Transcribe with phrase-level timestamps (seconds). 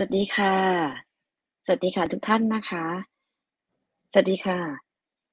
[0.00, 0.54] สวัสดีค่ะ
[1.66, 2.84] สวัสดีค่ะทุกท่านนะคะ
[4.12, 4.58] สวัสดีค่ะ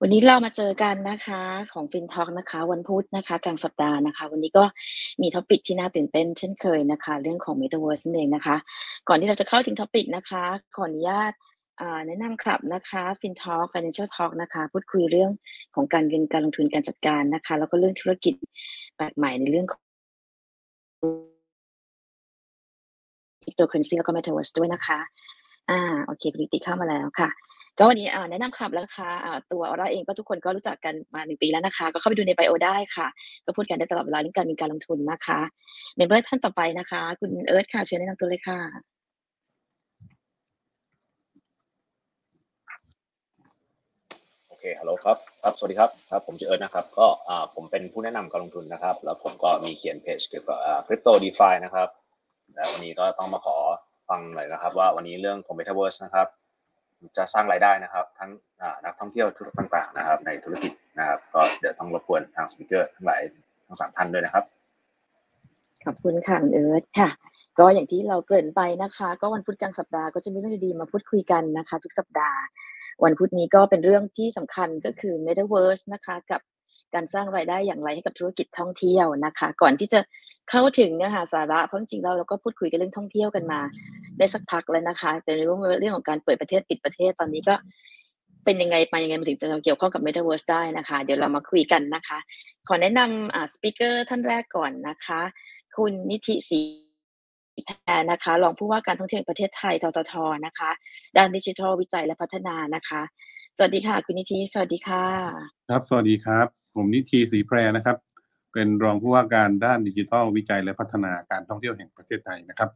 [0.01, 1.41] วันนี้เรามาเจอกันนะคะ
[1.73, 4.63] ของ FinTalk นะคะ วันพุธนะคะกลางสัปดาห์นะคะ วันนี้ก็
[5.21, 8.55] มี topic ที่น่าตื่นเต้นเช่นเคยนะคะ เรื่องของ Metaverse นั่นเองนะคะ
[9.07, 10.43] ก่อนที่เราจะเข้าถึง topic นะคะ
[10.75, 11.31] ขออนุญาต
[12.07, 15.31] แนะนำครับนะคะ FinTalk Financial Talk นะคะ พูดคุยเรื่อง
[15.75, 18.33] ของการเงินการลงทุนการจัดการนะคะ แล้วก็เรื่องธุรกิจ
[18.95, 19.81] แปลกใหม่ในเรื่องของ
[23.45, 24.99] Cryptocurrency แล้วก็ Metaverse ด้วยนะคะ
[25.69, 27.29] อ่าโอเคคุณิติเข้ามาแล้วค่ะ
[27.77, 33.07] ก็วันนี้แนะนำครับแล้วคะอ่าตัวออร่าเองก็ทุกคนก็รู้จักกันมา1ปีแล้วนะคะ ก็เข้าไปดูในไบโอได้ค่ะ
[33.45, 35.39] ก็พูดกันได้ตลอดเวลาเรื่องการเงินการลงทุนนะคะ
[35.95, 38.59] เมมเบอร์ท่านต่อไปนะคะ คุณเอิร์ธค่ะเชิญแนะนำตัวเลยค่ะ
[44.47, 50.57] โอเคฮัลโหลครับครับ สวัสดีครับ ครับ ผมชื่อเอิร์ธนะครับ ก็อ่าผมเป็นผู้แนะนำการลงทุนนะครับ แล้วผมก็มีเขียนเพจเกี่ยวกับ
[50.87, 51.89] คริปโตดีฟานะครับ
[52.55, 53.57] แล้ววันนี้ก็ต้องมาขอ
[54.09, 56.27] ฟังหน่อยนะครับ ว่าวันนี้เรื่องของ Metaverse นะครับ
[57.17, 58.29] จะสร้างรายได้นะครับ ทั้ง
[58.85, 63.21] นักท่องเที่ยวทุกต่างๆนะครับ ในธุรกิจนะครับ ก็เดี๋ยวต้องรบกวนทางสปิเกอร์ทั้งหลาย
[63.67, 64.43] ทั้งสามท่านด้วยนะครับ
[65.85, 67.09] ขอบคุณค่ะเอิร์ธค่ะ
[67.59, 72.39] ก็อย่างที่เราเกริ่นไปนะคะ ก็วันพุธกลางสัปดาห์ก็จะมีเรื่องดีๆมาพูดคุยกันนะคะ ทุกสัปดาห์
[73.03, 76.41] วันพุธนี้ก็เป็นเรื่องที่สำคัญก็คือ Metaverse นะคะ กับ
[76.95, 79.99] การสร้างรายได้อย่างไรให้กับธุรกิจท่องเที่ยวนะคะ ก่อนที่จะ
[80.49, 83.59] เข้าถึงเนื้อหาสาระเพราะจริงๆแล้วเราก็พูดคุยกันเรื่องท่องเที่ยวกันมา
[84.17, 87.55] ได้สักพักแล้วนะคะ แต่ในเรื่องเรื่องของการเปิดประเทศปิดประเทศตอนนี้ก็
[88.45, 92.17] เป็นยังไงไปยังไงมันถึงจะเกี่ยวข้องกับ Metaverse ได้นะคะ เดี๋ยวเรามาคุยกันนะคะ
[92.67, 95.21] ขอแนะนำอ่าสปีกเกอร์ท่านแรกก่อนนะคะ
[95.77, 96.61] คุณนิธิศรี
[97.65, 100.13] แพรนะคะรองผู้ว่าการท่องเที่ยวประเทศไทยททท
[100.45, 100.69] นะคะ
[101.17, 103.01] ด้านดิจิทัลวิจัยและพัฒนานะคะ
[103.57, 105.05] สวัสดีค่ะ คุณนิธิสวัสดีค่ะ
[105.69, 107.97] ครับ สวัสดีครับ ผมนิธิศรีแพรนะครับ
[108.53, 112.69] เป็นรองผู้ว่าการด้านดิจิทัลวิจัยและพัฒนาการท่องเที่ยวแห่งประเทศไทยนะครับ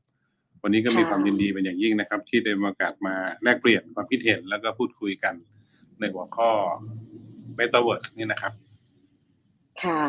[0.63, 5.33] วันนี้ก็มีความยินดีเป็นอย่างยิ่งนะครับ ที่ได้มีโอกาสมาแลกเปลี่ยนความคิดเห็นแล้วก็พูดคุยกัน
[5.99, 6.51] ในหัวข้อ
[7.57, 8.53] Metaverse นี่นะครับ
[9.83, 10.03] ค่ะ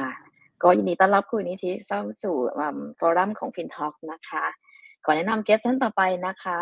[0.62, 2.36] ก็ยินดีต้อนรับคุณนิธิเข้าสู่
[2.98, 4.44] ฟอรัมของ FinTalk นะคะ
[5.04, 6.58] ขอแนะนำเกสท่านต่อไปนะคะ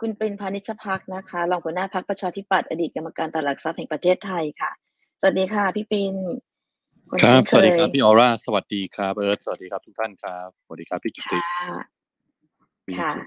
[0.00, 4.70] คุณปรินพานิชพักนะคะ รองหัวหน้าพักประชาธิปัตย์อดีตกรรมการตลาดทรัพย์แห่งประเทศไทยค่ะ
[5.20, 6.16] สวัสดีค่ะ พี่ปริน
[7.22, 11.68] ครับนสวัสดีครับเยพี่ออร่า สวัสดีครับเอิร์ธสวัสดีครับทุกท่านครับ สวัสดีครับพี่กิติค่ะ
[12.86, 13.22] พี่ค่ะกิติ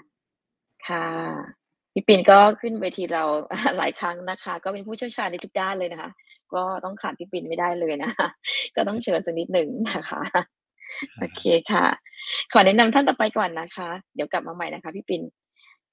[0.88, 1.06] ค่ะ
[1.94, 3.24] พี่ปิ่นก็ขึ้นเวทีเรา
[3.78, 6.10] หลายครั้งนะคะ ก็เป็นผู้เชี่ยวชาญในทุกด้านเลยนะคะ
[6.54, 8.28] ก็ต้องขาดพี่ปิ่นไม่ได้เลยนะคะ
[8.76, 10.22] ก็ต้องเชิญสักนิดหนึ่งนะคะ
[11.18, 11.86] โอเคค่ะ
[12.54, 15.22] ขอแนะนำท่านต่อไปก่อนนะคะ เดี๋ยวกลับมาใหม่นะคะ พี่ปิ่น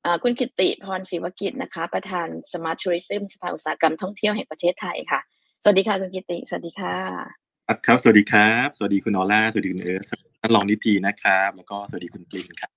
[0.04, 5.20] อ่าคุณกิตติพรศิวกิจนะคะ ประธาน Smart Tourism สภาอุตสาหกรรมท่องเที่ยวแห่งประเทศไทยค่ะ
[5.62, 10.10] สวัสดีค่ะคุณกิตติสวัสดีค่ะ ครับครับ สวัสดีครับ สวัสดีคุณออร่า สวัสดีคุณเอิร์ธ
[10.40, 12.70] ท่านรองนิตินะครับ แล้วก็สวัสดีคุณปรินครับ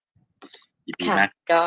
[0.88, 1.64] ยินดีค่ะมากก็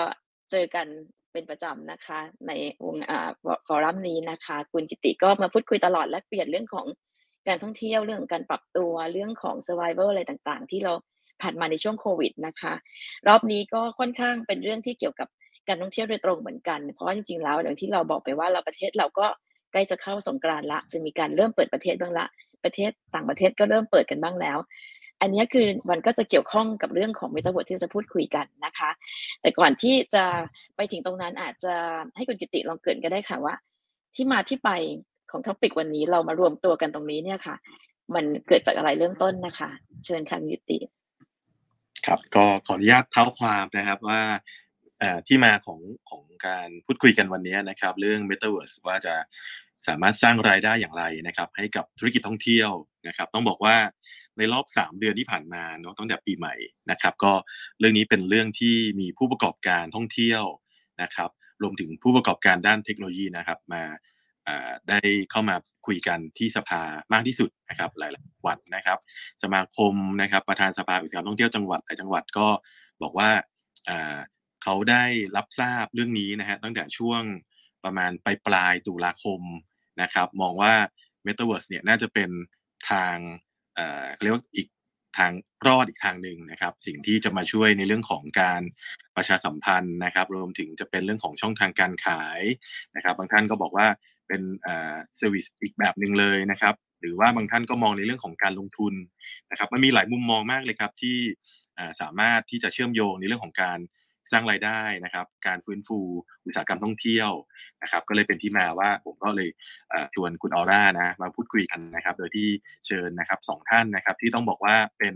[0.50, 0.86] เจอกัน
[1.32, 2.52] เป็นประจำนะคะ ใน
[2.84, 3.30] วงอ่า
[3.66, 6.86] ฟอรัมนี้นะคะ คุณกิติก็มาพูดคุยตลอดและเปลี่ยนเรื่องของ
[7.48, 10.92] การท่องเที่ยวเรื่องของการปรับตัวเรื่องของ survival อะไรต่างๆ ที่เรา
[11.42, 12.72] ผ่านมาในช่วงโควิดนะคะ
[13.28, 15.28] รอบนี้ก็ค่อนข้างเป็นเรื่องที่เกี่ยวกับ
[15.68, 19.26] การท่องเที่ยวโดยตรงเหมือนกัน เพราะว่าจริงๆแล้วอย่างที่เราบอกไปว่าเราประเทศเราก็
[19.72, 22.26] ใกล้จะเข้าสงกรานต์ละ จะมีการเริ่มเปิดประเทศบ้างละ
[22.64, 24.58] ประเทศต่างประเทศก็เริ่มเปิดกันบ้างแล้ว
[25.20, 28.90] อันนี้คือมันก็จะเกี่ยวข้องกับเรื่องของ Metaverse ที่จะพูดคุยกันนะคะ
[29.40, 30.24] แต่ก่อนที่จะ
[30.76, 31.74] ไปถึงตรงนั้นอาจจะ
[32.16, 33.54] ให้คุณกิติลองเกรินก็ได้ค่ะว่า
[34.14, 34.70] ที่มาที่ไป
[35.30, 37.56] ของท็อปิกวันนี้เรามารวมตัวกันตรงนี้เนี่ยค่ะ
[38.14, 39.68] มันเกิดจากอะไรเริ่มต้นนะคะ
[40.04, 40.78] เชิญค่ะคุณกิติ
[42.06, 44.20] ครับก็ขออนุญาตเท้าความนะครับว่า
[44.98, 45.80] เอ่อที่มาของ
[46.10, 49.14] ของการพูดคุยกันวันนี้นะครับ เรื่อง Metaverse ว่าจะ
[49.88, 52.70] สามารถสร้างรายได้อย่างไรนะครับ ให้กับธุรกิจท่องเที่ยว
[53.08, 53.76] นะครับ ต้องบอกว่า
[54.38, 56.54] ในรอบ 3 เดือนที่ผ่านมาเนาะตั้งแต่ปีใหม่
[56.90, 57.32] นะครับ ก็
[57.78, 60.42] เรื่องนี้เป็นเรื่องที่มีผู้ประกอบการท่องเที่ยว
[61.02, 61.30] นะครับ
[61.62, 63.82] รวมถึงผู้ประกอบการด้านเทคโนโลยีนะครับ มา
[64.88, 64.98] ได้
[65.30, 65.56] เข้ามา
[65.86, 66.82] คุยกันที่สภา
[67.12, 68.98] มากที่สุดนะครับ หลายๆวันนะครับ
[69.42, 72.48] สมาคมนะครับประธานสภาอุตสาหกรรมท่องเที่ยวจังหวัดหลายจังหวัดก็
[73.02, 73.30] บอกว่า
[74.62, 75.04] เขาได้
[75.36, 77.22] รับทราบเรื่องนี้นะฮะตั้งแต่ช่วง
[77.84, 79.42] ประมาณปลายปลายตุลาคม
[80.00, 80.74] นะครับ มองว่า
[81.26, 82.30] Metaverse เนี่ยน่าจะเป็น
[82.90, 83.16] ทาง
[83.74, 84.68] เอ่อเรียกว่าอีก
[85.18, 85.32] ทาง
[85.66, 88.62] รอดอีกทางหนึ่งนะครับ สิ่งที่จะมาช่วยในเรื่องของการ
[89.16, 92.40] ประชาสัมพันธ์นะครับ รวมถึงจะเป็นเรื่องของช่องทางการขาย
[92.96, 93.86] นะครับ บางท่านก็บอกว่า
[94.28, 98.94] เป็นเอ่อ service อีกแบบหนึ่งเลยนะครับ หรือว่าบางท่านก็มองในเรื่องของการลงทุน
[99.50, 101.18] นะครับ มันมีหลายมุมมองมากเลยครับที่
[102.00, 103.78] สามารถที่จะเชื่อมโยงในเรื่องของการ
[104.30, 105.98] สร้างรายได้นะครับ การฟื้นฟู
[106.46, 107.30] อุตสาหกรรมท่องเที่ยว
[107.82, 109.48] นะครับ ก็เลยเป็นที่มาว่าผมก็เลย
[110.14, 112.48] ชวนคุณออร่านะมาพูดคุยกันนะครับ โดยที่
[112.86, 115.14] เชิญนะครับสองท่านนะครับ ที่ต้องบอกว่าเป็น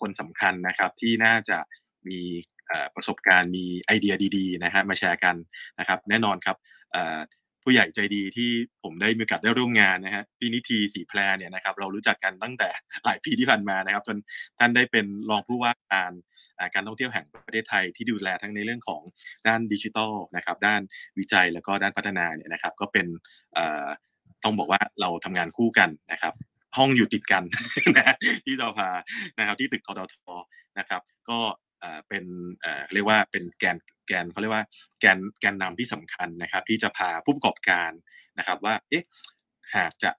[0.00, 1.58] คนสำคัญนะครับที่น่าจะ
[2.08, 2.20] มี
[2.94, 5.36] ประสบการณ์มีไอเดียดีๆนะฮะมาแชร์กัน
[5.78, 6.56] นะครับ แน่นอนครับ
[7.62, 8.50] ผู้ใหญ่ใจดีที่
[8.82, 12.70] ผมได้มีโอกาสได้ร่วมงานนะฮะพี่นิทีสีแพรเนี่ยนะครับ เรารู้จักกันตั้งแต่
[13.04, 14.16] หลายปีที่ผ่านมานะครับ จน
[14.58, 16.12] ท่านได้เป็นรองผู้ว่าการ
[16.74, 19.02] การท่องเที่ยวแห่งประเทศไทยที่ดูแลทั้งในเรื่องของ
[19.48, 20.80] ด้านดิจิทัลนะครับด้าน
[21.18, 23.06] วิจัยแล้วก็ด้านพัฒนาเนี่ยนะครับก็เป็น
[24.44, 26.34] ต้องบอกว่าเราทำงานคู่กันนะครับ
[26.78, 27.42] ห้องอยู่ติดกัน
[27.96, 28.14] นะ
[28.44, 28.90] ที่เราพา
[29.38, 30.14] นะครับที่ตึกททท
[30.78, 31.38] นะครับ ก็
[32.08, 32.24] เป็น
[32.94, 33.76] เรียกว่าเป็นแกน
[34.06, 34.64] แกนเขาเรียกว่า
[35.00, 37.90] แกนแกนนำที่สำคัญนะครับ ที่จะพาผู้ประกอบการ
[38.38, 39.04] นะครับว่าเอ๊ะ
[39.76, 40.10] หากจะ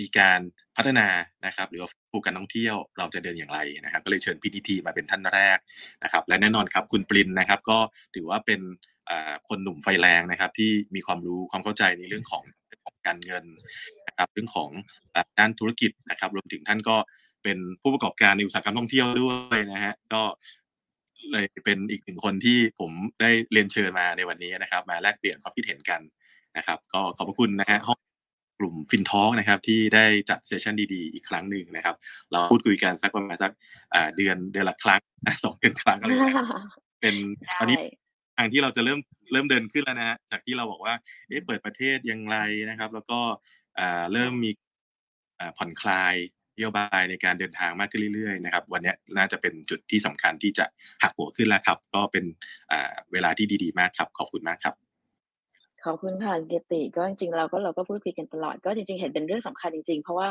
[0.00, 0.40] มีการ
[0.76, 1.08] พัฒนา
[1.46, 1.82] นะครับ หรือ
[2.16, 5.58] ผู้การท่องเที่ยวเราจะเดินอย่างไรนะครับ ก็เลยเชิญพีทีมาเป็นท่านแรก
[6.04, 7.78] นะครับ และแน่นอนครับคุณปรินนะครับ ก็
[8.14, 8.60] ถือว่าเป็น
[9.48, 12.42] คนหนุ่มไฟแรงนะครับ ที่มีความรู้ความเข้าใจในเรื่องของ
[13.06, 13.44] การเงิน
[14.06, 14.70] นะครับเรื่องของ
[15.38, 16.96] ด้านธุรกิจนะครับ รวมถึงท่านก็
[17.42, 20.22] เป็นผู้ประกอบการในอุตสาหกรรมท่องเที่ยวด้วยนะฮะก็
[21.32, 22.90] เลยเป็นอีกหนึ่งคนที่ผม
[23.20, 26.00] ได้เรียนเชิญมาในวันนี้นะครับ มาแลกเปลี่ยนความคิดเห็นกัน
[26.56, 27.98] นะครับ ก็ขอบพระคุณนะฮะห้อง
[28.58, 31.96] กลุ่มฟินทอลนะครับที่ได้จัดเซสชันดีๆ อีกครั้งหนึ่งนะครับ
[32.32, 33.52] เราพูดคุยกันสักประมาณสัก
[34.16, 35.00] เดือนเดือนละครั้ง
[35.44, 36.36] สองเดือนครั้งอะไรอย่างเงี้ย
[37.00, 37.14] เป็น
[37.58, 37.78] ตอนนี้
[38.36, 38.98] ทางที่เราจะเริ่ม
[39.32, 40.94] เริ่มเดินขึ้นแล้วนะฮะจากที่เราบอกว่า
[41.28, 42.36] เอ๊ะเปิดประเทศยังไร
[42.70, 43.20] นะครับ แล้วก็
[44.12, 44.50] เริ่มมี
[45.56, 46.14] ผ่อนคลาย
[46.56, 50.64] นโยบายในการเดินทางมากขึ้นเรื่อยๆนะครับ วันนี้น่าจะเป็นจุดที่สำคัญที่จะ
[51.02, 52.24] หักหัวขึ้นแล้วครับ ก็เป็น
[53.12, 54.74] เวลาที่ดี ๆ มากครับ ขอบคุณมากครับ
[55.86, 60.28] ขอบคุณค่ะเกติก็จริงๆเราก็เราก็พูดคุยกันตลอด ก็จริงๆ เห็นเป็นเรื่องสำคัญจริงๆ เพราะว่า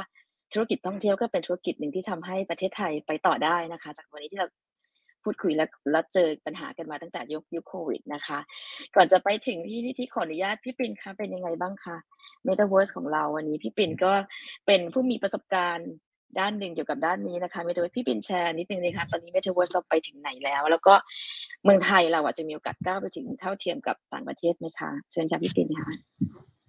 [0.53, 4.47] ธุรกิจท่องเที่ยวก็เป็นธุรกิจหนึ่งที่ทำให้ประเทศไทยไปต่อได้นะคะ จากวันนี้ที่เรา
[5.23, 8.39] พูดคุยแล้วแล้วเจอปัญหากันมาตั้งแต่ยุคยุคโควิดนะคะ
[8.95, 11.97] ก่อนจะไปถึงที่ที่ที่ขออนุญาตพี่ปรินคะเป็นยังไงบ้างคะ
[12.47, 14.13] Metaverse ของเราวันนี้พี่ปรินก็
[14.67, 15.89] เป็นผู้มีประสบการณ์
[16.39, 20.93] ด้านหนึ่งเกี่ยวกับด้านนี้นะคะเมตาเวิร์สพี่ปรินแชร์นิดนึงเลยค่ะตอนนี้เมตาเวิร์สเราไปถึงไหนแล้ว แล้วก็
[21.63, 25.87] เมืองไทยเราอาจจะมีโอกาสก้าวไปถึงเท่าเทียมกับต่างประเทศไหมคะ เชิญค่ะพี่ปรินค่ะ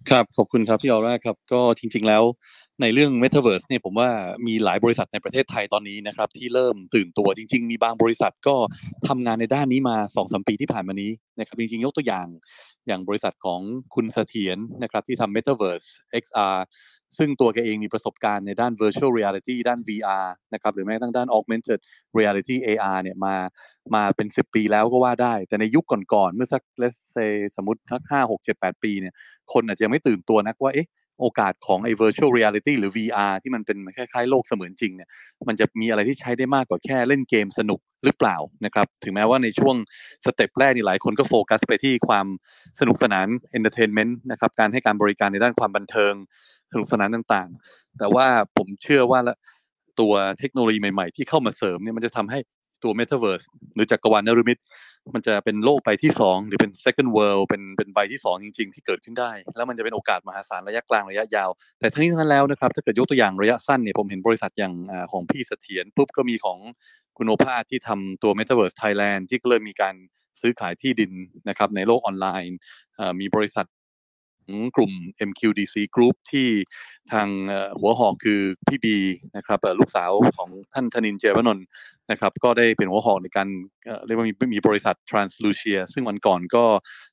[0.09, 2.23] ครับขอบคุณครับพี่ออร่าครับก็จริงๆแล้ว
[2.81, 4.09] ในเรื่อง Metaverse เนี่ยผมว่า
[4.47, 8.55] มีหลายบริษัทในประเทศไทยตอนนี้นะครับที่เริ่มตื่นตัวจริง ๆ มีบางบริษัทก็
[9.07, 12.27] ทำงานในด้านนี้มา2อสปีที่ผ่านมานี้นะครับจริงๆ ยกตัวอย่าง
[12.87, 13.61] อย่างบริษัทของ
[13.95, 15.85] คุณเสถียรนะครับที่ทำ Metaverse
[16.23, 16.57] XR
[17.17, 21.79] ซึ่งตัวแกเองมีประสบการณ์ในด้าน Virtual Reality ด้าน VR นะครับหรือแม้กระทั่งด้าน Augmented
[22.17, 23.35] Reality AR เนี่ยมา
[23.95, 29.13] มาเป็น 10 ปีแล้วก็ว่าได้ แต่ในยุคก่อนๆเมื่อสัก let's say สมมติสัก5 6 7 8 ปีเนี่ย
[29.53, 30.87] คนอาจจะยังไม่ตื่นตัวนักว่าเอ๊ะ
[31.19, 35.09] โอกาสของไอ้ virtual reality หรือ VR ที่มันเป็นคล้ายๆ โลกเสมือนจริงเนี่ย
[35.49, 39.75] มันจะมีอะไรที่ใช้ได้มากกว่าแค่เล่นเกมสนุกหรือเปล่านะครับ ถึงแม้ว่าในช่วง
[40.25, 42.27] สเต็ปแรกนี่หลายคนก็โฟกัสไปที่ความ
[42.79, 43.27] สนุกสนาน
[43.57, 46.13] entertainment นะครับ การให้การบริการในด้านความบันเทิง
[46.71, 48.27] สนุกสนานต่างๆ แต่ว่า
[48.57, 49.19] ผมเชื่อว่า
[49.99, 52.39] ตัวเทคโนโลยีใหม่ๆ ที่เข้ามาเสริมเนี่ยมันจะทำให้
[52.83, 54.59] ตัว Metaverse หรือจักรวาลนรุมิต
[55.15, 64.73] มันจะเป็นโลกใบที่สองหรือเป็น second world เป็นเป็นใบที่สองจริง ๆ ที่เกิดขึ้นได้ แล้วมันจะเป็นโอกาสมหาศาลระยะกลางระยะยาว แต่ทั้งนี้ทั้งนั้นแล้วนะครับ ถ้าเกิดยกตัวอย่างระยะสั้นเนี่ยผมเห็นบริษัทอย่าง
[65.11, 66.57] ของพี่เสถียรปุ๊บก็มีของ
[67.17, 69.95] คุณโอภาสที่ทำตัว Metaverse Thailand ที่ก็เริ่มมีการ
[70.41, 71.11] ซื้อขายที่ดิน
[71.49, 72.57] นะครับในโลกออนไลน์
[73.19, 73.65] มีบริษัท
[74.75, 74.91] กลุ่ม
[75.29, 76.47] MQDC Group ที่
[77.11, 77.27] ทาง
[77.79, 78.97] หัวหอกคือพี่บี
[79.35, 81.65] นะครับลูกสาวของท่านธนินท์เจียรวนนท์
[82.11, 83.47] นะครับ ก็ได้เป็นหัวหอกในการ
[84.05, 86.63] เรียกว่ามีมีบริษัท Translucia ซึ่งวันก่อนก็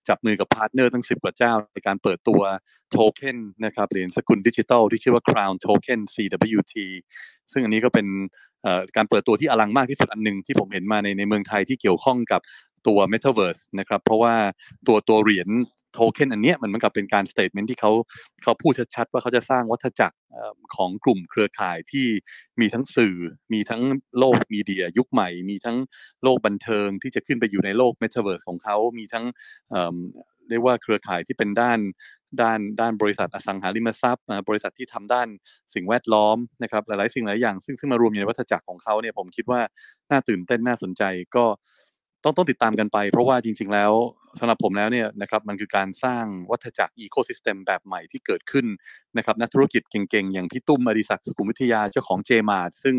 [0.08, 2.42] จับมือกับ partner ทั้ง 10 กว่าเจ้า ในการเปิดตัว
[2.90, 6.74] โทเค็นนะครับเหรียญสกุลดิจิทัลที่ชื่อว่า Crown Token CWT
[7.52, 8.06] ซึ่งอันนี้ก็เป็น
[8.96, 12.40] การเปิดตัวที่อลังมากที่สุดอันหนึ่งที่ผมเห็นมาในในเมืองไทยที่เกี่ยวข้องกับ
[12.86, 14.34] ตัว Metaverse นะครับเพราะว่า
[14.86, 15.48] ตัวตัวเหรียญ
[15.94, 17.92] โทเค็นอันเนี้ยมันเหมือนกับเป็นการ statement ที่เขา
[18.42, 20.16] เขาพูดชัดๆว่าเขาจะสร้างวัฏจักร
[20.74, 22.06] ของกลุ่มเครือข่ายที่
[22.60, 23.16] มีทั้งสื่อ
[23.52, 23.82] มีทั้ง
[24.18, 25.76] โลก media ยุคใหม่ มีทั้ง
[26.22, 29.24] โลกบันเทิงที่จะขึ้นไปอยู่ในโลกเมตาเวิร์สของเขามีทั้ง
[30.48, 31.78] เรียกว่าเครือข่ายที่เป็นด้าน
[32.42, 35.28] ด้านด้านบริษัทอสังหาริมทรัพย์บริษัทที่ทำด้าน
[35.74, 39.60] สิ่งแวดล้อมนะครับหลายๆสิ่งหลายอย่างซึ่งซึ่งมารวมอยู่ในวัฏจักรของเขาเนี่ยผมคิดว่า
[40.10, 41.02] น่าตื่นเต้นน่าสนใจ
[41.36, 41.44] ก็
[42.24, 43.92] ต้องต้องติดตามกันไป เพราะว่าจริง ๆ แล้ว
[44.38, 48.66] สำหรับผมแล้วเนี่ยนะครับมันคือการสร้างวัฏจักร ecosystem แบบใหม่ที่เกิดขึ้น
[49.16, 52.96] นะครับนักธุรกิจเก่งๆ อย่างพี่ตุ้มอดิศักดิ์สุขุมวิทยาเจ้าของ JMart ซึ่ง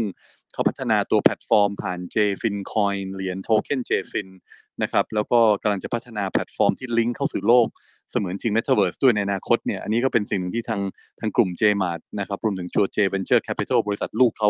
[0.53, 4.27] เขาพัฒนาตัวแพลตฟอร์มผ่าน JFin Coin เหรียญ token JFin
[4.81, 7.67] นะครับแล้วก็กำลังจะพัฒนาแพลตฟอร์มที่ลิงก์เข้าสู่โลก
[8.11, 10.81] เสมือนจริง Metaverse ด้วยในอนาคตเนี่ยอันนี้ก็เป็นสิ่งหนึ่งที่ทาง
[11.19, 14.49] ทางกลุ่ม JMart นะครับรวมถึงชัว J Venture Capital บริษัทลูกเขา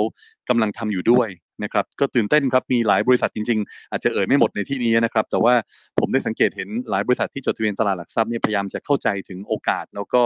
[0.50, 1.29] กำลังทำอยู่ด้วย
[1.63, 5.53] นะครับก็ตื่นเต้นครับมีหลายบริษัทจริง ๆ อาจจะเอ่ยไม่หมดในที่นี้นะครับ แต่ว่า
[6.00, 10.21] ผมได้สังเกตเห็นหลายบริษัทที่จดทะเบียนตลาดหลักทรัพย์เนี่ยพยายามจะเข้าใจถึงโอกาส แล้วก็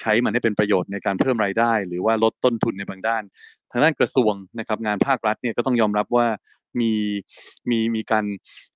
[0.00, 3.22] ใช้มันให้เป็นประโยชน์ในการเพิ่มรายได้ หรือว่าลดต้นทุนในบางด้าน
[3.70, 6.26] ทางด้านกระทรวงนะครับงานภาครัฐเนี่ยก็ต้องยอมรับว่า
[6.80, 6.92] มี
[7.70, 8.24] มีมีการ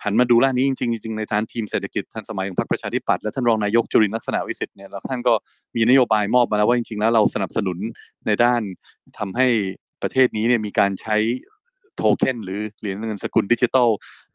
[0.04, 5.34] หันมาดูด้านนี้จริงๆจริงในทางทีมเศรษฐกิจทันสมัยของพรรคประชาธิปัตย์และท่านรองนายกจุรินทร์ลักษณะวิสิทธิ์เนี่ยแล้วท่านก็
[5.76, 7.78] มีนโยบายมอบมาแล้วว่าจริงๆแล้วเราสนับสนุน
[8.26, 8.62] ในด้าน
[9.18, 9.46] ทำให้
[10.02, 11.16] ประเทศนี้เนี่ยมีการใช้
[11.98, 13.88] โทเค็นหรือเหรียญเงินสกุลดิจิทัล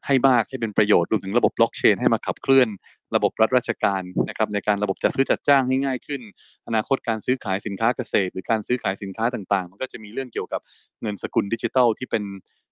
[0.05, 2.67] ให้มากให้เป็นประโยชน์รวมถึงระบบบล็อกเชนให้มาขับเคลื่อน
[3.15, 6.21] ระบบรัฐราชการนะครับในการระบบจัดซื้อจัดจ้างให้ง่ายขึ้น
[6.67, 10.61] อนาคตการซื้อขายสินค้าเกษตร หรือการซื้อขายสินค้าต่างๆ มันก็จะมีเรื่องเกี่ยวกับ
[11.01, 12.23] เงินสกุลดิจิทัลที่เป็น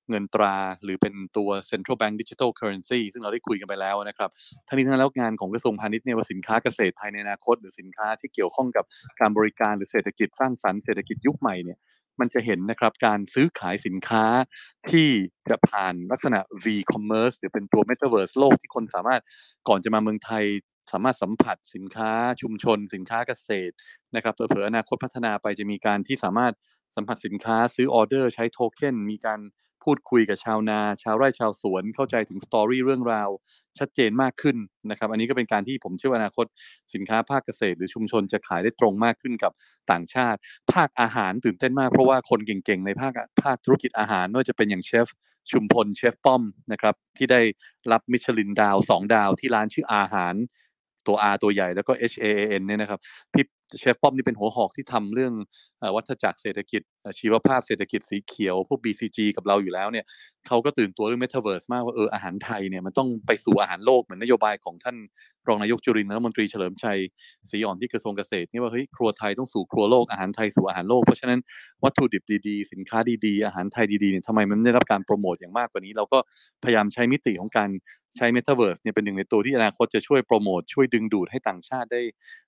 [0.09, 4.29] เงินตราหรือเป็นตัว central bank digital currency ซึ่งเราได้คุยกันไปแล้วนะครับ
[4.67, 8.85] ทั้งนี้ทั้งนั้นแล้วงานของกระทรวงพาณิชย์เนี่ยว่าสินค้าเกษตรภายในอนาคต หรือสินค้าที่เกี่ยวข้องกับ
[9.19, 11.77] การบริการหรือเศรษฐกิจสร้างสรรค์เศรษฐกิจยุคใหม่เนี่ย
[12.19, 14.25] มันจะเห็นนะครับการซื้อขายสินค้า
[14.89, 15.09] ที่
[15.49, 19.21] จะผ่านลักษณะ v-commerce หรือเป็นตัว metaverse โลกที่คนสามารถ
[19.67, 20.45] ก่อนจะมาเมืองไทย
[20.91, 23.73] สามารถสัมผัสสินค้าชุมชน สินค้าเกษตร
[24.15, 26.53] นะครับเผื่ออนาคตพัฒนาไปจะมีการที่สามารถ
[26.95, 29.39] สัมผัสสินค้าซื้อออเดอร์ใช้โทเค็นมีการ
[29.83, 33.29] พูดคุยกับชาวนา ชาวไร่ชาวสวนเข้าใจถึงสตอรี่เรื่องราว
[33.79, 34.57] ชัดเจนมากขึ้น
[34.89, 36.45] นะครับ อันนี้ก็เป็นการที่ผมเชื่อว่าอนาคต
[36.93, 39.51] สินค้าภาคเกษตร หรือชุมชนจะขายได้ตรงมากขึ้นกับ
[39.91, 40.39] ต่างชาติ
[40.73, 45.07] ภาคอาหารตื่นเต้นมากเพราะว่าคนเก่งๆในภาคภาคธุรกิจอาหารไม่ว่าจะเป็นอย่างเชฟ
[45.51, 47.41] ชุมพลเชฟป้อมนะครับที่ได้
[47.91, 50.33] รับมิชลินดาวสองดาวที่ร้านชื่ออาหาร
[51.07, 52.99] ตัว R ตัวใหญ่แล้วก็ H A A N เนี่ยนะครับ
[53.33, 53.45] พี่
[53.79, 55.33] เชฟป้อมนี่เป็นหัวหอกที่ทำเรื่อง
[55.95, 56.81] วัฏจักรเศรษฐกิจ
[57.19, 60.05] ชีวภาพเศรษฐกิจสีเขียว พวก BCG กับเราอยู่แล้วเนี่ย
[60.47, 64.95] เขาก็ตื่นตัวเรื่อง Metaverse มากว่าเอออาหารไทยเนี่ยมันต้องไปสู่อาหารโลกเหมือนนโยบายของท่าน
[65.47, 66.99] รองนายกจุรินทร์รัฐมนตรีเฉลิมชัย
[67.49, 71.39] ศรีอ่อนที่กระทรวงเกษตรนี่ว่าเฮ้ยครัวไทยต้องสู่ครัวโลกอาหารไทยสู่อาหารโลกเพราะฉะนั้น
[71.83, 76.19] วัตถุดิบดีๆ สินค้าดีๆ อาหารไทยดีๆเนี่ยทำไมมันไม่ได้รับการโปรโมทอย่างมากกว่านี้ เราก็
[76.63, 77.69] พยายามใช้มิติของการ
[78.17, 82.01] ใช้ Metaverse เนี่ยเป็นหนึ่งในตัวที่อนาคตจะช่วยโปรโมทช่วยดึงดูดให้ต่างชาติได้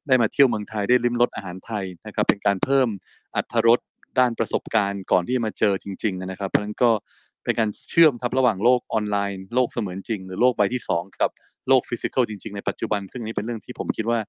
[0.08, 2.88] ได้มาเที่ยวเมืองไทยได้ลิมรสอาหารไทยนะครับเป็นการเพิ่ม
[3.36, 3.80] อัตรส
[4.20, 6.92] ด้านประสบการณ์ก่อนที่มาเจอจริง ๆ นะครับ เพราะฉะนั้นก็
[7.44, 11.30] เป็นการเชื่อมครับระหว่างโลกออนไลน์ โลกเสมือนจริง หรือโลกใบที่ 2 กับ
[11.68, 14.20] โลก physical จริง ๆ ในปัจจุบัน ซึ่งนี้เป็นเรื่องที่ผมคิดว่า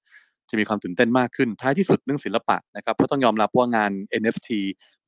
[0.50, 4.49] จะมีความตื่นเต้นมากขึ้น ท้ายที่สุดเรื่องศิลปะนะครับเพราะต้องยอมรับว่างาน NFT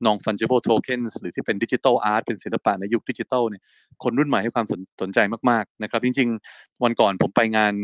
[0.04, 3.62] non fungible tokens หรือที่เป็น digital art เป็นศิลปะในยุคดิจิทัลเนี่ย
[4.02, 4.66] คนรุ่นใหม่ให้ความ
[5.00, 5.18] สนใจ
[5.50, 7.74] มากๆนะครับจริง ๆ วันก่อนผมไปงาน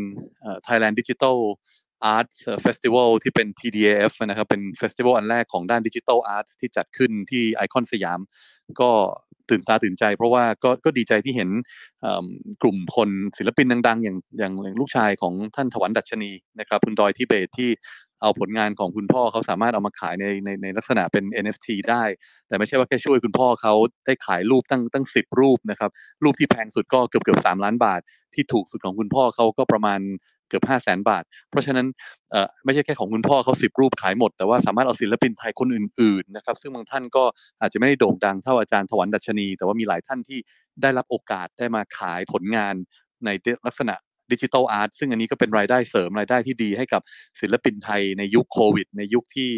[0.67, 1.37] Thailand Digital
[2.15, 2.31] Art
[2.65, 8.19] Festival ที่เป็น TDAF นะครับเป็น festival อันแรกของด้าน digital art ที่จัดขึ้นที่ไอคอนสยาม
[8.79, 8.89] ก็
[9.49, 11.49] ตื่นตาตื่นใจเพราะว่าก็ก็ดีใจที่เห็น
[12.61, 17.69] กลุ่มคนศิลปินดังๆ อย่างอย่างลูกชายของท่านถวันดัชนีนะครับคุณดอยทิเบตที่
[18.23, 22.03] เอาผลงานของคุณพ่อเขาสามารถเอามาขายในในในลักษณะเป็น NFT ได้
[22.47, 23.73] แต่ไม่ใช่ว่าแค่ช่วยคุณพ่อเขา
[24.05, 25.89] ได้ขายรูปตั้งตั้งสิบรูปนะครับ
[26.23, 28.01] รูปที่แพงสุดก็เกือบเกือบสามล้านบาท
[28.33, 29.99] ที่ถูกสุดของคุณพ่อเขาก็ประมาณ
[30.49, 31.87] เกือบห้าแสนบาท เพราะฉะนั้น
[32.31, 37.23] เอ่อไม่ใช่แค่ของคุณพ่อเขาสิบรูปขายหมด แต่ว่าสามารถเอาศิลปินไทยคนอื่นๆนะครับ ซึ่งบางท่านก็
[37.61, 40.39] อาจจะไม่ได้โด่งดังเท่าอาจารย์ถวันดัชนี แต่ว่ามีหลายท่านที่
[40.81, 42.73] ได้รับโอกาสได้มาขายผลงาน
[43.25, 43.29] ใน
[43.67, 43.95] ลักษณะ
[44.31, 47.01] ดิจิทัลอาร์ตซึ่งอันนี้ก็เป็นรายได้เสริมรายได้ที่ดีให้กับ
[47.39, 49.51] ศิลปินไทยในยุคโควิด ในยุคที่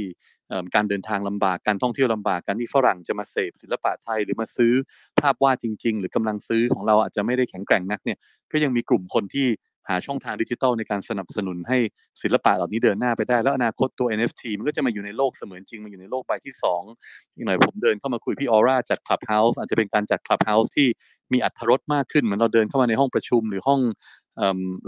[0.75, 4.73] การเดินทางลำบากการท่องเที่ยวลำบากการที่ฝรั่งจะมาเสพศิลปะไทยหรือมาซื้อ
[5.21, 8.17] ภาพวาดจริง ๆ หรือกำลังซื้อของเราอาจจะไม่ได้แข็งแกร่งนักเนี่ย
[8.51, 9.47] ก็ยังมีกลุ่มคนที่
[9.89, 11.77] หาช่องทางดิจิทัลในการสนับสนุนให้
[12.21, 16.53] ศิลปะเหล่านี้เดินหน้าไปได้ แล้วอนาคตตัว NFT มันก็จะมาอยู่ในโลกเสมือนจริงมาอยู่ในโลกใบที่
[16.93, 20.87] 2 อีกหน่อยผมเดินเข้ามาคุยพี่ออร่าจัด Clubhouse อาจจะเป็นการจัด Clubhouse ที่
[21.33, 23.79] มีอรรถรสมากขึ้นเหมือนเราเดินเข้ามาในห้องประชุมหรือห้อง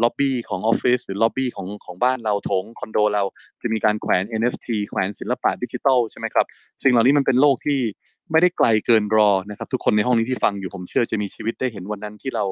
[0.03, 3.23] ล็อบบี้ของออฟฟิศหรือล็อบบี้ของของบ้านเราตรงคอนโดเรา
[3.61, 6.45] จะมีการแขวน NFT แขวนศิลปะดิจิทัลใช่ไหมครับ
[6.83, 7.79] สิ่งเหล่านี้มันเป็นโลกที่
[8.31, 12.45] ไม่ได้ไกลเกินรอนะครับทุกคนในห้องนี้ที่ฟังอยู่ผมเชื่อจะมีชีวิตได้เห็นวันนั้นที่เรา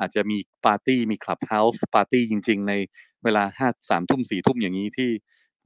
[0.00, 2.74] อาจจะมีปาร์ตี้มี Clubhouse party จริง ๆ ใน
[3.24, 5.10] เวลาห้าสามทุ่มสี่ทุ่มอย่างนี้ที่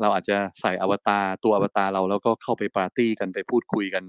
[0.01, 4.05] เราอาจจะใส่อวตารตัวอวตารเราแล้วก็เข้าไปปาร์ตี้กันไปพูดคุยกัน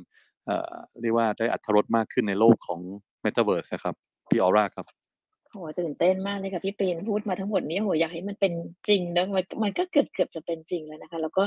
[0.46, 2.80] เอ่อเรียกว่าได้อรรถรสมากขึ้นในโลกของ
[3.24, 3.96] Metaverse นะครับ
[4.30, 5.05] พี่ออร่าครับ
[5.56, 8.54] โหตื่นเต้นมากเลยค่ะพี่ปรินพูดมาทั้งหมดนี้โหอยากให้มันเป็น
[8.88, 11.44] จริงนะมันมันก็เกือบเกือบจะเป็นจริงแล้วนะคะ แล้วก็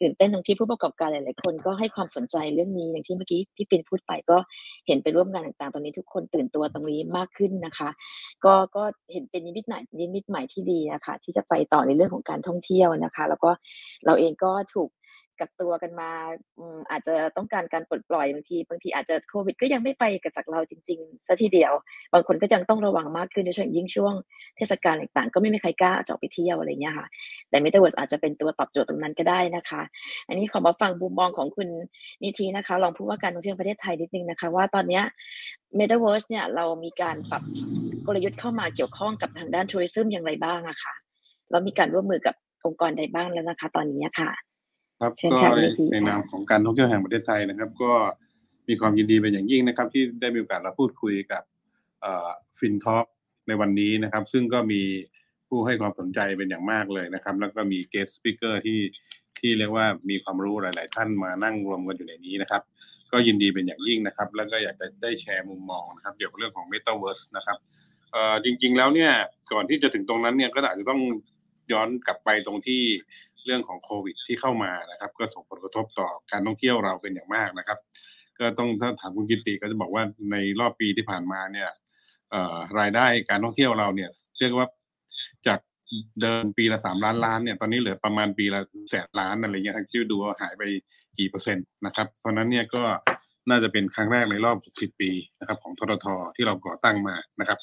[0.00, 4.36] ตื่นเต้นตรงที่ผู้ประกอบการหลายๆคนก็ให้ความสนใจเรื่องนี้อย่างที่เมื่อกี้พี่ปรินพูดไปก็
[4.86, 7.88] เห็นไปร่วมงานต่างๆ ตอนนี้ทุกคนตื่นตัวตรงนี้มากขึ้นนะคะ
[8.44, 8.82] ก็ก็
[9.12, 13.50] เห็นเป็นนิมิตใหม่นิมิตใหม่ที่ดีอะคะที่จะไปต่อในเรื่องของการท่องเที่ยวนะคะ แล้วก็
[14.06, 14.88] เราเองก็ถูก
[15.40, 16.10] กักตัวกันมา
[16.90, 21.72] อาจจะต้องการการปลดปล่อยบางทีบางทีอาจจะโควิด ก็ยังไม่ไปกับจากเราจริงๆซะทีเดียว
[22.12, 24.14] บางคนก็ยังต้องระวังมากขึ้นโดยเฉพาะยิ่งช่วง
[24.56, 27.06] เทศกาลต่างๆ ก็ไม่มีใครกล้าจะออกไปเที่ยวอะไรเงี้ยค่ะ
[27.50, 29.82] แต่ Metaverse อาจจะเป็นตัวตอบโจทย์ตรงนั้นก็ได้นะคะ
[30.28, 31.68] อันนี้ขอมาฟังมุมมองของคุณ
[32.24, 35.04] นิธินะคะรองผู้ว่าการท่องเที่ยวประเทศไทยนิดนึงนะคะ ว่าตอนเนี้ย
[35.78, 37.42] Metaverse เนี่ยเรามีการปรับ
[38.06, 40.94] กลยุทธ์เข้ามาเกี่ยวข้องกับทางด้านทัวริซึมอย่างไรบ้างอะคะ
[41.50, 44.30] แล้วมีการร่วมมือกับองค์กรใดบ้างแล้วนะคะ ตอนนี้ค่ะ
[45.00, 47.92] ครับเชิญก็ค่ะในนิธิในนามค่ะของการท่องเที่ยวแห่งประเทศไทยนะครับ ก็
[48.68, 51.42] มีความยินดีเป็นอย่างยิ่งนะครับ ที่ได้มีโอกาสมาพูดคุยกับ
[52.58, 53.06] ฟินทอ k
[53.48, 54.82] ในวันนี้นะครับ ซึ่งก็มี
[55.48, 58.80] ผู้ให้ความสนใจเป็นอย่างมากเลยนะครับ แล้วก็มีเกสต์สปิเกอร์ที่
[59.38, 62.62] ที่เรียกว่ามีความรู้หลาย ๆ ท่านมานั่งรวมกันอยู่ในนี้นะครับ
[63.12, 67.58] ก็ยินดีเป็นอย่างยิ่งนะครับ แล้วก็อยากจะได้แชร์มุมมองนะครับ เกี่ยวกับเรื่องของ Metaverse นะครับ
[68.12, 69.12] เอ่อจริง ๆ แล้วเนี่ย
[69.52, 71.00] ก่อนที่จะถึงตรงนั้นเนี่ยก็อาจจะต้อง
[71.72, 72.82] ย้อนกลับไปตรงที่
[73.46, 77.78] เรื่องของโควิดที่เข้ามานะครับ ก็ส่งผลกระทบต่อการท่องเที่ยวเราเป็นอย่างมากนะครับ
[78.38, 81.68] ก็ต้องถ้าถามคุณกิติก็จะบอกว่าในรอบปีที่ผ่านมาเนี่ย
[82.80, 84.68] รายได้การท่องเที่ยวเราเนี่ย เรียกว่า
[85.46, 85.58] จาก
[86.22, 88.60] เดิมปีละสามล้านล้านเนี่ยตอนนี้เหลือประมาณปีละ
[88.90, 90.62] แสนล้านอะไรเงี้ยคิดดูว่าหายไป
[91.18, 92.82] กี่เปอร์เซ็นต์นะครับเพราะฉะนั้นเนี่ยก็
[93.50, 95.10] น่าจะเป็นครั้งแรกในรอบ 60 ปี
[95.40, 97.58] นะครับของทททที่เราก่อตั้งมานะครับ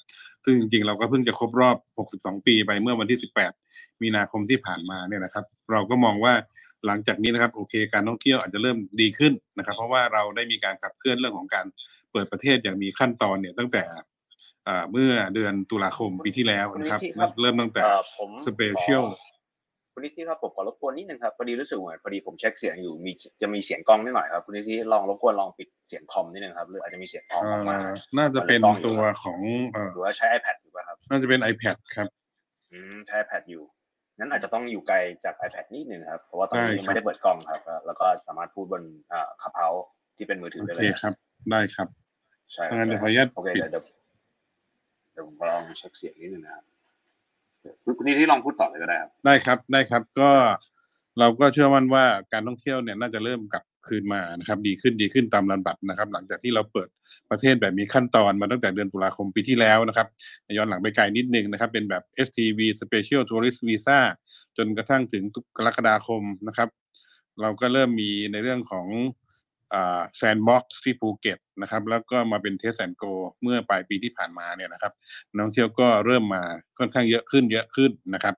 [0.45, 1.77] ซึ่งจริงๆ เราก็เพิ่งจะครบรอบ
[2.11, 3.19] 62 ปีไปเมื่อวันที่
[3.59, 6.33] 18 มีนาคมที่ผ่านมาเนี่ยนะครับ เราก็มองว่า
[6.85, 11.65] หลังจากนี้นะครับโอเคการท่องเที่ยวอาจจะเริ่มดีขึ้นนะครับ เพราะว่าเราได้มีการขับเคลื่อนเรื่องของการ
[12.11, 13.83] เปิดประเทศอย่างมีขั้นตอนเนี่ยตั้งแต่
[14.67, 19.32] อ่าเมื่อเดือนตุลาคมปีที่แล้วนะครับคุณนิธิครับเริ่มตั้งแต่เอ่อผมสเปเชียลขอ
[19.93, 27.77] คุณนิธิครับผมขอรบกวนนิดนึงครับพอดีรู้สึกเหมือนพอดีผมเช็คเสียงอยู่มีจะมีเสียงกล้องนิดหน่อยครับคุณนิธิลองรบกวนลองปิดเสียงคอมนิดนึงครับหรืออาจจะมีเสียงกล้องออกมา
[28.17, 29.39] น่าจะเป็นตัวของ
[29.73, 32.07] เอ่อหรือว่าใช้ iPad อยู่ป่ะครับ น่าจะเป็น iPad ครับ
[32.71, 33.63] อืมใช้ iPad อยู่
[34.17, 39.69] งั้นอาจจะต้องอยู่ไกลจาก iPad นิดนึงครับเพราะว่าตอนนี้ได้ยังครับไม่ได้เปิดกล้องครับ แล้วแล้วก็สามารถพูดบนอ่าขับเฮา
[40.17, 41.13] ที่เป็นมือถือโอได้เคเลยครับ
[41.51, 41.87] ได้ครับ
[42.53, 43.83] ใช่งั้นเดี๋ยวขออนุญาตโอเคปิดเดี๋ยวเดี๋ยว
[45.13, 46.63] เดี๋ยวผมลองเช็คเสียงนิดนึงนะครับ
[47.83, 50.31] คุณคุณนิธิลองพูดต่อเลยก็ได้ครับ ได้ครับได้ครับก็
[51.19, 56.89] เราก็เชื่อมั่นว่าการท่องเที่ยวเนี่ยน่าจะเริ่มกลับคืนมานะครับ ดีขึ้นดีขึ้นตามลำดับนะครับ หลังจากที่เราเปิด
[57.29, 60.07] ประเทศแบบมีขั้นตอนมาตั้งแต่เดือนตุลาคมปีที่แล้วนะครับ
[60.57, 63.99] ย้อนหลังไปไกลนิดนึงนะครับ เป็นแบบ STV Special Tourist Visa
[64.57, 65.23] จนกระทั่งถึง
[65.57, 66.69] กรกฎาคมนะครับ
[67.41, 68.87] เราก็เริ่มมีในเรื่องของ
[70.17, 73.03] Sandbox ที่ภูเก็ตนะครับแล้วก็มาเป็น Test and Go
[73.43, 74.93] เมื่อปลายปีที่ผ่านมาเนี่ยนะครับ
[75.33, 76.41] นักท่องเที่ยวก็เริ่มมา
[76.79, 78.35] ค่อนข้างเยอะขึ้นเยอะขึ้นนะครับ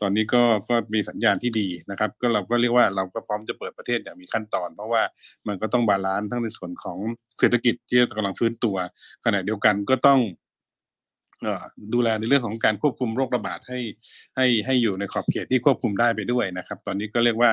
[0.00, 5.02] ตอนนี้ก็ก็มีสัญญาณที่ดีนะครับ ก็เราก็เรียกว่าเราก็พร้อมจะเปิดประเทศอย่างมีขั้นตอน เพราะว่า
[5.48, 6.98] มันก็ต้อง balance ทั้งในส่วนของ
[7.38, 8.76] เศรษฐกิจที่กำลังฟื้นตัว
[9.24, 10.20] ขณะเดียวกันก็ต้อง
[11.94, 13.78] ดูแลในเรื่องของการควบคุมโรคระบาดให้
[14.36, 17.50] ให้ให้อยู่ในขอบเขตที่ควบคุมได้ไปด้วยนะครับ ตอนนี้ก็เรียกว่า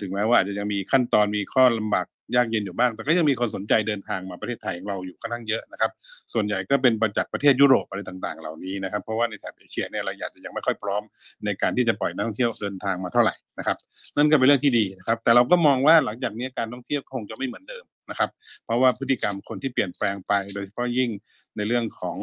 [0.00, 5.90] ถึงแม้ว่าอาจจะยังมีขั้นตอนมีข้อลำบากยากเย็นอยู่บ้าง แต่ก็ยังมีคนสนใจเดินทางมาประเทศไทยของเราอยู่ค่อนข้างเยอะนะครับ
[6.32, 11.02] ส่วนใหญ่ก็เป็นมาจากประเทศยุโรปอะไรต่างๆ เหล่านี้นะครับ เพราะว่าในแถบเอเชียเนี่ยเราอยากจะยังไม่ค่อยพร้อม
[11.44, 13.76] ในการที่จะปล่อยนักท่องเที่ยวเดินทางมาเท่าไหร่นะครับ
[14.16, 18.30] นั่นก็เป็นเรื่องที่ดีนะครับ แต่เราก็มองว่าหลังจากนี้การท่องเที่ยวคงจะไม่เหมือนเดิมนะครับ
[18.64, 21.10] เพราะว่าพฤติกรรมคนที่เปลี่ยนแปลงไป โดยเฉพาะยิ่ง
[21.56, 22.18] ในเรื่องของ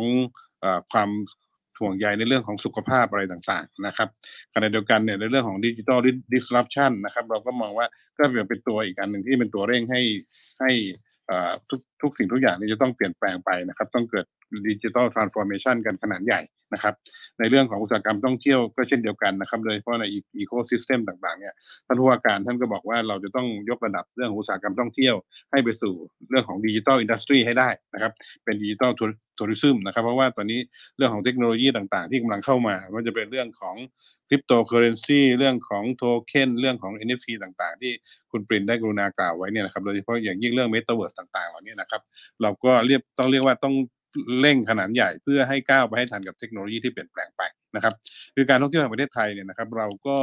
[0.92, 1.10] ความ
[1.80, 4.10] ห่วงใยในเรื่องของสุขภาพอะไรต่างๆนะครับ
[4.54, 6.00] ขณะเดียวกันเนี่ยในเรื่องของ digital
[6.34, 10.02] disruption นะครับเราก็มองว่าก็เป็นตัวอีกอันหนึ่งที่เป็นตัวเร่งให้
[10.62, 10.72] ให้
[11.30, 14.26] อ่อทุกทุกสิ่งทุกอย่างนี้จะต้องเปลี่ยนแปลงไปนะครับ ต้องเกิด
[14.68, 16.42] digital transformation กันขนาดใหญ่
[16.74, 16.96] นะครับ
[17.40, 21.54] ในเรื่องของอุตสาหกรรมท่องเที่ยวก็เช่นเดียวกันนะครับ โดยเฉพาะใน ecosystem ต่างๆเนี่ย
[21.88, 25.16] ท่านผู้ว่าการท่านก็บอกว่าเราจะต้องยกระดับเรื่องอุตสาหกรรมท่องเที่ยว
[25.52, 25.94] ให้ไปสู่
[26.30, 28.12] เรื่องของ digital industry ให้ได้นะครับ
[28.44, 30.60] เป็น digital tourism นะครับ เพราะว่าตอนนี้
[30.98, 33.76] เรื่องของเทคโนโลยีต่างๆ ที่กำลังเข้ามาไม่ว่ามันจะเป็นเรื่องของ
[34.28, 37.92] คริปโตเคอเรนซีเรื่องของโทเค็นเรื่องของ NFT ต่างๆ ที่
[38.32, 42.02] คุณปรินได้กรุณากล่าวไว้เนี่ยนะครับโดยเฉพาะอย่างยิ่งเรื่อง Metaverse ต่างๆเหล่านี้นะครับ
[42.42, 43.76] เราก็เรียกต้องเรียกว่าต้อง
[44.42, 47.42] เร่งขนาดใหญ่เพื่อให้ก้าวไปให้ทันกับเทคโนโลยีที่เปลี่ยนแปลงไป
[47.76, 47.94] นะครับ
[48.36, 50.18] คือการท่องเที่ยวแห่งประเทศไทยเนี่ยนะครับ เราก็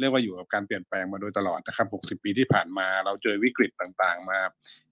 [0.00, 4.38] เรียกว่าอยู่กับการเปลี่ยนแปลงมาโดยตลอดนะครับ 60 ปีที่ผ่านมาเราเจอวิกฤตต่างๆ มา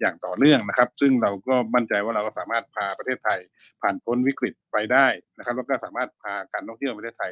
[0.01, 3.39] อย่างต่อเนื่องนะครับ ซึ่งเราก็มั่นใจว่าเราก็สามารถพาประเทศไทย
[3.83, 5.07] ผ่านพ้นวิกฤตไปได้
[5.39, 7.31] นะครับ แล้วก็สามารถพาการท่องเที่ยวประเทศไทย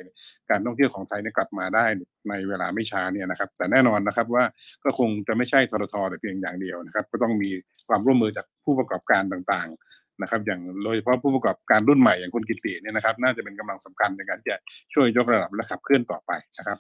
[0.51, 1.85] การท่องเที่ยวของไทยเนี่ยกลับมาได้
[2.29, 4.45] ในเวลาไม่ช้าเนี่ยนะครับ แต่แน่นอนนะครับว่า
[4.85, 7.51] ก็คงจะไม่ใช่ทรทแต่เพียงอย่างเดียวนะครับ ก็ต้องมี
[7.89, 14.59] ความร่วมมือจากผู้ประกอบการต่างๆ นะครับอย่างโดยเฉพาะผู้ประกอบการรุ่นใหม่อย่างคุณกิติเนี่ยนะครับ น่าจะเป็นกำลังสำคัญในการที่จะ
[14.95, 16.79] ช่วยยกระดับและขับเคลื่อนต่อไปนะครับ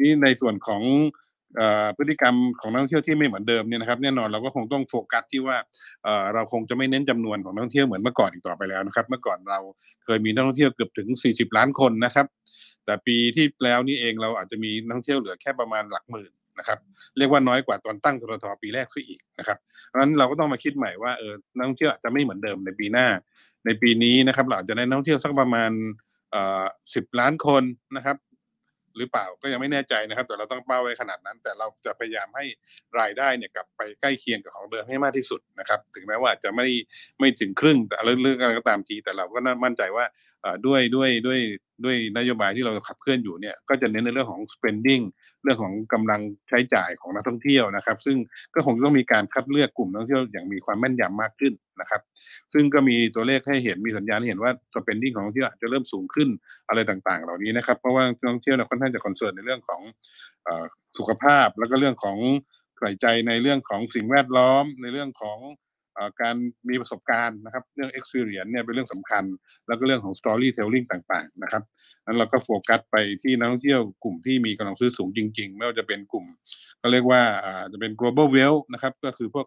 [0.00, 0.82] นี่ในส่วนของ
[1.96, 5.56] พฤติกรรมของนักท่องเที่ยวที่ไม่เหมือนเดิมเนี่ยนะครับแน่นอนเราก็คงต้องโฟกัสที่ว่า
[6.34, 9.60] เราคงจะไม่เน้นจำนวนของนักท่องเที่ยวเหมือนเมื่อก่อนอีกต่อไปแล้วนะครับเมื่อก่อนเรา
[10.04, 12.26] เคยมีนักท่องเที่ยวเกือบถึง 40 ล้านคนนะครับ
[12.84, 16.78] แต่ปีที่แล้วนี่เองเราอาจจะมีนักท่องเที่ยวเหลือแค่ประมาณหลักหมื่น นะครับ
[17.18, 23.06] เรียกว่าน้อยกว่าตอนตั้งทททปีแรกซะอีกนะครับเพราะฉะนั้นเราก็ต้องมาคิดใหม่ว่าเออนักท่องเที่ยวอาจจะไม่เหมือนเดิมในปีหน้า
[23.66, 25.70] ในปีนี้นะครับเราอาจจะได้นักท่องเที่ยวสักประมาณ
[26.30, 26.64] เอ่อ
[26.94, 27.62] สิบล้านคน
[27.96, 28.16] นะครับ
[28.98, 32.44] หรือเปล่าก็ยังไม่แน่ใจนะครับ แต่เราต้องเป้าไว้ขนาดนั้น แต่เราจะพยายามให้
[33.00, 36.66] รายได้เนี่ยกลับไปใกล้เคียงกับของเดิมให้มากที่สุดนะครับ ถึงแม้ว่าจะไม่
[37.18, 40.04] ไม่ถึงครึ่งแต่เรื่องอะไรก็ตามทีแต่เราก็มั่นใจว่า
[40.66, 41.40] ด้วยด้วยด้วย
[41.84, 45.04] ด้วยนโยบายที่เราขับเคลื่อนอยู่เนี่ยก็จะเน้นในเรื่องของ spending
[45.42, 48.16] เรื่องของกำลังใช้จ่ายของนักท่องเที่ยวนะครับ ซึ่ง
[48.54, 52.00] ก็คงต้องมีการคัดเลือกกลุ่มนักท่องเที่ยวอย่างมีความแม่นยำมากขึ้นนะครับ
[52.52, 56.28] ซึ่งก็มีตัวเลขให้เห็นมีสัญญาณให้เห็นว่า spending ของนักท่องเที่ยวอาจจะเริ่มสูงขึ้น
[56.68, 59.80] อะไรต่างๆ เหล่านี้นะครับ เพราะว่านักท่องเที่ยวเนี่ยค่อนข้างจะคอนเซิร์นในเรื่องของ
[60.98, 62.18] สุขภาพแล้วก็เรื่องของ
[62.78, 65.38] ใส่ใจในเรื่องของสิ่งแวดล้อมในเรื่องของ
[66.20, 66.36] การ
[66.68, 69.24] มีประสบการณ์นะครับ เรื่อง experience เนี่ยเป็นเรื่องสำคัญ
[69.66, 71.62] แล้วก็เรื่องของ storytelling ต่างๆ นะครับ
[72.04, 76.24] นั้นเราก็โฟกัสไปที่นักท่องเที่ยวกลุ่มที่มีกำลังซื้อสูงจริง ๆ ไม่ว่าจะเป็นกลุ่ม
[76.82, 77.22] ก็เรียกว่า
[77.72, 79.46] จะเป็น global wealth นะครับ ก็คือพวก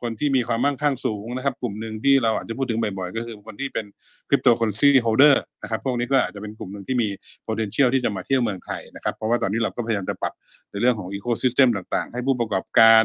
[0.00, 3.86] คนที่มีความมั่งคั่งสูงนะครับ กลุ่มหนึ่งที่เราอาจจะพูดถึงบ่อยๆ ก็คือคนที่เป็น
[4.28, 7.08] cryptocurrency holder นะครับพวกนี้ก็อาจจะเป็นกลุ่มหนึ่งที่มี
[7.46, 10.32] potential ที่จะมาเที่ยวเมืองไทยนะครับ เพราะว่าตอนนี้เราก็พยายามจะปรับ
[10.70, 13.02] ในเรื่องของ ecosystem ต่างๆ ให้ผู้ประกอบการ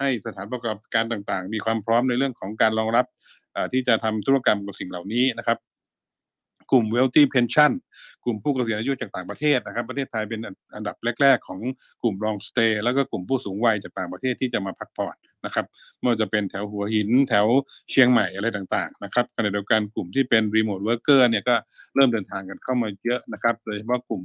[0.00, 3.06] ให้สถานประกอบการต่างๆ มีความพร้อมในเรื่องของการรองรับ
[3.72, 5.58] ที่จะทำธุรกรรมกับสิ่งเหล่านี้นะครับ
[6.72, 7.72] กลุ่ม wealthy pension
[8.24, 10.40] กลุ่มผู้เกษียณอายุจากต่างประเทศนะครับ ประเทศไทยเป็น
[10.74, 11.60] อันดับแรก ๆ ของ
[12.02, 15.66] กลุ่ม long stay แล้วก็กลุ่มผู้สูงวัยจากต่างประเทศที่จะมาพักผ่อน นะครับ
[15.98, 17.46] ไม่ว่าจะเป็นแถวหัวหินแถว
[17.90, 21.56] เชียงใหม่อะไรต่างๆนะครับขณะเดียวกันกลุ่มที่เป็น remote worker เนี่ยก็
[21.94, 24.22] เริ่มเดินทางกันเข้ามาเยอะนะครับโดยเฉพาะกลุ่ม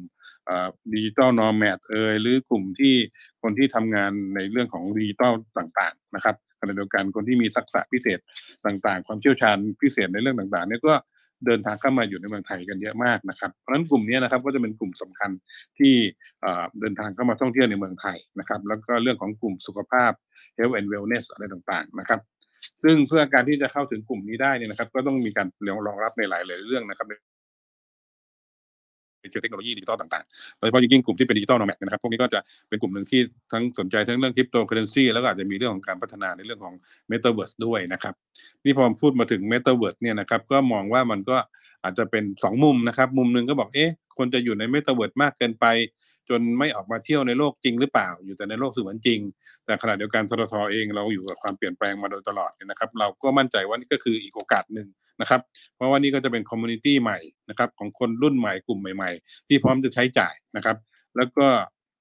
[0.94, 2.94] digital nomad เอยหรือกลุ่มที่
[3.42, 8.20] คนที่ทำงานในเรื่องของดิจิตอลต่างๆนะครับขณะเดียวกันคนที่มีทักษะพิเศษ
[8.66, 10.94] ต่างๆ ความเชี่ยวชาญพิเศษในเรื่องต่างๆเนี่ยก็
[11.46, 15.32] เดินทางเข้ามาอยู่ในเมืองไทยกันเยอะมากนะครับ เพราะฉะนั้นกลุ่มนี้นะครับก็จะเป็นกลุ่มสำคัญ
[15.78, 15.94] ที่
[16.80, 20.12] เดินทางเข้ามาท่องเที่ยวในเมืองไทยนะครับ แล้วก็เรื่องของกลุ่มสุขภาพ
[20.58, 22.20] health and wellness อะไรต่างๆนะครับ
[22.84, 25.48] ซึ่งเพื่อการที่จะเข้าถึงกลุ่มนี้ได้เนี่ยนะครับ ก็ต้องมีการ
[25.88, 27.08] รองรับในหลาย ๆ เรื่องนะครับ
[29.32, 36.74] เจอเทคโนโลยีดิจิตอลต่างๆ โดยเฉพาะยิ่งกลุ่มที่เป็น digital nomad นะครับ พวกนี้ก็จะเป็นกลุ่มหนึ่งที่ทั้งสนใจทั้งเรื่องคริปโตเคอเรนซีแล้วก็อาจจะมีเรื่องของการพัฒนาในเรื่องของ
[37.08, 38.14] เมตาเวิร์สด้วยนะครับ
[38.66, 41.38] นี่พอพูดมาถึงเมตาเวิร์สเนี่ยนะครับ ก็มองว่ามันก็
[41.84, 45.66] อาจจะเป็นสองมุมนะครับ มุมหนึ่งก็บอกเอ๊ะคนจะอยู่ในเมตาเวิร์สมากเกินไป
[46.30, 49.20] จนไม่ออกมาเที่ยวในโลกจริงหรือเปล่า อยู่แต่ในโลกเสมือนจริง
[49.66, 54.88] แต่ขณะเดียวกันทททเองเราอยู่กับความเปลี่ยนแปลงมาโดยตลอดนะครับ เราก็มั่นใจว่านี่ก็คืออีกโอกาสหนึ่ง
[55.22, 55.42] นะครับ
[55.76, 60.78] เพราะว่านี่ก็จะเป็น community ใหม่นะครับของคนรุ่นใหม่กลุ่มใหม่ ๆ ที่พร้อมจะใช้จ่ายนะครับ
[61.18, 61.48] แล้วก็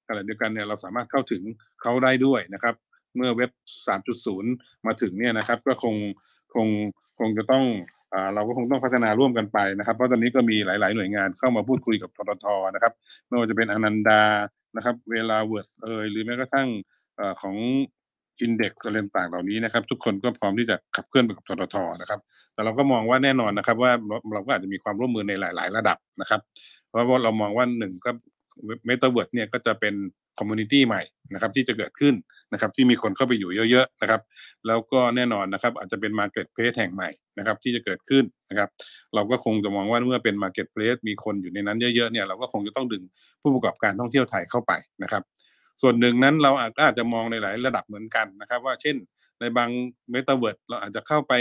[0.07, 1.41] ขณะเดียวกันเนี่ยเราสามารถเข้าถึง
[1.81, 2.75] เขาได้ด้วยนะครับ
[3.15, 3.51] เมื่อเว็บ
[4.17, 5.95] 3.0 มาถึงเนี่ยนะครับ ก็คง
[6.55, 6.67] คง
[7.19, 7.65] คงจะต้อง
[8.35, 12.93] เราก็คงต้องพัฒนาร่วมกันไปนะครับ เพราะตอนนี้ก็มีหลาย ๆ หน่วยงานเข้ามาพูดคุยกับทททนะครับ
[13.27, 14.23] ไม่ว่าจะเป็นอนันดา
[14.75, 16.67] นะครับ เวลาเวิร์ดเอยหรือแม้กระทั่ง
[17.41, 17.55] ของ
[18.41, 22.19] อินเด็กซ์อะไรต่างเหล่านี้นะครับ ทุกคนก็พร้อมที่จะขับเคลื่อนไปกับทททนะครับ
[22.53, 23.91] แต่เราก็มองว่าแน่นอนนะครับ ว่า
[24.33, 26.41] เราก็อาจจะมีความร่วมมือในหลาย ๆ ระดับนะครับ
[26.87, 28.11] เพราะว่าเรามองว่าหนึ่งก็
[28.85, 29.95] เมตาเวิร์ดเนี่ยก็จะเป็น
[30.37, 31.01] community ใหม่
[31.33, 32.13] นะครับที่จะเกิดขึ้น
[32.53, 34.21] นะครับที่มีคนเข้าไปอยู่เยอะๆนะครับ
[34.67, 38.69] แล้วก็แน่นอนนะครับอาจจะเป็น marketplace แห่งใหม่นะครับที่จะเกิดขึ้นนะครับ
[39.15, 43.03] เราก็คงจะมองว่าเมื่อเป็น marketplace มีคนอยู่ในนั้นเยอะๆเนี่ยเราก็คงจะต้องดึง
[43.41, 44.71] ผู้ประกอบการท่องเที่ยวไทยเข้าไป
[45.03, 45.23] นะครับ
[45.81, 48.95] ส่วนหนึ่งนั้นเราอาจจะมองในหลายระดับเหมือนกันนะครับ ว่าเช่น
[49.39, 49.69] ในบาง
[50.11, 51.33] เมตาเวิร์ดเราอาจจะเข้าไป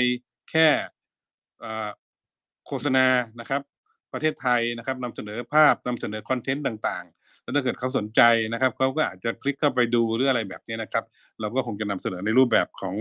[0.50, 0.68] แค่
[2.66, 3.06] โฆษณา
[3.40, 3.62] นะครับ
[4.12, 8.22] ประเทศไทยนะครับนำเสนอภาพนำเสนอ content ต่างๆ แล้วถ้าเกิดเขาสนใจ
[8.52, 11.04] นะครับเขาก็อาจจะคลิกเข้าไปดูหรืออะไรแบบนี้นะครับ
[11.40, 12.96] เราก็คงจะนำเสนอในรูปแบบของ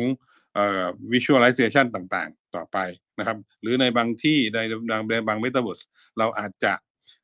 [0.53, 2.77] เอ่อ visualization ต่างๆ ต่อไป
[3.19, 4.59] นะครับ หรือในบางที่ใน
[4.91, 5.81] บางบางเมตาเวิร์ส
[6.19, 6.73] เราอาจจะ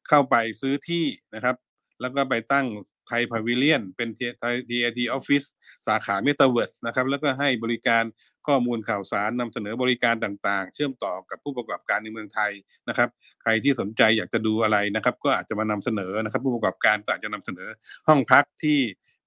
[0.07, 1.55] เข้าไปซื้อที่นะครับ
[2.01, 2.65] แล้วก็ไปตั้ง
[3.07, 5.43] ไทย pavilion เป็นไทย TAT office
[5.87, 8.03] สาขาเมตาเวิร์สนะครับ แล้วก็ให้บริการ
[8.47, 12.51] ข้อมูลข่าวสารนำเสนอบริการต่างๆ เชื่อมต่อกับผู้ประกอบการในเมืองไทย
[12.89, 13.09] นะครับ
[13.41, 17.69] ใครที่สนใจอยากจะดูอะไรนะครับ ก็อาจจะมานำเสนอนะครับ ผู้ประกอบการก็อาจจะนำเสนอ
[18.07, 18.79] ห้องพักที่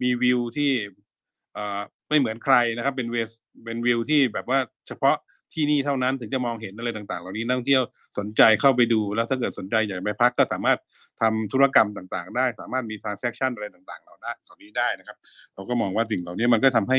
[0.03, 0.73] มีวิวที่
[2.09, 3.31] ไม่เหมือนใครนะครับ เป็นเวส
[3.65, 4.59] เป็นวิวที่แบบว่า
[4.89, 5.17] เฉพาะ
[5.55, 7.83] ที่นี่เท่านั้นถึงจะมองเห็นอะไรต่าง ๆ เหล่านี้นักท่องเที่ยว
[8.19, 10.79] สนใจเข้าไปดูแล้วถ้าเกิดสนใจอยากไปพักก็สามารถ
[11.23, 15.17] ทำธุรกรรมต่างๆ ได้ สามารถมี transaction อะไรต่างๆ เราได้เหล่านี้ได้นะครับ
[15.55, 16.99] เราก็มองว่าสิ่งเหล่านี้มันก็ทำให้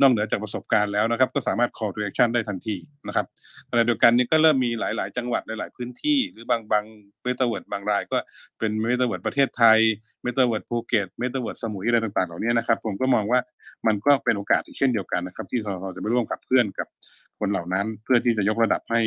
[0.00, 2.76] นอกเหนือจากประสบการณ์แล้วนะครับ ก็สามารถ call to action ได้ทันที
[3.08, 3.26] นะครับ
[3.70, 6.84] ขณะเดียวกันนี้ก็เริ่มมีหลาย ๆ จังหวัดหลาย ๆ พื้นที่ หรือบางบาง
[7.22, 8.18] เมตาเวิร์ดบางราย ก็
[8.58, 9.78] เป็นเมตาเวิร์ดประเทศไทย
[10.22, 13.40] เมตาเวิร์ดภูเก็ตเมตาเวิร์ดสมุยอะไรต่างๆ เหล่านี้นะครับ ผมก็มองว่า
[13.86, 16.88] มันก็เป็นโอกาสอีกเช่นเดียวกันนะครับ ที่เราจะไปร่วมขับเคลื่อนกับ
[17.38, 19.00] คนเหล่านั้น เพื่อที่จะยกระดับให้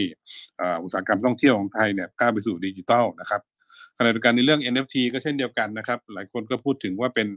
[0.83, 3.41] อุตสาหกรรมท่องเที่ยวของไทยเนี่ยก้าวไปสู่ดิจิทัลนะครับ
[3.97, 7.27] ขณะเดียวกันในเรื่อง NFT ก็เช่นเดียวกันนะครับ หลายคนก็พูดถึงว่าเป็น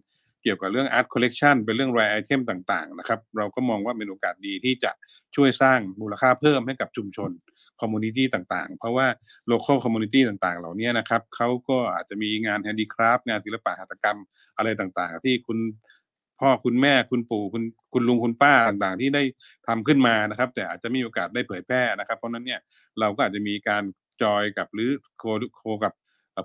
[0.43, 4.91] เกี่ยวกับเรื่อง art collection เป็นเรื่อง rare item ต่างๆนะครับเราก็มองว่าเป็นโอกาสดีที่จะ
[5.37, 7.31] ช่วยสร้างมูลค่าเพิ่มให้กับชุมชน
[7.81, 9.07] community ต่างๆ เพราะว่า
[9.53, 14.19] local community ต่างๆ เหล่านี้นะครับเขาก็อาจจะมีงาน handicraft งานศิลปะหัตถกรรม
[14.57, 15.59] อะไรต่างๆ ที่คุณ
[16.41, 19.23] พ่อคุณแม่คุณปู่คุณคุณลุงคุณป้าต่างๆ ที่ได้
[19.67, 22.61] ทำขึ้นมานะครับ แต่อาจจะไม่มีโอกาสได้เผยแพร่นะครับ เพราะนั้นเนี่ย
[23.01, 23.83] เราก็อาจจะมีการ
[24.23, 25.25] จอยกับหรือโค
[25.57, 25.93] โคกับ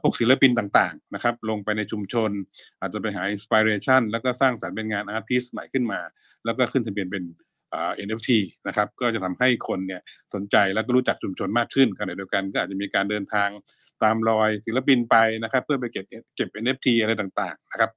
[0.01, 2.31] พวกศิลปินต่างๆนะครับลงไปในชุมชน
[2.79, 5.99] อาจจะไปหา inspiration แล้วก็สร้างสรรค์เป็นงาน artist ใหม่ขึ้นมา
[6.45, 7.23] แล้วก็ขึ้นทะเบียนเป็น
[7.71, 10.01] NFT นะครับก็จะทำให้คนเนี่ย
[10.33, 13.49] สนใจแล้วก็รู้จักชุมชนมากขึ้นขณะเดียวกันก็อาจจะมีการเดินทาง
[14.03, 17.91] ตามรอยศิลปินไปนะครับ เพื่อไปเก็บเก็บ NFT อะไรต่างๆนะครับ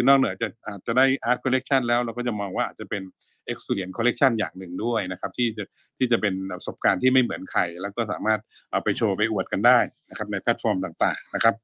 [0.00, 3.02] คือนอกเหนือจะอาจจะได้ Art Collection แล้วเราก็จะมองว่าอาจจะเป็น
[3.52, 5.64] Experience Collection อย่างหนึ่งด้วยนะครับที่จะ
[5.98, 9.78] ที่จะเป็นประสบการณ์ที่ไม่เหมือนใครแล้วก็สามารถเอาไปโชว์ไปอวดกันได้
[10.10, 11.54] นะครับในแพลตฟอร์มต่าง ๆ นะครับ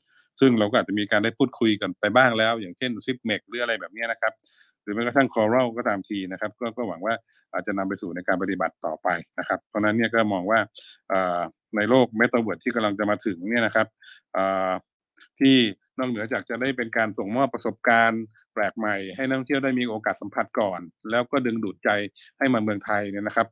[0.40, 4.32] ซึ่งเราก็อาจจะมีการได้พูดคุยกันไปบ้างแล้ว อย่างเช่น z i p m e c หรืออะไรแบบนี้นะครับ
[4.82, 7.14] หรือแม้กระทั่ง Coral ก็ตามทีนะครับก็ก็หวังว่า
[7.52, 10.58] อาจจะนำไปสู่ในการปฏิบัติต่อไปนะครับ เพราะนั้นเนี่ยก็มองว่า
[11.76, 13.86] ในโลก Metaverse ที่กำลังจะมาถึงเนี่ยนะครับ
[15.40, 15.56] ที่
[15.98, 18.22] นอกเหนือจากจะได้เป็นการส่งมอบประสบการณ์
[18.54, 20.80] แปลกใหม่ ให้นักท่องเที่ยวได้มีโอกาสสัมผัสก่อน
[21.10, 21.90] แล้วก็ดึงดูดใจ
[22.38, 23.48] ให้มาเมืองไทยเนี่ยนะครับ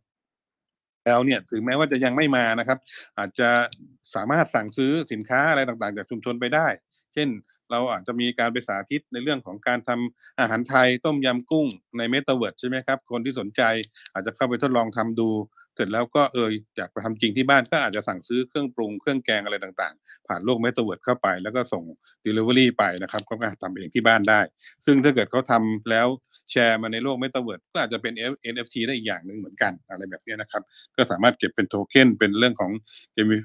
[1.06, 2.78] แล้วเนี่ยถึงแม้ว่าจะยังไม่มานะครับ
[3.18, 3.48] อาจจะ
[4.14, 6.66] สามารถสั่งซื้อสินค้าอะไรต่างๆ จากชุมชนไปได้
[7.14, 7.28] เช่น
[7.70, 11.66] เราอาจจะมีการไปสาธิตในเรื่องของการทำอาหารไทยต้มยำกุ้ง
[11.98, 13.62] ในเมตาเวิร์ดใช่ไหมครับ คนที่สนใจ
[14.12, 15.28] อาจจะเข้าไปทดลองทำดู
[15.74, 21.84] เสร็จแล้วก็เอออยากไปทำจริงที่บ้านก็อาจจะสั่งซื้อเครื่องปรุงเครื่องแกงอะไรต่างๆ ผ่านโลกเมตาเวิร์ดเข้าไป แล้วก็ส่ง
[22.26, 24.40] Delivery ไปนะครับเขาก็ทำเองที่บ้านได้
[24.86, 26.08] ซึ่งถ้าเกิดเขาทำแล้ว
[26.50, 28.12] แชร์มาในโลกเมตาเวิร์ดก็อาจจะเป็น
[28.52, 30.62] NFT ได้อีกอย่างหนึ่งเหมือนกันอะไรแบบนี้นะครับ
[30.96, 32.70] ก็สามารถเก็บเป็นโทเค็นเป็นเรื่องของ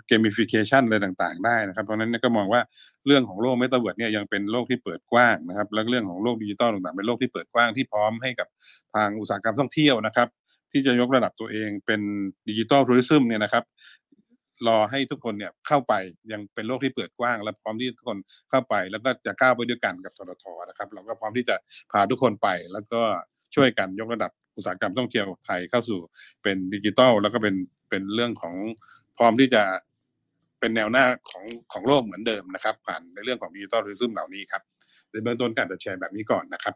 [0.09, 2.61] gamification อะไรต่างๆ ได้นะครับ เพราะนั้นก็มองว่า
[3.07, 8.47] เรื่องของโลกเมตาเวิร์ดเนี่ยยังเป็นโลกที่เปิดกว้างนะครับ แล้วเรื่องของโลกดิจิตอลต่างๆเป็นโลกที่เปิดกว้างที่พร้อมให้กับ
[8.95, 10.27] ทางอุตสาหกรรมท่องเที่ยวนะครับ
[10.71, 12.01] ที่จะยกระดับตัวเองเป็น
[12.49, 13.63] digital tourism เนี่ยนะครับ
[14.67, 15.93] รอให้ทุกคนเนี่ยเข้าไป
[16.31, 18.17] ยังเป็นโลกที่เปิดกว้าง และพร้อมที่ทุกคน
[18.49, 21.55] เข้าไป แล้วก็จะก้าวไปด้วยกันกับทททนะครับ เราก็พร้อมที่จะ
[21.91, 23.01] พาทุกคนไป แล้วก็
[23.55, 25.99] ช่วยกันยกระดับอุตสาหกรรมท่องเที่ยวไทยเข้าสู่
[26.43, 27.55] เป็นดิจิตอลแล้วก็เป็น
[27.89, 28.55] เป็นเรื่องของ
[29.17, 29.63] พร้อมที่จะ
[30.59, 34.63] เป็นแนวหน้าของของโลกเหมือนเดิมนะครับ ผ่านในเรื่องของดิจิตอลทัวริซึมเหล่านี้ครับ
[35.11, 36.75] ในเบื้องต้นการจะแชร์แบบนี้ก่อนนะครับ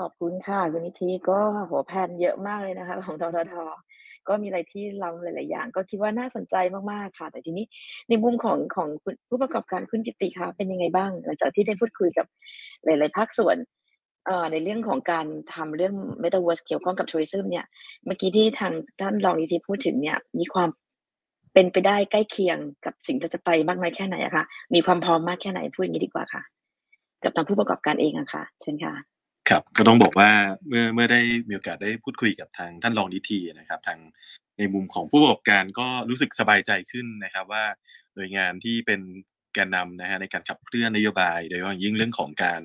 [0.00, 1.38] ขอบคุณค่ะ คุณนิธิก็
[1.70, 3.54] หัวแผนเยอะมากเลยนะคะ ของททท
[4.28, 6.54] ก็มีอะไรที่เราหลาย ๆ อย่าง ก็คิดว่าน่าสนใจ
[6.92, 7.66] มาก ๆ ค่ะ แต่ทีนี้
[8.08, 12.26] ในมุมของของคุณผู้ประกอบการคุณจิติคะเป็นยังไงบ้าง หลังจากที่ได้พูดคุยกับ
[12.84, 13.56] หลาย ๆ ภาคส่วน
[14.52, 17.66] ในเรื่องของการทำเรื่อง Metaverse เกี่ยวข้องกับทัวริซึมเนี่ย
[18.06, 20.68] เมื่อกี้ที่ทางท่านรองนิธิพูดถึงเนี่ย มีความ
[21.54, 26.42] เป็นไปได้ใกล้เคียงกับสิ่งที่จะไปมากน้อยแค่ไหนอะคะมีความพร้อมมากแค่ไหนพูดอย่างนี้ดีกว่าค่ะ
[27.24, 29.19] กับทางผู้ประกอบการเองอะค่ะ เชิญค่ะ
[29.50, 30.30] ครับก็ต้องบอกว่า
[30.68, 33.98] เมื่อเมื่อได้มีโอกาสได้พูดคุยกับทางท่านรองนิทีนะครับ ทาง
[34.58, 37.64] ในมุมของผู้ประกอบการก็รู้สึกสบายใจขึ้นนะครับว่า
[38.14, 39.00] หน่วยงานที่เป็น
[39.54, 42.62] แกนนำนะฮะในการขับเคลื่อนนโยบาย โดยเฉพาะยิ่งเรื่องของการ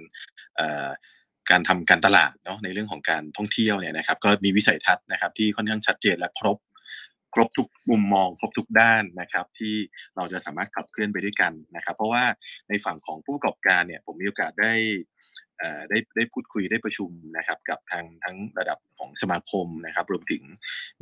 [1.50, 6.58] การทำการตลาดเนาะในเรื่องของการท่องเที่ยวเนี่ยนะครับ ก็มีวิสัยทัศน์นะครับ ที่ค่อนข้างชัดเจนและครบ
[7.34, 9.76] ครบทุกมุมมองครบทุกด้านนะครับ ที่
[10.16, 12.24] เราจะสามารถขับเคลื่อนไปด้วยกันนะครับ เพราะว่า
[12.70, 14.74] ในฝั่งของผู้ประกอบการเนี่ยผมมีโอกาสได้
[15.90, 20.42] ได้ได้พูดคุยได้ประชุมนะครับกับทางทั้งระดับของสมาคมนะครับรวมถึง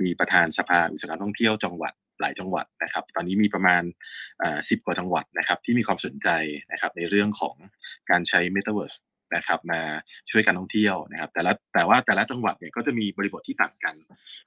[0.02, 3.84] มีประธานสภาอุตสาหกรรมท่องเที่ยวจังหวัดหลายจังหวัดนะครับ ตอนนี้มีประมาณ
[4.70, 6.30] สิบกว่าจังหวัดนะครับที่มีความสนใจ
[6.72, 7.56] นะครับในเรื่องของ
[8.10, 8.98] การใช้ Metaverse
[9.36, 9.82] นะครับมา
[10.32, 13.96] ช่วยการท่องเที่ยวนะครับ แต่ละแต่ว่าแต่ละจังหวัดเนี่ยก็จะมีบริบทที่ต่างกัน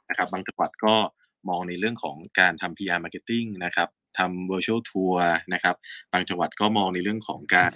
[0.09, 0.95] นะครับบางจังหวัดก็
[1.49, 3.89] มองในเรื่องของการทำ PR marketing นะครับ
[4.19, 5.17] ทำ virtual tour
[5.55, 5.77] นะครับ
[6.13, 7.73] บางจังหวัดก็มองในเรื่องของการ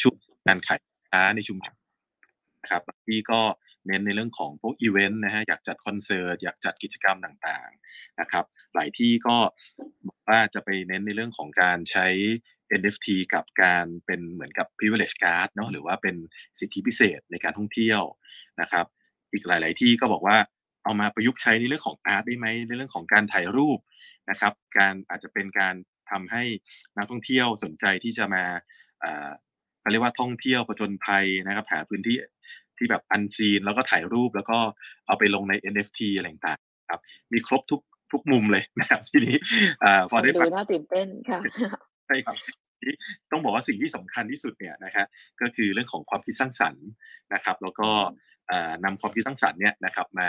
[0.00, 0.16] ช่วย
[0.48, 0.78] การขาย
[1.12, 1.76] ค้าในชุมชน
[2.62, 3.40] นะครับที่ก็
[3.86, 8.44] เน้นในเรื่องของพวกอีเวนต์นะฮะอยากจัดคอนเสิร์ตอยากจัดกิจกรรมต่างๆนะครับ
[8.74, 9.36] หลายที่ก็
[10.08, 12.06] บอกว่าจะไปเน้นในเรื่องของการใช้
[12.80, 16.16] NFT กับการเป็นเหมือนกับ privilege card เนาะหรือว่าเป็น
[16.58, 18.02] สิทธิพิเศษในการท่องเที่ยว
[18.60, 18.86] นะครับ
[19.32, 20.36] อีกหลาย ๆ ที่ก็บอกว่า
[20.84, 23.78] เอามาประยุกต์ใช้ในเรื่องของอาร์ตได้ไหมในเรื่องของการถ่ายรูป
[24.30, 25.74] นะครับ การอาจจะเป็นการ
[26.10, 26.42] ทำให้
[26.96, 28.44] นักท่องเที่ยวสนใจที่จะมา
[29.82, 32.16] เขาเรียกว่าท่องเที่ยวประจนภัยนะครับหาพื้นที่
[32.76, 34.58] ที่แบบอันซีนแล้วก็ถ่ายรูปแล้วก็
[35.06, 37.00] เอาไปลงใน NFT อะไรต่างๆครับ
[37.32, 37.80] มีครบทุก
[38.12, 39.36] ทุกมุมเลยนะครับทีนี้
[40.10, 41.40] พอได้ฟังน่าตื่นเต้นค่ะ
[42.06, 42.36] ใช่ครับ
[43.30, 45.06] ต้องบอกว่าสิ่งที่สำคัญที่สุดเนี่ยนะครับ
[45.40, 46.86] ก็คือเรื่องของความคิดสร้างสรรค์
[47.34, 47.88] นะครับ แล้วก็
[48.84, 50.28] นำความคิดสร้างสรรค์เนี่ยนะครับมา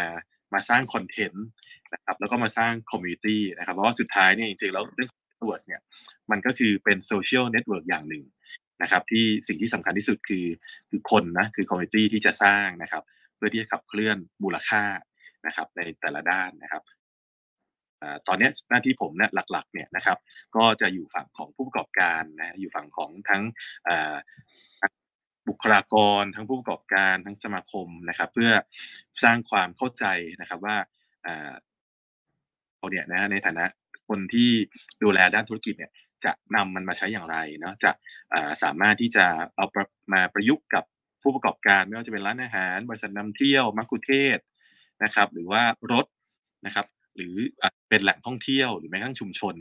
[0.53, 1.45] มาสร้างคอนเทนต์
[1.93, 5.81] นะครับแล้วก็มาสร้าง community นะครับเพราะว่าสุดท้ายเนี่ยจริงๆแล้วเรื่องของ network เนี่ย
[6.31, 8.23] มันก็คือเป็น social network อย่างหนึ่ง
[8.81, 10.45] นะครับที่สิ่งที่สำคัญที่สุดคือ
[10.89, 13.03] คือคนนะคือ community ที่จะสร้างนะครับ
[13.35, 14.83] เพื่อที่จะขับเคลื่อนมูลค่า
[15.45, 16.83] นะครับ ในแต่ละด้านนะครับ
[18.27, 20.17] ตอนนี้หน้าที่ผมเนี่ยหลักๆเนี่ยนะครับ
[20.55, 23.43] ก็จะอยู่ฝั่งของผู้ประกอบการนะอยู่ฝั่งของทั้ง
[25.47, 28.51] บุคลากร ทั้งผู้ประกอบการทั้งสมาคมนะครับ เพื่อ
[29.23, 30.05] สร้างความเข้าใจ
[30.41, 30.77] นะครับว่า
[32.77, 33.65] เราเนี่ยนะในฐานะ
[34.07, 34.49] คนที่
[35.03, 35.91] ดูแลด้านธุรกิจเนี่ย
[36.25, 37.91] จะนำมันมาใช้อย่างไรเนาะจะ
[38.63, 39.65] สามารถที่จะเอา
[40.13, 40.83] มาประยุกต์กับ
[41.21, 44.39] ผู้ประกอบการไม่ว่าจะเป็นร้านอาหาร บริษัทนำเที่ยวมักคุเทศ
[45.03, 46.05] นะครับ หรือว่ารถ
[46.65, 47.35] นะครับ หรือ
[47.89, 49.55] เป็นแหล่งท่องเที่ยวหรือแม้กระทั่งชุมชน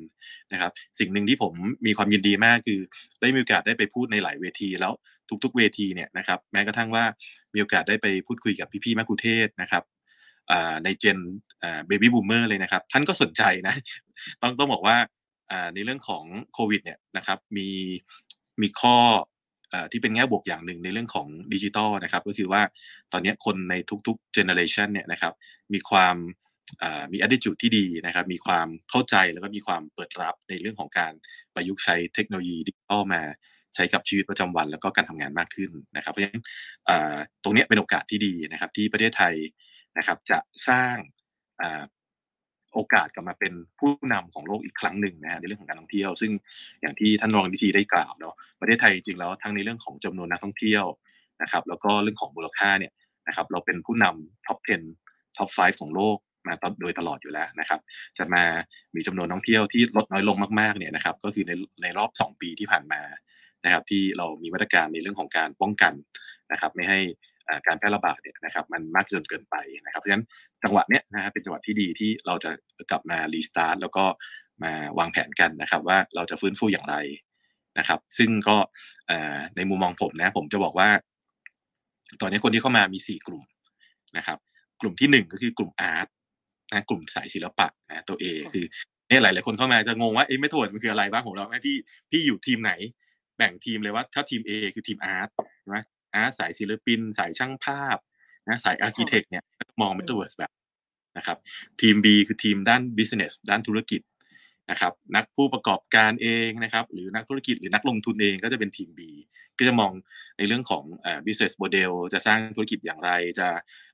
[0.53, 1.55] นะครับ สิ่งหนึ่งที่ผม
[1.87, 2.81] มีความยินดีมากคือ
[3.20, 4.92] ได้มีโอกาสได้ไปพูดในหลายเวทีแล้ว
[5.44, 7.05] ทุกๆ เวทีเนี่ยนะครับ แม้กระทั่งว่า
[7.55, 9.83] มีโอกาสได้ไปพูดคุยกับพี่ๆมัคคุเทศก์นะครับ
[10.85, 11.19] ใน Gen
[11.87, 13.75] Baby Boomer เลยนะครับ ท่านก็สนใจนะ
[14.42, 14.96] ต้องต้องบอกว่า
[15.75, 17.69] ในเรื่องของโควิดเนี่ยนะครับมี
[18.62, 18.97] มีข้อ
[19.93, 22.62] ที่เป็นแง่บวกอย่างหนึ่งในเรื่องของดิจิตอลนะครับก็คือว่า
[23.12, 23.75] ตอนนี้คนใน
[24.07, 25.33] ทุกๆ generation เนี่ยนะครับ
[25.75, 26.17] มีความ
[27.12, 31.12] มี attitude ที่ดีนะครับ มีความเข้าใจแล้วก็มีความเปิดรับในเรื่องของการ
[31.55, 33.23] ประยุกต์ใช้เทคโนโลยีดิจิทัลมา
[33.75, 36.43] ใช้กับชีวิตประจำวันแล้วก็การทำงานมากขึ้นนะครับ เพราะฉะนั้น
[37.43, 39.35] ตรงนี้เป็นโอกาสที่ดีนะครับที่ประเทศไทย
[39.99, 40.38] นะครับจะ
[40.69, 40.97] สร้าง
[42.75, 46.33] โอกาสกลับมาเป็นผู้นำของโลกอีกครั้งหนึ่งนะฮะในเรื่องของการท่องเที่ยว ซึ่ง
[46.81, 50.85] อย่างที่ท่านรองดิทีได้กล่าวเนาะประเทศไทยจริงแล้วทั้งในเรื่องของจำนวนนักท่องเที่ยว
[51.43, 52.93] นะครับแล้วก็เรื่องของมูลค่าเนี่ย
[53.27, 54.59] นะครับเราเป็นผู้นำ top
[54.99, 57.81] 10 top 5 ของโลกมาโดยตลอดอยู่แล้วนะครับ
[58.19, 58.45] จะมา
[58.95, 63.03] มีจำนวนนักท่องเที่ยวที่ลดน้อยลงมากๆเนี่ยนะครับ ก็คือในในรอบ 2 ปีที่ผ่านมา
[63.65, 65.93] นะครับ ที่เรามีมาตรการในเรื่องของการป้องกัน
[66.53, 67.01] นะครับ ไม่ให้
[67.67, 70.25] การแพร่ระบาดเนี่ยนะครับมันมากจนเกินไปนะครับเพราะฉะนั้น
[70.63, 72.51] จังหวะเนี้ยนะฮะเป็นจังหวะที่ดีที่เราจะ
[72.91, 74.05] กลับมา restart แล้วก็
[74.63, 76.97] มาวางแผนกันนะครับว่าเราจะฟื้นฟูอย่างไร
[77.79, 78.57] นะครับ ซึ่งก็
[79.57, 80.89] ในมุมมองผมนะผมจะบอกว่า
[82.21, 83.43] ตอนนี้คนที่เข้ามามี 4 กลุ่ม
[84.17, 84.39] นะครับ
[84.81, 86.09] กลุ่มที่ 1 ก็คือกลุ่ม art
[86.73, 88.65] นะกลุ่มสายศิลปะนะตัว A คือ
[89.09, 91.77] เนี่ยหลายหลายคนเข้ามาจะงงว่าเอ๊ะไม่ถวดมันคืออะไรบ้างของเราไม่พี่
[92.11, 92.73] พี่อยู่ทีมไหน
[93.37, 95.29] แบ่งทีมเลยว่าถ้าทีม A คือทีม art
[95.61, 95.79] ใช่ไหม
[96.15, 97.96] art สายศิลปิน สายช่างภาพ
[98.48, 99.44] นะสาย architect เนี่ย
[99.81, 100.53] มองเมตาเวิร์สแบบ
[101.16, 101.38] นะครับ
[101.81, 104.01] ทีม B คือทีมด้าน business ด้านธุรกิจ
[104.70, 109.01] นะครับนักผู้ประกอบการเองนะครับหรือนักธุรกิจหรือนักลงทุนเองก็จะเป็นทีม B
[109.59, 109.92] ก็จะมอง
[110.38, 113.48] ในเรื่องของอ่า business model จะสร้างธุรกิจอย่างไร จะ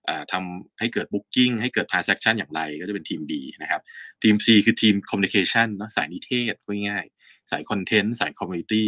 [0.08, 3.80] อ่าทำให้เกิด booking ให้เกิด transaction อย่างไรก็จะเป็นทีม B นะครับ
[4.22, 6.54] ทีม C คือทีม communication เนาะสายนิเทศ
[6.88, 8.84] ง่ายๆสาย content สาย community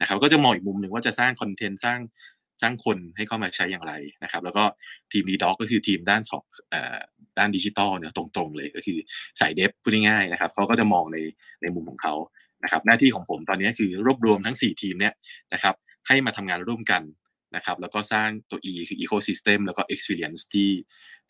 [0.00, 2.00] นะครับก็จะมองอีกมุมหนึ่งว่าจะสร้างคอนเทนต์สร้าง
[2.62, 3.92] สร้างคนให้เข้ามาใช้อย่างไร
[4.24, 4.64] นะครับ แล้วก็
[5.12, 6.44] ทีมดีด็อกก็คือทีมด้านสอง
[7.38, 8.98] ด้านดิจิตอลเนี่ยตรงๆเลยก็คือ
[9.40, 11.18] สายเดฟพูดง่ายๆนะครับเขาก็จะมองใน
[11.62, 12.14] ในมุมของเขา
[12.64, 15.14] นะครับหน้าที่ของผมตอนนี้คือรวบรวมทั้ง 4 ทีมเนี่ย
[15.52, 15.74] นะครับ
[16.08, 17.02] ให้มาทำงานร่วมกัน
[17.56, 20.70] นะครับแล้วก็สร้างตัว E คือ ecosystem แล้วก็ experience ที่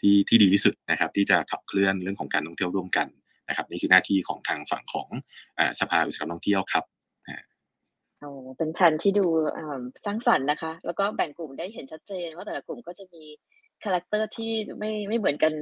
[0.00, 3.08] ที่ที่ดีที่สุดนะครับที่จะขับเคลื่อนเรื่องของการท่องเที่ยวร่วมกัน
[3.48, 5.08] นะครับนี่คือหน้าที่ของทางฝั่งของ
[5.80, 6.84] สภาอุตสาหกรรมท่องเที่ยวครับ
[8.20, 9.26] โอ้เป็นแผนที่ดู
[10.04, 13.22] สร้างสรรค์นะคะ แล้วก็แบ่งกลุ่มได้เห็นชัดเจน ว่าแต่ละกลุ่มก็จะมี
[13.84, 15.52] character ที่ไม่ไม่เหมือนกัน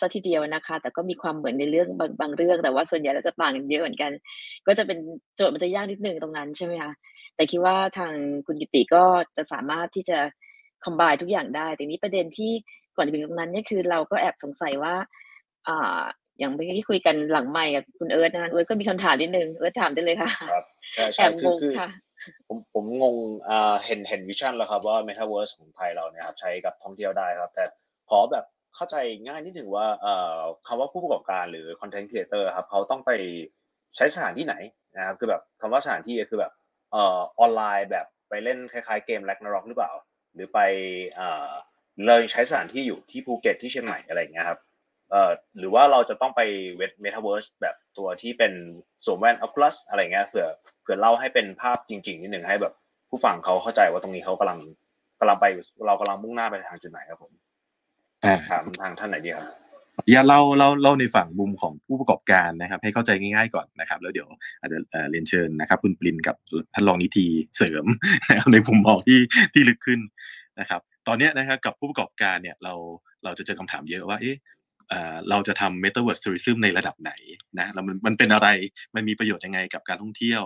[0.00, 4.10] ซะทีเดียวนะคะ แต่ก็มีความเหมือนในเรื่องบางบางเรื่อง แต่ว่าส่วนใหญ่แล้วจะต่างกันเยอะเหมือนกัน
[4.66, 4.98] ก็จะเป็น
[5.36, 6.92] โจทย์มันจะยากนิดนึงตรงนั้นใช่ไหมคะ
[7.34, 8.12] แต่คิดว่าทาง
[8.46, 9.04] คุณกิติก็
[9.36, 10.18] จะสามารถที่จะ
[10.84, 12.52] combine ทุกอย่างได้แต่นี้ประเด็นที่
[12.96, 14.94] ก่อนจะถึงตรงนั้นเนี่ยคือเราก็แอบสงสัยว่า
[16.40, 20.64] อ่าอย่างเมื่อกี้คุยกันหลังไมค์กับคุณเอิร์ธนะเอิร์ธก็มีคำถามนิดนึงเอิร์ธถามได้เลยค่ะครับ
[21.16, 21.88] แอบงงค่ะ
[22.48, 23.16] ผมผมงง
[23.48, 27.64] อ่าเห็นเห็น vision แล้วครับว่า Metaverse ของไทยเราเนี่ยครับใช้กับท่องเที่ยวได้ครับ แต่
[28.10, 33.10] ขอแบบเข้าใจง่ายนิดหนึ่งว่าเอ่อคำว่าผู้ประกอบการหรือ Content Creator ครับเขาต้องไป
[33.96, 34.54] ใช้สถานที่ไหน
[34.96, 36.52] นะครับคือแบบคำว่าสถานที่คือแบบ
[36.92, 39.92] เอ่อออนไลน์แบบไปเล่นคล้ายๆเกม Ragnarok หรือเปล่า
[40.34, 40.58] หรือไป
[41.14, 41.50] เอ่อ
[42.06, 44.58] เลยใช้สถานที่อยู่ที่ภูเก็ตที่เชียงใหม่อะไรอย่างเงี้ยครับ
[45.10, 46.40] เอ่อหรือว่าเราจะต้องไป
[46.76, 48.52] เวทเมตาเวิร์สแบบตัวที่เป็น
[49.04, 50.46] สวมแว่นออฟลัสอะไรเงี้ยเผื่อ
[50.82, 52.74] เผื่อเล่าให้เป็นภาพจริงๆนิดหนึ่งให้แบบ
[53.10, 54.58] ผู้ฟังเขาเข้าใจว่าตรงนี้เขากำลัง
[55.20, 55.46] กำลังไป
[55.86, 57.32] เรากำลังมุ่งหน้าไปทางจุดไหนครับผม
[58.50, 59.46] ถามทางท่านไหนดีครับ
[60.10, 64.28] อย่าเล่าเล่าเล่าในฝั่งมุมของผู้ประกอบการนะครับ ให้เข้าใจง่ายๆก่อนนะครับ แล้วเดี๋ยว
[64.60, 64.78] อาจจะ
[65.10, 66.36] เรียนเชิญนะครับ คุณปรินกับ
[66.74, 67.84] ท่านรองนิติเสริม
[68.52, 69.20] ในมุมมองที่
[69.54, 70.00] ที่ลึกขึ้น
[70.60, 72.74] นะครับ ตอนนี้นะครับกับผู้ประกอบการเนี่ยเรา
[73.24, 74.36] เราจะเจอคำถามเยอะว่าเอ๊ะ
[75.30, 77.12] เราจะทำ Metaverse Tourism ในระดับไหน
[77.58, 78.48] นะแล้วมันมันเป็นอะไร
[78.94, 80.42] มันมีประโยชน์ยังไงกับการท่องเที่ยว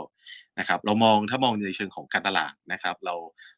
[0.59, 3.15] นะครับ เรามองถ้ามองในเชิงของการตลาดนะครับ เรา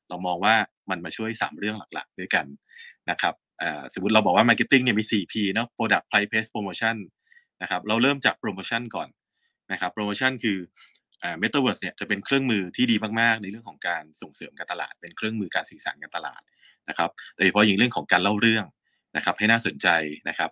[0.09, 0.55] เรามองว่า
[0.91, 2.47] มันมาช่วย 3 เรื่องหลักๆ ด้วยกัน
[3.11, 3.35] นะครับ
[3.95, 6.97] สมมติเราบอกว่า Marketing เนี่ยมี 4P เนาะ Product Price Place Promotion
[7.63, 9.09] นะครับเราเริ่มจากโปรโมชั่นก่อน
[9.73, 10.59] นะครับโปรโมชั่นคือ
[11.39, 16.43] เมตาเวิร์สเนี่ยจะเป็นเครื่องมือที่ดีมากๆ ในเรื่องของการส่งเสริมการตลาด เป็นเครื่องมือการสื่อสารการตลาด
[16.89, 18.65] นะครับโดยเฉพาะอย่างเรื่องของการเล่าเรื่อง
[19.17, 19.89] นะครับให้น่าสนใจ
[20.29, 20.51] นะครับ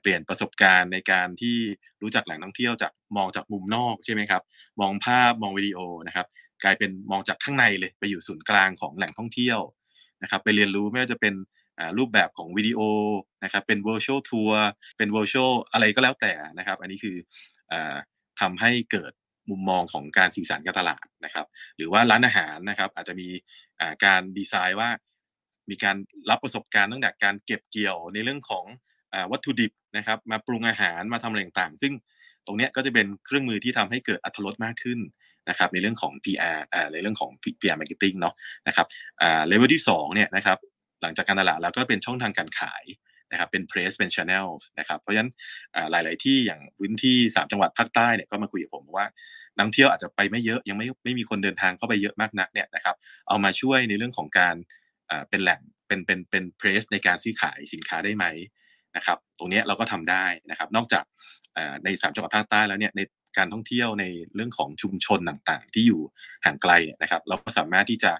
[0.00, 1.56] เปลี่ยนประสบการณ์ในการที่
[2.02, 4.42] รู้จักแหล่งท่องเที่ยวจากมองจากมุมนอกใช่ไหมครับ
[4.80, 6.26] มองภาพมองวิดีโอนะครับ
[6.62, 9.58] กลายเป็นมองจากข้างในเลยไปอยู่ศูนย์กลางของแหล่งท่องเที่ยว
[10.22, 11.34] นะครับ ไปเรียนรู้ไม่ว่าจะเป็น
[11.98, 12.80] รูปแบบของวิดีโอ
[13.44, 14.54] นะครับ เป็น virtual tour
[14.98, 17.16] เป็น virtual อะไรก็แล้วแต่นะครับ อันนี้คือ
[17.72, 17.74] อ
[18.40, 19.12] ทำให้เกิด
[19.50, 21.46] มุมมองของการสื่อสารการตลาดนะครับ
[21.76, 23.28] หรือว่าร้านอาหารนะครับ อาจจะมี
[24.04, 24.90] การดีไซน์ว่า
[25.70, 25.96] มีการ
[26.30, 28.64] รับประสบการณ์ตั้งแต่การเก็บเกี่ยวในเรื่องของ
[29.32, 31.92] วัตถุดิบนะครับ มาปรุงอาหารมาทำอะไรต่างๆซึ่ง
[32.46, 34.98] ตรงนี้ก็จะเป็นเครื่องมือที่ทำให้เกิดอัตรสมากขึ้น
[35.48, 38.34] นะครับในเรื่องของ PR อ่าในเรื่องของ PR marketing เนาะ
[38.68, 38.86] นะครับ
[39.22, 40.58] อ่าเลเวลที่2เนี่ยนะครับ
[41.02, 42.84] หลังจากการตลาดแล้วก็เป็นช่องทางการขาย
[43.30, 44.46] นะครับเป็น press เป็น channel
[44.78, 45.30] นะครับเพราะฉะนั้น
[45.90, 49.06] หลาย ๆ ที่อย่างพื้นที่ 3 จังหวัดภาคใต้เนี่ยก็มาคุยกับผมว่า
[49.56, 52.96] นักเที่ยวอาจจะไปไม่เยอะยังไม่ไม่มีคนเดินทางเข้าไปเยอะมากนักเนี่ยนะครับ
[53.28, 54.54] เอามาช่วยในเรื่องของการ
[55.28, 58.24] เป็นแหล่งเป็นเป็นเป็นเพรสในการซื้อขายสินค้าได้ไหม
[58.96, 61.04] นะครับ ตรงนี้เราก็ทำได้นะครับ นอกจาก
[61.84, 63.00] ในสามจังหวัดภาคใต้แล้วเนี่ยใน
[63.38, 66.00] การท่องเที่ยวในเรื่องของชุมชนต่างๆ ที่อยู่
[66.44, 66.72] ห่างไกล
[67.02, 68.12] นะครับ เราก็สามารถที่จะ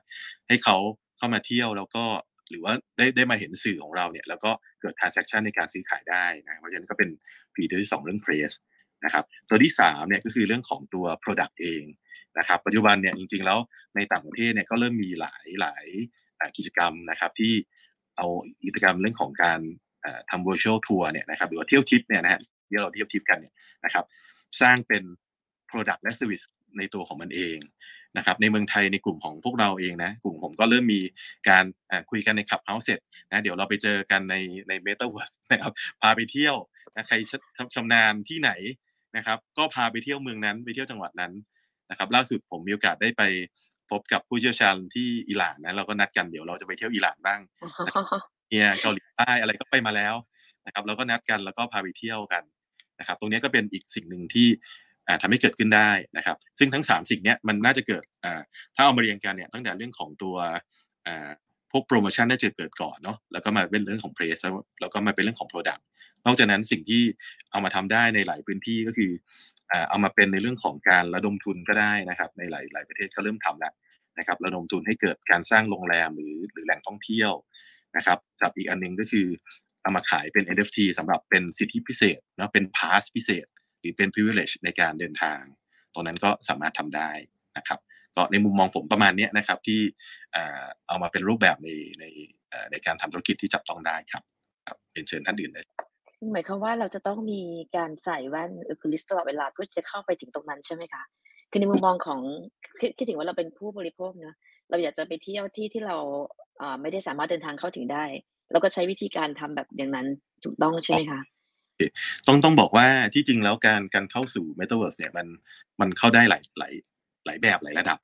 [0.48, 0.76] ให้เขา
[1.18, 2.04] เข้ามาเที่ยวแล้วก็
[2.50, 4.50] หรือว่าได้ได้มาเห็นสื่อของเราเนี่ยแล้วก็
[4.80, 7.08] เกิด transaction ในการซื้อขายได้นะเพราะฉะนั้นก็เป็น
[7.54, 8.56] ฟีเจอร์ที่ 2 เรื่อง price
[9.04, 11.84] นะครับตัวที่3เนี่ยก็คือเรื่องของตัว product เอง
[12.38, 13.58] นะครับ ปัจจุบันเนี่ยจริงๆแล้ว
[13.96, 15.86] ในต่างประเทศเนี่ยก็เริ่มมีหลายหลาย
[16.56, 17.52] กิจกรรมนะครับที่
[18.16, 18.26] เอา
[18.64, 19.60] กิจกรรมเรื่องของการ
[20.30, 24.04] ทำ virtual tour เนี่ยนะครับหรือว่าเที่ยวทิปเนี่ยนะฮะที่เราเที่ยวทิปกันเนี่ยนะครับ
[24.60, 25.02] สร้างเป็น
[25.70, 26.46] product และ service
[26.78, 27.58] ในตัวของมันเอง
[28.16, 31.00] นะครับในเมืองไทยในกลุ่มของพวกเราเองนะกลุ่มผมก็เริ่มมี
[31.48, 31.64] การ
[32.10, 33.00] คุยกันในขับเฮาส์เสร็จ
[33.30, 34.34] นะเดี๋ยวเราไปเจอกันใน
[34.68, 36.56] ในเมตาเวิร์สนะครับพาไปเที่ยว
[36.94, 37.16] นะใคร
[37.74, 38.50] ชำนาญที่ไหน
[39.16, 41.32] นะครับ ก็พาไปเที่ยวเมืองนั้นไปเที่ยวจังหวัดนั้น
[41.90, 43.22] นะครับ ล่าสุดผมมีโอกาสได้ไป
[43.90, 47.40] พบกับผู้เชี่ยวชาญที่อิหร่านนะเราก็นัดกันเดี๋ยวเราจะไปเที่ยวอิหร่านบ้าง
[48.54, 50.14] เนียเกาหลีใต้อะไรก็ไปมาแล้ว
[50.66, 52.42] นะครับเราก็นัดกันแล้วก็พาไปเที่ยวกัน
[52.98, 54.48] นะครับ ตรงนี้ก็เป็นอีกสิ่งหนึ่งที่
[55.22, 58.04] ทำให้เกิดขึ้นได้นะครับ ซึ่งทั้ง 3 สิ่งนี้มันน่าจะเกิด
[58.76, 60.36] ถ้าเอามาเรียงกันเนี่ยตั้งแต่เรื่องของตัว
[61.70, 64.38] พวกโปรโมชั่นน่าจะเกิดก่อนเนาะแล้วก็มาเป็นเรื่องของเพรส
[64.80, 65.82] แล้วก็มาเป็นเรื่องของ Product
[66.26, 67.02] นอกจากนั้นสิ่งที่
[67.50, 69.10] เอามาทำได้ในหลายพื้นที่ก็คือ
[69.90, 73.74] เอามาเป็นในเรื่องของการระดมทุนก็ได้นะครับ ในหลายหลายประเทศก็เริ่มทำแล้ว
[74.18, 77.32] นะครับ ระดมทุนให้เกิดการสร้างโรงแรมหรือหรือแหล่งท่องเที่ยว
[77.96, 79.26] นะครับกับอีกอันนึงก็คือ
[79.82, 83.46] เอามาขายเป็น NFT สำหรับเป็นสิทธิพิเศษเนาะเป็น pass พิเศษ
[83.80, 85.40] หรือเป็น privilege ในการเดินทาง
[85.94, 87.10] ตรงนั้นก็สามารถทำได้
[87.58, 87.80] นะครับ
[88.16, 89.80] ก็ในมุมมองผมประมาณนี้นะครับที่
[90.88, 91.68] เอามาเป็นรูปแบบใน
[92.00, 92.04] ใน
[92.70, 94.22] ในการทำธุรกิจที่จับต้องได้ครับ
[94.66, 95.66] ครับเป็นเชิญท่านอื่นเลย
[96.32, 97.40] หมายความว่าเราจะต้องมี
[97.76, 101.02] การใส่แว่นออคูลิสตลอดเวลาเพื่อจะเข้าไปถึงตรงนั้นใช่ไหมคะ
[101.50, 102.20] คือในมุมมองของ
[102.98, 104.36] คิดถึงว่าเราเป็นผู้บริโภคเนะ
[104.70, 105.96] เราอยากจะไปเที่ยวที่ที่เรา
[106.80, 108.04] ไม่ได้สามารถเดินทางเข้าถึงได้
[108.50, 110.06] เราก็ใช้วิธีการทำแบบอย่างนั้น
[110.44, 111.20] ถูกต้องใช่ไหมคะ
[112.26, 115.26] ต้องต้องบอกว่าที่จริงแล้วการการเข้าสู่ Metaverse เนี่ยมัน
[115.80, 116.72] มันเข้าได้หลายหลาย
[117.26, 117.98] หลายแบบหลายระดับ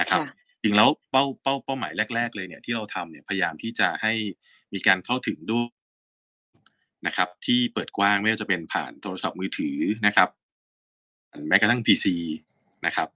[0.00, 0.20] นะครับ
[0.62, 4.12] จริงแล้วเป้าเป้าเป้าหมายแรก ๆ เลยเนี่ยที่เราทำเนี่ยพยายามที่จะให้
[4.72, 5.68] มีการเข้าถึงด้วย
[7.06, 9.76] นะครับ ที่เปิดกว้างไม่ว่าจะเป็นผ่านโทรศัพท์มือถือ
[10.06, 10.28] นะครับ
[11.48, 12.06] แม้กระทั่ง PC
[12.86, 13.08] นะครับ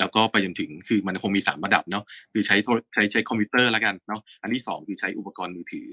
[0.00, 2.56] แล้วก็ไปจนถึงคือมันคงมีสามระดับเนาะคือใช้
[2.94, 5.88] ใช้ใช้คอมพิวเตอร์แล้วกันเนาะอันที่สองคือใช้อุปกรณ์มือถือ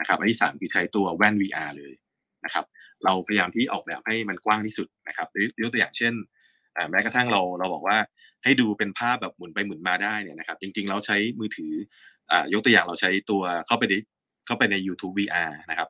[0.00, 1.92] นะครับอันที่สามคือใช้ตัวแว่น VR เลย
[2.44, 2.64] นะครับ
[3.04, 5.28] เราพยายามที่ออกแบบให้มันกว้างที่สุดนะครับ
[5.62, 6.14] ยกตัวอย่างเช่น
[6.90, 7.98] แม้กระทั่งเราเราบอกว่า
[8.44, 11.72] ให้ดูเป็นภาพแบบหมุนไปหมุนมาได้เนี่ยนะครับ จริงๆเราใช้มือถือ
[12.52, 13.94] ยกตัวอย่างเราใช้ตัวเข้าไปใน
[14.46, 15.88] เข้าไปใน YouTube VR นะครับ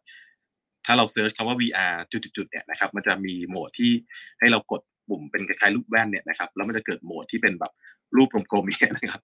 [0.87, 3.91] ถ้าเราเซิร์ชคำว่า VR จุดๆเนี่ยนะครับ มันจะมีโหมดที่
[4.41, 7.73] ให้เรากด ปุ่มเป็นคล้ายๆรูปแว่นเนี่ยนะครับแล้วมันจะเกิดโหมดที่เป็นแบบ
[8.17, 9.21] รูปกลมๆเนี่ยนะครับ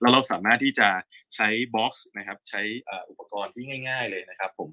[0.00, 0.88] แล้วเราสามารถที่จะ
[1.34, 2.60] ใช้ box นะครับ ใช้
[3.10, 4.70] อุปกรณ์ที่ง่าย ๆเลยนะครับ ผม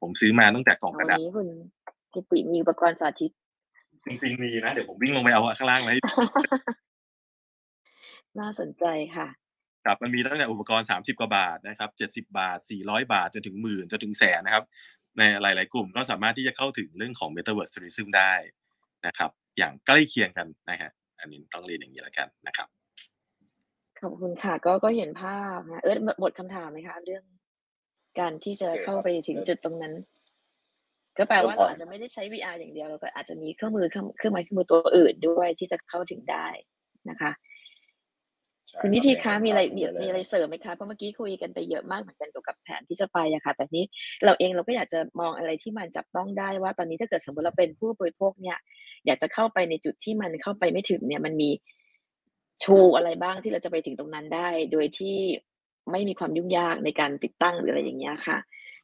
[0.00, 1.18] ผมซื้อมาตั้งแต่กล่องกระดาษ
[2.14, 3.30] กิติมีอุปกรณ์สาธิต
[4.04, 6.00] จริงๆมีนะเดี๋ยวผมวิ่งลงไปเอาข้างล่างมาให้
[8.38, 8.84] น่าสนใจ
[9.16, 9.26] ค่ะ
[9.84, 14.64] ครับมันมีตั้งแต่อุปกรณ์สามสิบกว่าบาทนะครับเจ็ดสิบบาทสี่ร้อยบาทจนถึงหมื่นจนถึงแสนนะครับ
[15.18, 18.32] ในหลาย ๆ กลุ่มก็สามารถที่จะเข้าถึงเรื่องของ Metaverse Tourism ได้
[19.06, 20.90] นะครับ อย่างใกล้เคียงกันนะฮะ
[21.20, 22.68] อันนี้ต้องเรียนอย่างนี้แล้วกันนะครับ
[24.00, 27.24] ขอบคุณค่ะ ก็ก็เห็นภาพนะเออหมดคำถามไหมคะเรื่อง
[28.20, 29.94] การที่จะเข้าไปถึงจุดตรงนั้น
[31.18, 36.46] ก็แปลว่าเราอาจจะไม่ได้ใช้ VR อย่างเดียวเราก็อาจจะมีเครื่องมือเครื่องไม้เครื่องมือตัวอื่นด้วยที่จะเข้าถึงได้
[37.10, 37.30] นะคะ
[38.80, 43.84] คุณนิธิคะมีอะไรมีมีอะไรเสริมไหมคะเพราะเมื่อกี้คุยกันไปเยอะมากเหมือนกันเกี่ยวกับแผนที่จะไปอะค่ะ แต่นี้
[44.24, 48.58] เราเองเราก็อยากจะมองอะไรที่มันจับต้องได้ว่า ตอนนี้ถ้าเกิดสมมติเราเป็นผู้บริโภคเนี่ย
[49.06, 51.50] อยากจะเข้าไปในจุดที่มันเข้าไปไม่ถึงเนี่ย มันมี
[52.64, 55.16] ชูอะไรบ้างที่เราจะไปถึงตรงนั้นได้ โดยที่
[55.90, 58.38] ไม่มีความยุ่งยากในการติดตั้งหรืออะไรอย่างเงี้ยค่ะ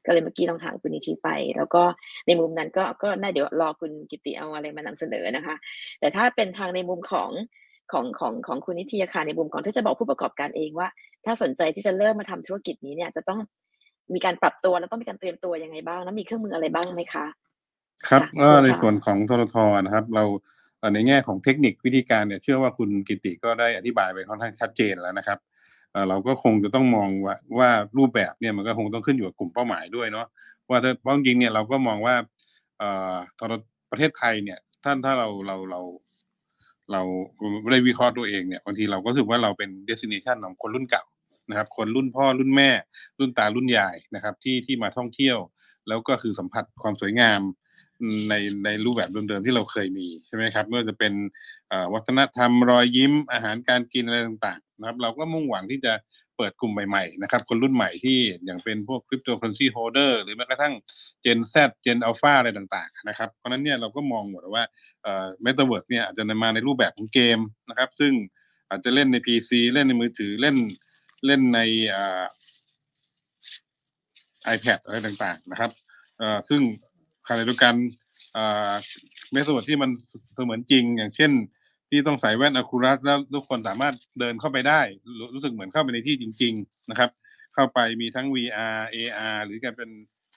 [0.06, 1.82] ก็เลยเมื่อกี้ลองถามคุณนิธิไป แล้วก็
[2.26, 5.54] ในมุมนั้นก็ก็น่าเดี๋ยวรอคุณกิติเอาอะไรมานำเสนอนะคะ
[6.00, 7.30] แต่ถ้าเป็นทางในมุมของ
[7.92, 10.88] ของของของคุณนิติยาค่ะในมุมของที่จะบอกผู้ประกอบการเองว่า
[11.24, 13.40] ถ้าสนใจที่จะเริ่มมาทำธุรกิจนี้เนี่ยจะต้อง
[14.14, 17.26] มีการปรับตัวแล้วต้องมีการเตรียมตัวยังไงบ้างแล้วมีเครื่องมืออะไรบ้างไหมคะ
[18.08, 20.24] ครับค่ะก็เชิญในค่ะส่วนของทรทนะครับ เรา
[20.78, 25.38] เอ่อในแง่ของเทคนิควิธีการเนี่ยเชื่อว่าคุณกิติก็ได้อธิบายไปค่อนข้างชัดเจนแล้วนะครับ
[25.92, 30.26] เอ่อเราก็คงจะต้องมองว่าว่ารูปแบบเนี่ยมันก็คงต้องขึ้นอยู่กับกลุ่มเป้าหมายด้วยเนาะ
[30.68, 32.14] ว่าถ้าเพราะจริงๆเนี่ยเราก็มองว่า
[32.78, 33.52] เอ่อทร
[33.90, 35.80] ประเทศไทยเนี่ยท่านถ้าเราเราเรา
[36.92, 37.02] เรา
[37.62, 41.04] ไม่ได้วิเคราะห์ตัวเองเนี่ยบางทีเราก็รู้สึกว่าเราเป็น destination ของคนรุ่นเก่า
[41.50, 42.70] นะครับ คนรุ่นพ่อรุ่นแม่
[43.18, 45.38] รุ่นตารุ่นยายนะครับ ที่ที่มาท่องเที่ยว
[45.88, 47.40] แล้วก็คือสัมผัสความสวยงาม
[48.28, 48.34] ใน
[48.64, 51.12] ในรูปแบบเดิมๆที่เราเคยมีใช่ไหมครับไม่ว่าจะเป็น
[51.94, 55.92] วัฒนธรรมรอยยิ้มอาหารการกินอะไรต่างๆนะครับเราก็มุ่งหวังที่จะ
[56.36, 60.74] เปิดกลุ่มใหม่ๆนะครับคนรุ่นใหม่ที่อย่างเป็นพวก cryptocurrency holder หรือแม้กระทั่ง
[61.24, 64.64] Gen Z Gen Alpha อะไรต่างๆนะครับเพราะนั้นเนี่ยเราก็มองหมดว่า
[65.02, 67.38] เอ่อ Metaverse เนี่ยอาจจะมาในรูปแบบของเกม
[67.70, 68.12] นะครับซึ่ง
[68.70, 70.56] อาจจะเล่นใน PC เล่นในมือถือเล่น
[71.26, 71.60] เล่นใน
[71.96, 72.24] อ่อ
[74.54, 75.70] iPad อะไรต่างๆนะครับ
[76.20, 76.60] อ่อซึ่ง
[77.30, 77.74] ขณะเดียวกัน
[79.32, 79.90] เมสโซดที่มัน
[80.34, 81.30] เสมือนจริง อย่างเช่น
[81.90, 84.80] ที่ต้องใส่แว่นอะคูรัสแล้วทุกคนสามารถเดินเข้าไปได้
[85.34, 87.10] รู้สึกเหมือนเข้าไปในที่จริง ๆ นะครับ
[87.54, 89.90] เข้าไปมีทั้ง VR AR หรือการเป็น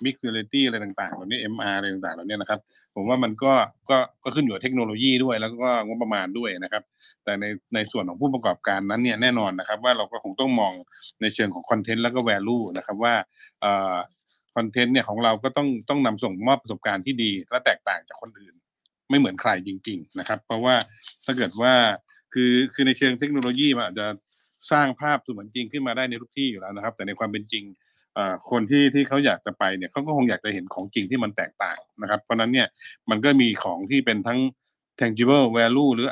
[0.03, 2.59] Mixed Reality อะไรต่างๆเหล่านี้ MR อะไรต่างๆเหล่านี้นะครับ
[2.95, 3.53] ผมว่ามันก็
[3.89, 6.83] ก็ก็ขึ้นอยู่กับเทคโนโลยีด้วย แล้วก็งบประมาณด้วยนะครับ
[7.23, 10.73] แต่ในในส่วนของผู้ประกอบการนั้นเนี่ยแน่นอนนะครับ ว่าเราก็คงต้องมอง
[11.21, 13.13] ในเชิงของคอนเทนต์แล้วก็ value นะครับว่า
[13.61, 13.95] เอ่อ
[14.55, 18.53] คอนเทนต์เนี่ยของเราก็ต้องต้องนำส่งมอบประสบการณ์ที่ดี และแตกต่างจากคนอื่น
[19.09, 20.75] ไม่เหมือนใครจริง ๆ นะครับ เพราะว่า
[21.25, 21.73] ถ้าเกิดว่า
[22.33, 24.07] คือคือในเชิงเทคโนโลยีมันอาจจะ
[24.71, 27.63] สร้างภาพเสมือนจริงขึ้นมาได้ในทุกที่อยู่แล้วนะครับ แต่ในความเป็นจริง
[28.17, 32.67] อ่อคนที่ที่เขาอยากจะไปเนี่ยเขาก็คงอยากจะเห็นของจริงที่มันแตกต่างนะครับ เพราะนั้นเนี่ย
[33.09, 34.39] มันก็มีของที่เป็นทั้ง
[34.99, 36.07] tangible value หรือ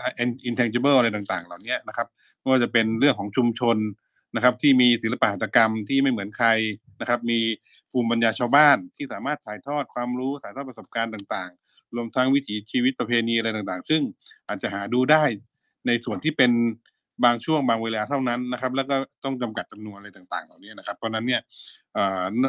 [0.49, 2.07] intangible อะไรต่างๆ เหล่านี้นะครับ
[2.39, 3.77] ไม่ว่าจะเป็นเรื่องของชุมชน
[4.35, 6.49] นะครับที่มีศิลปหัตถกรรมที่ไม่เหมือนใคร
[7.01, 7.39] นะครับ มี
[7.91, 14.01] ภูมิปัญญาชาวบ้านที่สามารถถ่ายทอดความรู้ถ่ายทอดประสบการณ์ต่างๆ รวมทั้งวิถีชีวิตประเพณีอะไรต่างๆ ซึ่ง
[14.47, 15.23] อาจจะหาดูได้
[15.87, 16.51] ในส่วนที่เป็น
[17.23, 21.41] บางช่วงบางเวลาเท่านั้นนะครับ แล้วก็ต้องจำกัดจำนวนอะไรต่างๆ เหล่านี้นะครับ เพราะนั้นเนี่ย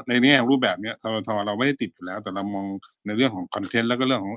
[0.09, 2.67] ในแง่รูปแบบเนี้ยททเราไม่ได้ติดอยู่แล้ว แต่เรามอง
[3.07, 4.35] ในเรื่องของคอนเทนต์แล้วก็เรื่องของ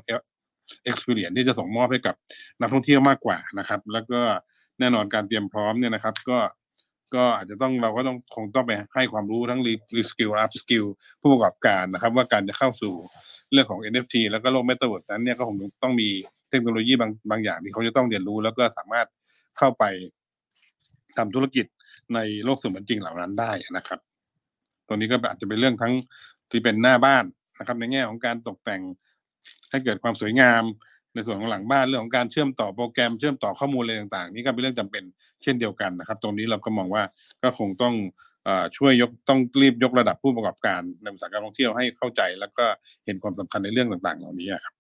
[0.89, 2.15] experience ที่จะส่งมอบให้กับ
[2.59, 4.19] นักท่องเที่ยวมากกว่านะครับ แล้วก็
[4.79, 6.37] แน่นอนการเตรียมพร้อมเนี่ยนะครับ ก็
[7.13, 9.59] ก็อาจจะต้องเราก็ต้องคงต้องไปให้ความรู้ทั้ง
[9.95, 10.86] reskill upskill
[11.21, 12.93] ผู้ประกอบการนะครับ ว่าการจะเข้าสู่
[13.51, 16.09] เรื่องของ NFT แล้วก็โลก Metaverse นั้นเนี่ยก็คงต้องมี
[16.49, 19.07] เทคโนโลยีบางบางอย่างที่เขาจะต้องเรียนรู้ แล้วก็สามารถ
[19.57, 19.83] เข้าไป
[21.17, 21.65] ทำธุรกิจ
[22.13, 23.99] ในโลกเสมือนจริงเหล่านั้นได้นะครับ
[24.87, 25.93] ตัวนี้ก็อาจจะเป็นเรื่องทั้ง
[26.51, 27.25] ที่เป็นหน้าบ้าน
[27.59, 28.81] นะครับ ในแง่ของการตกแต่ง
[29.69, 30.63] ให้เกิดความสวยงาม
[31.13, 35.03] ในส่วนของหลังบ้านเรื่องของการเชื่อมต่อโปรแกรมเชื่อมต่อข้อมูลอะไรต่างๆ นี่ก็เป็นเรื่องจำเป็น
[35.45, 37.03] เช่นเดียวกันนะครับ ตรงนี้เราก็มองว่า
[37.43, 37.95] ก็คงต้อง
[38.77, 42.65] ช่วยยกต้องรีบยกระดับผู้ประกอบการในอุตสาหกรรมท่องเที่ยวให้เข้าใจ แล้วก็
[43.05, 44.73] เห็นความสำคัญในเรื่องต่างๆ เหล่านี้ครับ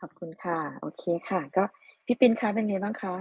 [0.00, 1.64] ขอบคุณค่ะ โอเคค่ะ ก็
[2.06, 3.14] พี่ปินคะเป็นไงบ้างคะ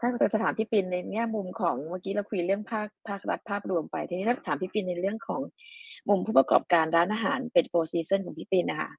[0.00, 5.40] ถ้าเราจะถามพี่ปินในแง่มุมของเมื่อกี้เราคุยเรื่องภาคภาครัฐภาพรวมไปทีนี้ถ้าถามพี่ปินในเรื่องของ
[6.08, 8.90] มุมผู้ประกอบการร้านอาหารเป็ด Four Seasons ของพี่ปินนะคะ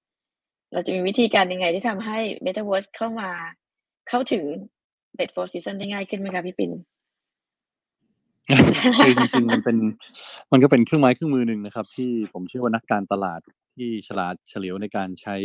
[0.74, 3.30] เราจะมีวิธีการยังไงที่ทำให้ Metaverse เข้ามา
[4.10, 4.44] เข้าถึง
[5.16, 6.72] เป็ด Four Seasons ได้ง่ายขึ้นไหมคะพี่ปิน
[9.06, 9.78] คือจริงๆมันเป็น
[10.52, 13.40] มันก็เป็นเครื่องไม้เครื่องมือหนึ่งนะครับ ที่ผมเชื่อว่านักการตลาด
[13.76, 15.36] ที่ฉลาดเฉลียวในการใช้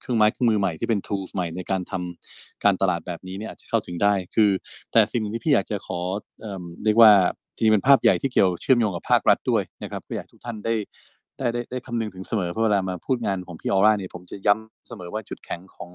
[0.00, 4.50] เครื่องไม้เครื่องมือใหม่ที่เป็น tools ใหม่ในการทำการตลาดแบบนี้เนี่ยอาจจะเข้าถึงได้ คือ
[4.92, 6.00] แต่สิ่งหนึ่งที่พี่อยากจะขอ
[6.40, 7.12] เอ่อเรียกว่า
[7.56, 10.74] ทีนี้เป็นภาพใหญ่ที่เกี่ยวเชื่อมโยงกับภาครัฐด้วยนะครับก็อยากทุกท่านได้
[11.38, 15.90] ได้ได้ได้คำนึงถึงเสมอเพราะเวลามาพูดงานของพี่ออร่าเนี่ยผมจะย้ำเสมอว่าจุดแข็งของ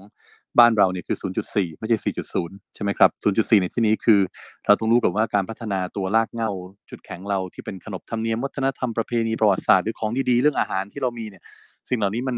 [0.58, 4.20] บ้านเราเนี่ยคือ 0.4 ไม่ใช่ 4.0 ใช่ไหมครับ 0.4 ในที่นี้คือ
[4.66, 6.50] เราต้องรู้กับว่าการพัฒนาตัวรากเหง้า
[6.90, 11.42] จุดแข็งเราที่เป็นขนบธรรมเนียมวัฒนธรรมประเพณีประวัติศาสตร์หรือของดีๆเรื่องอาหารที่เรามีเนี่ย
[11.88, 12.36] สิ่งเหล่านี้มัน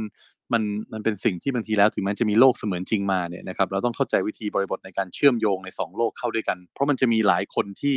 [0.53, 7.97] มันมันเป็นสิ่งที่บางทีแล้วถึงแม้จะมีโลกเสมือนจริงมาเนี่ยนะครับเราต้องเข้าใจวิธีบริบทในการเชื่อมโยงในสองโลกเข้าด้วยกัน เพราะมันจะมีหลายคนที่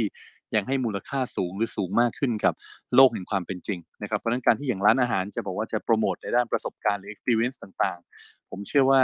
[0.55, 2.53] ยังให้มูลค่าสูงหรือสูงมากขึ้นกับ
[2.95, 9.01] โลกแห่งความเป็นจริงนะครับเพราะนั้นการที่อย่างร้านอาหารจะบอกว่าจะโปรโมทในด้านประสบการณ์หรือ experience ต่างๆ ผมเชื่อว่า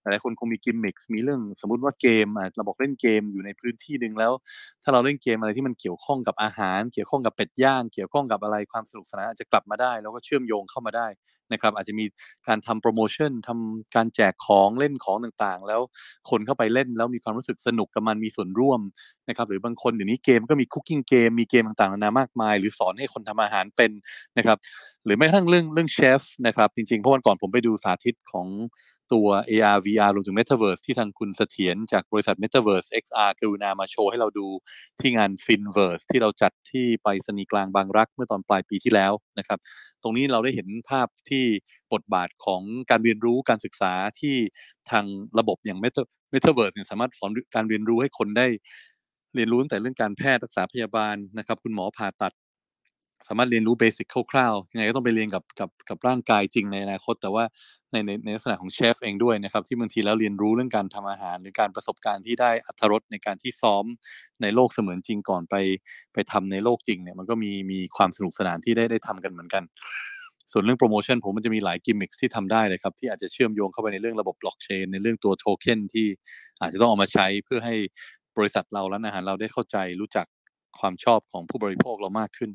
[0.00, 4.32] หลายคนคงมีกิมมิคมีเรื่องสมมุติว่าเกมเราบอกเล่นเกมอยู่ในพื้นที่หนึ่งแล้ว
[4.82, 11.06] ถ้าเราเล่นเกมอะไรที่มันเกี่ยวข้องกับอาหาร เกี่ยวข้องกับเป็ดย่าง เกี่ยวข้องกับอะไรความสนุกสนานอาจจะกลับมาได้ แล้วก็เชื่อมโยงเข้ามาได้
[11.52, 12.04] นะครับอาจจะมี
[12.48, 15.80] การทำโปรโมชั่นทำการแจกของเล่นของต่างๆ แล้ว
[16.30, 18.80] คนเข้าไปเล่นแล้วมีความรู้สึกสนุกกับมันมีส่วนร่วม
[19.28, 23.90] นะครับหรือบางคนเดี๋ยวนี้เกมก็มีคุกกิ้งเกมมีเกมต่างๆนานามากมาย หรือสอนให้คนทำอาหารเป็น
[24.38, 24.58] นะครับ
[25.04, 28.46] หรือแม้กระทั่งเรื่องเรื่องเชฟนะครับ จริงๆ เพราะวันก่อนผมไปดูสาธิตของ
[29.12, 34.46] ตัว AR VR รวมถึง Metaverse ที่ทางคุณเสถียรจากบริษัท Metaverse XR กรุณามาโชว์ให้เราดู
[35.00, 39.58] ที่งาน Finverse ที่เราจัดที่ไปสนีกลางบางรักเมื่อตอนปลายปีที่แล้วนะครับ
[40.02, 41.44] ตรงนี้เราได้เห็นภาพที่
[41.92, 44.36] บทบาทของการเรียนรู้การศึกษาที่
[44.90, 45.04] ทาง
[45.38, 46.02] ระบบอย่าง Meta
[46.34, 48.46] Metaverse เนี่ยสามารถสอนการเรียนรู้ให้คนได้
[49.34, 52.32] เรียนรู้ตั้งแต่เรื่องการแพทย์รักษาพยาบาลนะครับ คุณหมอผ่าตัด
[53.28, 57.44] สามารถเรียนรู้เบสิกคร่าวๆยังไงก็ต้องไปเรียนกับกับกับร่างกายจริงในอนาคต แต่ว่า
[57.92, 63.84] ในในในลักษณะของเชฟเองด้วยนะครับ ที่บางทีแล้วเรียนรู้เรื่องการทำอาหาร หรือการประสบการณ์ที่ได้อัตรสในการที่ซ้อม
[64.42, 65.56] ในโลกเสมือนจริงก่อนไป
[66.14, 69.62] ไปทำในโลกจริงเนี่ยมันก็มีมีความสนุกสนานที่ได้ได้ทำกันเหมือนกัน
[70.52, 76.06] ส่วนเรื่องโปรโมชั่นผมมันจะมีหลายกิมมิคที่ทำได้เลยครับ ที่อาจจะเชื่อมโยงเข้าไปในเรื่องระบบบล็อกเชนในเรื่องตัวโทเค็นที่
[76.60, 77.74] อาจจะต้องเอามาใช้เพื่อให้
[78.36, 80.26] บริษัทเราร้านอาหารเราได้เข้าใจรู้จัก
[80.80, 82.50] ความชอบของผู้บริโภคเรามากขึ้น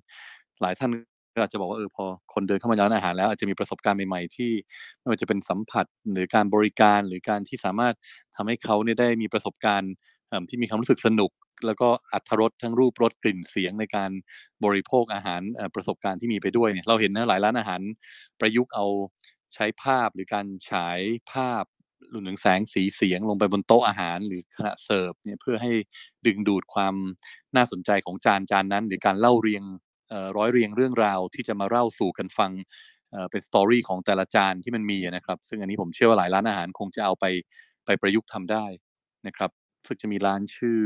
[0.62, 0.92] หลายท่าน
[1.36, 4.52] ก็อาจจะบอกว่าเออพอคนเดินเข้ามาร้านอาหารแล้วอาจจะมีประสบการณ์ใหม่ๆ ที่
[5.00, 7.96] ไม่ว่าจะเป็นสัมผัสหรือการบริการหรือการที่สามารถ
[8.36, 9.94] ทำให้เขาเนี่ยได้มีประสบการณ์
[10.50, 11.32] ที่มีความรู้สึกสนุก
[11.66, 14.12] แล้วก็อัตรสทั้งรูปรสกลิ่นเสียงในการ
[14.66, 15.42] บริโภคอาหาร
[15.76, 17.82] ประสบการณ์ที่มีไปด้วยเนี่ยเราเห็นนะหลายร้านอาหาร
[18.40, 18.86] ประยุกต์เอา
[19.54, 21.00] ใช้ภาพหรือการฉาย
[21.34, 21.64] ภาพ
[22.14, 25.72] รวมถึงแสงสีเสียงลงไปบนโต๊ะอาหารหรือขณะเสิร์ฟเนี่ยเพื่อให้
[26.26, 26.96] ดึงดูดความ
[27.56, 29.64] น่าสนใจของจานจานนั้น หรือการเล่าเรียง
[30.38, 32.52] ร้อยเรียงเรื่องราวที่จะมาเล่าสู่กันฟัง
[33.12, 37.26] เอ่อเป็นสตอรี่ของแต่ละจานที่มันมีอะนะครับ ซึ่งอันนี้ผมเชื่อว่าหลายร้านอาหารคงจะเอาไป
[37.86, 38.66] ไปประยุกต์ทำได้
[39.28, 39.52] นะครับ
[39.88, 40.80] ซึ่งจะมีร้านชื่อ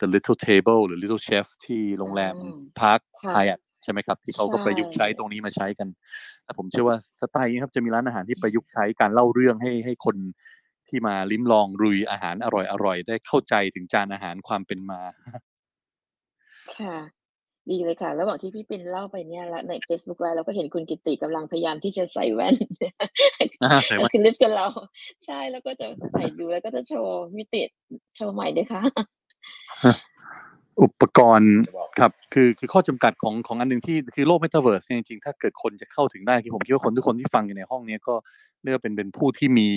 [0.00, 5.88] The Little Table หรือ Little Chef ที่โรงแรมอืม Park ค่ะไฮแอทใช่ไหมครับที่เขาก็ใช่ประยุกต์ใช้ตรงนี้มาใช้กัน
[6.44, 10.16] แต่ผมเชื่อว่าสไตล์นี้ครับจะมีร้านอาหารที่ประยุกต์ใช้การเล่าเรื่องให้ให้คน
[10.88, 12.46] ที่มาลิ้มลองรุยอาหารอ
[12.84, 15.00] ร่อยๆได้เข้าใจถึงจานอาหารความเป็นมา
[16.74, 17.15] ค่ะ
[17.70, 22.56] ดีเลยค่ะ ระหว่างที่พี่ปินเล่าไปเนี่ยแล้วใน Facebook Live เราก็เห็นคุณกิตติกำลังพยายามที่จะใส่แว่น
[23.62, 24.66] อ่าใส่แว่นคือลิสต์กับเรา
[25.26, 27.62] ใช่แล้วก็จะใส่ดูแล้วก็จะโชว์มิติ
[28.16, 28.82] โชว์ใหม่ด้วยค่ะ
[30.82, 38.14] อุปกรณ์จะบอกครับ คือคือข้อจำกัดของของอันหนึ่งที่คือโลก Metaverse เนี่ยจริงๆ ถ้าเกิดคนจะเข้าถึงได้คือผมคิดว่าคนทุกคนที่ฟังอยู่ในห้องเนี้ยก็
[38.62, 39.68] เรียกว่าเป็นเป็นผู้ที่มี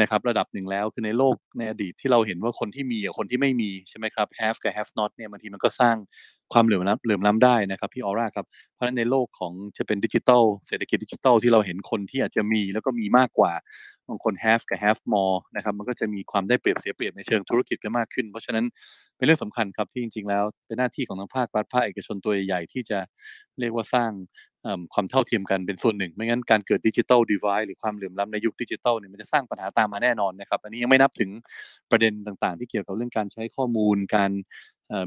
[0.00, 5.96] นะครับ ระดับหนึ่งแล้วคือในโลกในอดีตที่เราเห็นว่าคนที่มีกับคนที่ไม่มีใช่ไหมครับ have กับ have not เนี่ยบางทีมันก็สร้าง
[6.52, 13.52] ความเหลื่อมล้ำเหลื่อมล้ำได้นะครับพี่ออร่าครับเพราะฉะนั้นในโลกของจะเป็นดิจิทัลเศรษฐกิจดิจิทัลที่เราเห็นคนที่อาจจะมีแล้วก็มีมากกว่า
[14.08, 18.64] บางคน have กับ have more นะครับมันก็จะมีความได้เปรียบเสียเปรียบในเชิงธุรกิจกันมากขึ้น เพราะฉะนั้น
[19.16, 22.98] เป็นเรื่องสำคัญครับที่จริง ๆ แล้วเป็นหน้าที่ของทั้งภาครัฐภาคเอกชนตัวใหญ่ที่จะ
[23.60, 24.10] เรียกว่าสร้าง
[24.94, 31.30] ความเท่าเทียมกันเป็นส่วนหนึ่ง ไม่งั้นการเกิดดิจิทัลดีไวหรือความเหลื่อมล้ำในยุคดิจิทัลเนี่ยมันจะสร้างปัญหาตามมาแน่นอนนะครับ อันนี้ยังไม่นับถึง
[31.90, 34.30] ประเด็นต่างๆ ที่เกี่ยวกับเรื่องการใช้ข้อมูล การ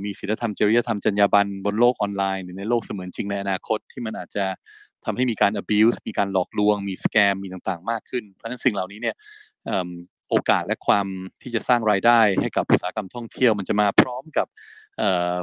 [0.06, 4.46] มีศีลธรรมจริยธรรมจรรยาบรรณบนโลกออนไลน์หรือในโลกเสมือนจริงในอนาคตที่มันอาจจะ
[5.06, 9.16] ทำให้มีการ abuse มีการหลอกลวง มีสแกมมีต่างๆ มากขึ้น เพราะฉะนั้นสิ่งเหล่านี้เนี่ย
[10.30, 11.08] โอกาสและความ
[11.42, 14.48] ที่จะสร้างรายได้ให้กับอุตสาหกรรมท่องเที่ยวมันจะมาพร้อมกับ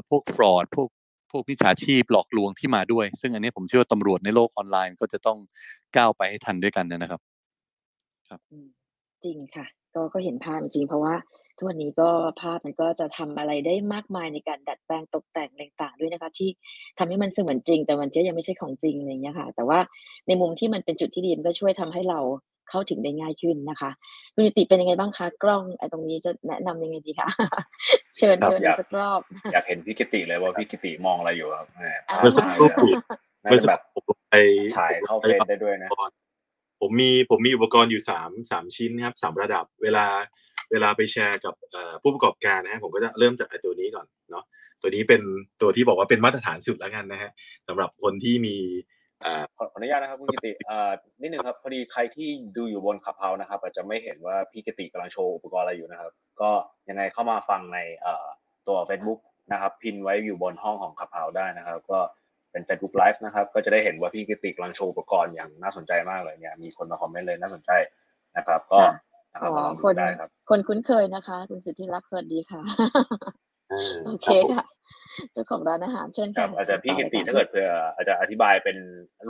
[0.08, 0.88] พวก fraud พวก
[1.30, 5.38] พวกมิจฉาชีพหลอกลวงที่มาด้วย ซึ่งอันนี้ผมเชื่อว่าตำรวจในโลกออนไลน์ก็จะต้อง
[5.96, 7.20] ก้าวไปให้ทันด้วยกันนะครับ
[8.50, 8.66] อืม
[9.24, 11.14] จริงค่ะ ก็ก็เห็นภาพจริงเพราะว่า
[11.56, 12.08] ทุกวันนี้ก็
[12.40, 16.48] ภาพมันก็จะทำอะไรได้มากมายในการดัดแปลงตกแต่งอะไรต่างๆด้วยนะคะ ที่
[16.98, 19.78] ทำให้มันเสมือนจริง แต่มันก็ยังไม่ใช่ของจริงอะไรอย่างเงี้ยค่ะ แต่ว่า
[20.28, 22.20] ในมุมที่มันเป็นจุดที่ดีมันก็ช่วยทำให้เรา
[22.70, 23.90] เข้าถึงได้ง่ายขึ้นนะคะ
[24.34, 27.28] คุณนิติเป็นยังไงบ้างคะกล้องไอ้ตรงนี้จะแนะนำยังไงดีคะ
[28.16, 29.20] เชิญครับเชิญอยาก สักรอบ
[29.52, 32.68] อยากเห็นพี่กิติเลยว่าพี่กิติมองอะไรอยู่ครับแหมอ่าเมื่อสักครู่
[33.44, 34.36] น่าเมื่อจะสักแบบครู่ผมไป
[34.76, 35.90] ถ่ายเข้าเฟซได้ด้วยนะ
[36.80, 40.06] ผมมีผมมีอุปกรณ์อยู่สามสามชิ้นครับสามระดับ เวลา
[40.72, 44.44] เวลาไปแชร์กับเอ่อผู้ประกอบการนะฮะผมก็จะเริ่มจากไอ้ตัวนี้ก่อนเนาะ
[44.80, 45.22] ตัวนี้เป็น
[45.62, 47.30] ตัวที่บอกว่าเป็นมาตรฐานสุดแล้วกันนะฮะ
[47.68, 48.56] สำหรับคนที่มี
[49.22, 50.90] เอ่อขอขออนุญาตนะครับคุณกิติเอ่อ
[51.20, 56.50] นิดนึงครับพอดีใครที่ดูอยู่บนขับเฮานะครับ อาจจะไม่เห็นว่าพี่กิติกำลังโชว์อุปกรณ์อะไรอยู่นะครับ ก็
[56.88, 58.26] ยังไงเข้ามาฟังในเอ่อ
[58.68, 59.20] ตัว Facebook
[59.52, 61.98] นะครับ พินไว้อยู่บนห้องของขับเฮาได้นะครับ ก็
[62.52, 67.70] เป็น Facebook Live นะครับ ก็จะได้เห็นว่าพี่กิติกำลังโชว์อุปกรณ์อย่างน่าสนใจมากเลยเนี่ยมีคนมาคอมเมนต์เลยน่าสนใจ
[68.36, 69.05] นะครับ ก็ค่ะนะครับ
[69.42, 72.62] อ๋อมาลองคดูนได้ครับ คนคุ้นเคยนะคะ คุณสุทธิรักษ์สวัสดีค่ะ
[73.72, 74.64] อ่าโอเครับผมค่ะ
[75.32, 78.76] เจ้าของร้านอาหารเชิญครัค่ะบอาจจะพี่กิติต่อลยค่ะถ้าเกิดเผื่ออาจจะอธิบายเป็น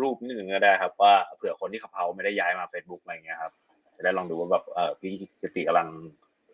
[0.01, 3.53] รูปนิดนึงก็ได้ครับ ว่าเผื่อคนที่ขับเฮาไม่ได้ย้ายมา Facebook อะไรเงี้ยครับ
[3.97, 5.89] จะได้ลองดูว่าแบบเออพี่กิติกำลัง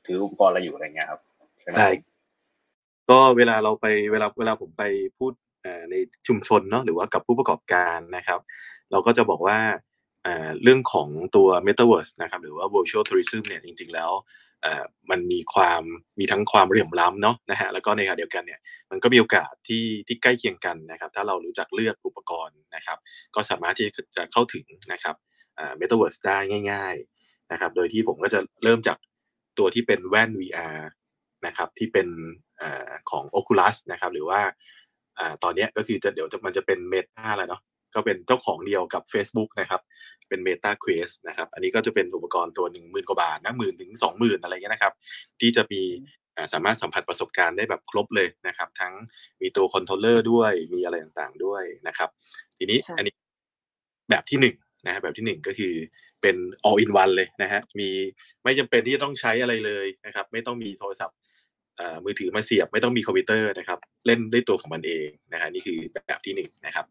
[0.06, 1.20] ถืออุปกรณ์อะไรอยู่อะไรเงี้ยครับ
[1.62, 1.88] ใช่ไหมได้
[3.10, 4.84] ก็เวลาเราไปเวลาเวลาผมไป
[5.18, 5.32] พูด
[5.62, 5.94] เอ่อใน
[6.26, 8.40] ชุมชนเนาะหรือว่ากับผู้ประกอบการนะครับ
[8.90, 9.58] เราก็จะบอกว่า
[10.62, 14.10] เรื่องของตัว Metaverse นะครับหรือว่า Virtual Tourism เนี่ยจริงๆแล้ว
[15.10, 15.82] มันมีความ
[16.18, 18.60] มีทั้งความเหลื่อมล้ำเนาะนะฮะแล้วก็ในขณะเดียวกันเนี่ย
[18.90, 22.98] มันก็มีโอกาสที่ที่ใกล้เคียงกันนะครับ ถ้าเรารู้จักเลือกอุปกรณ์นะครับ
[23.34, 25.16] ก็สามารถที่จะเข้าถึงนะครับ
[25.76, 26.38] เมตาเวิร์สได้
[26.72, 28.98] ง่ายๆนะครับ โดยที่ผมก็จะเริ่มจาก
[29.58, 30.80] ตัวที่เป็นแว่น VR
[31.46, 32.64] นะครับที่เป็น
[33.10, 34.40] ของ Oculus นะครับ หรือว่า
[35.42, 37.60] ตอนนี้ก็คือจะเดี๋ยวมันจะเป็น Meta แล้วเนาะ
[37.94, 39.80] ก็เป็นเจ้าของเดียวกับ Facebook นะครับ
[40.28, 44.94] เป็น Meta Quest นะครับ อันนี้ก็จะเป็นอุปกรณ์ตัวหนึ่งหมื่นกว่าบาทนะหมื่นถึงสองหมื่นอะไรเงี้ยนะครับ
[45.40, 45.82] ที่จะมี
[46.52, 48.92] สามารถสัมผัสประสบการณ์ได้แบบครบเลยนะครับ ทั้ง
[49.40, 52.08] มีตัว controller ด้วย มีอะไรต่างๆด้วยนะครับ
[52.58, 53.14] ทีนี้อันนี้
[54.10, 55.74] แบบที่หนึ่งนะแบบที่หนึ่งก็คือ
[56.22, 56.36] เป็น
[56.68, 57.88] all in one เลยนะฮะ มี
[58.44, 61.16] ไม่จำเป็นที่จะต้องใช้อะไรเลยนะครับ ไม่ต้องมีโทรศัพท์
[62.04, 66.84] มือถือมาเสียบไม่ต้องมีคอมพิวเตอร์นะครับ เล่นได้ตัวของมันเองนะฮะนี่คือแบบที่หนึ่งนะครับ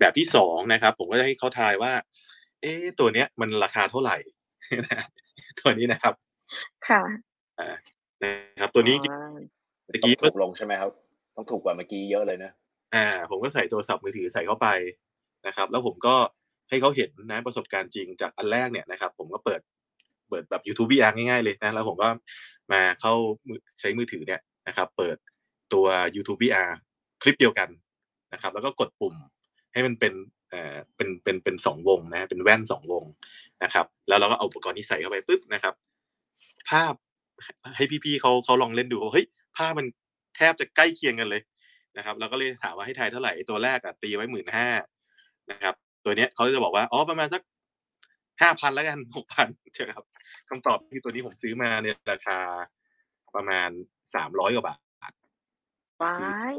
[0.00, 1.92] แบบที่สองนะครับ ผมก็จะให้เขาทายว่า
[2.60, 4.16] เอ๊ตัวเนี้ยมันราคาเท่าไหร่
[4.86, 5.04] นะ
[5.60, 6.14] ตัวนี้นะครับ
[6.88, 7.02] ค่ะ
[7.60, 7.76] อ่า
[8.22, 8.96] นะครับ ตัวนี้
[9.86, 10.90] เมื่อกี้ถูกลงใช่ไหมครับ
[11.36, 12.50] ต้องถูกกว่าเมื่อกี้เยอะเลยนะ
[12.94, 14.68] อ่า ผมก็ใส่โทรศัพท์มือถือใส่เข้าไป
[15.46, 16.14] นะครับ แล้วผมก็
[16.68, 19.60] ให้เขาเห็นนะประสบการณ์จริงจากอันแรกเนี่ยนะครับ ผมก็เปิด
[20.28, 22.08] เปิดแบบ YouTube VR ง่ายๆเลยนะแล้วผมก็
[22.72, 23.14] มาเข้า
[23.80, 25.16] ใช้มือถือเนี่ยนะครับ เปิด
[25.72, 26.70] ตัว YouTube VR
[27.22, 27.68] คลิปเดียวกัน
[28.32, 29.14] นะครับ แล้วก็กดปุ่ม
[29.72, 30.12] ให้มันเป็น
[30.50, 33.04] เอ่อเป็นเป็นเป็นสองวงนะเป็นแว่นสองวง
[33.62, 35.74] นะครับ แล้วเราก็เอาอุปกรณ์นี้ใส่เข้าไปปุ๊บนะครับ
[36.70, 36.94] ภาพ
[37.76, 39.86] ให้พี่ๆเขาเขาลองเล่นดูเฮ้ยภาพมัน
[40.36, 41.42] แทบจะใกล้เคียงกันเลย
[41.96, 44.68] นะครับเราก็เลยถามว่าให้ทายเท่าไหร่ตัวแรกอะตีไว้หมื่นห้า
[45.50, 47.42] นะครับ ตัวเนี้ยเขาจะบอกว่าอ๋อประมาณสัก
[48.42, 50.06] ห้าพันแล้วกันหกพันใช่ครับ
[50.48, 52.38] คำตอบคือตัวนี้ผมซื้อมาในราคา
[53.36, 53.70] ประมาณ
[54.14, 54.78] สามร้อยกว่าบาท
[56.02, 56.16] ว้า
[56.52, 56.56] ย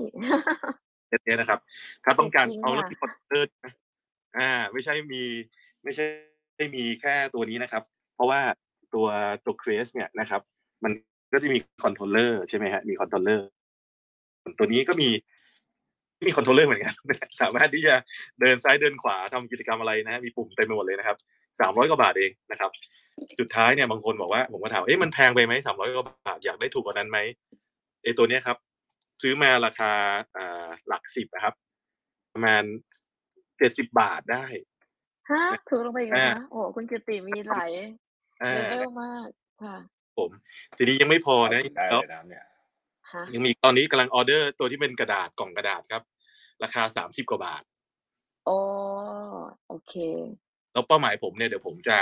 [1.26, 1.60] เนี้นะครับ
[2.04, 3.58] ถ้าต้องการเอาแล้วมีคอนเทนต์
[4.38, 5.24] อ่า ไม่ใช่มี
[5.84, 6.06] ไม่ใช่
[6.58, 7.84] ไม่มีแค่ตัวนี้นะครับ
[8.16, 8.42] เพราะว่า
[8.94, 9.08] ตัว
[9.46, 10.42] ตัวเครสเนี่ยนะครับ
[10.84, 10.92] มัน
[11.34, 13.48] ก็จะมี controller ใช่ไหมฮะมี controller
[14.58, 15.10] ตัวนี้ก็มี
[16.28, 16.94] มี controller เหมือนกัน
[17.42, 17.94] สามารถที่จะ
[18.42, 21.18] เดินซ้ายเดินขวาทำกิจกรรมอะไรนะ มีปุ่มเต็มไปหมดเลยนะครับ
[21.60, 22.72] สามร้อยกว่าบาทเองนะครับ
[23.40, 27.20] สุดท้ายเนี่ยบางคนบอกว่าผมก็ถามเอ๊ะมันแพงไปไหมสามร้อยกว่าบาทอยากได้ถูกกว่านั้นไหม
[28.04, 28.58] ไอ้ตัวเนี้ยครับ
[29.22, 29.92] ซื้อมาราคา
[30.38, 31.54] อ่าหลักสิบนะครับ
[32.34, 32.64] ประมาณ
[33.58, 34.46] เจ็ดสิบบาทได้
[35.32, 37.70] ฮะถูกลงไปอีกนะโอ้คุณกิติมีหลาย
[38.40, 39.28] เลเวลมาก
[39.64, 39.78] ค่ะ
[40.18, 40.30] ผม
[40.78, 42.02] ทีนี้ยังไม่พอนะแล้ว
[43.34, 46.04] ยังมีตอนนี้กำลังออเดอร์ตัวที่เป็นกระดาษกล่องกระดาษครับ
[46.64, 47.64] ราคาสามสิบกว่าบาท
[48.46, 48.58] โอ้
[49.68, 49.94] โอเค
[50.76, 51.98] แล้วเป้าหมายผมเนี่ยเดี๋ยวผมจะ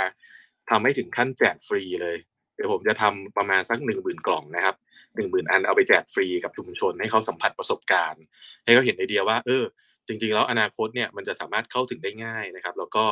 [0.70, 2.16] ทำให้ถึงขั้นแจกฟรีเลย
[2.54, 4.76] เดี๋ยวผมจะทำประมาณสักหนึ่งหมื่นกล่องนะครับ
[5.16, 8.22] หนึ่งหมื่นอันเอาไปแจกฟรีกับชุมชนให้เขาสัมผัสประสบการณ์
[8.64, 9.64] ให้เขาเห็นไอเดียว่า เออ
[10.06, 13.04] จริง ๆ แล้วอนาคตเนี่ยมันจะสามารถเข้าถึงได้ง่ายนะครับ แล้วก็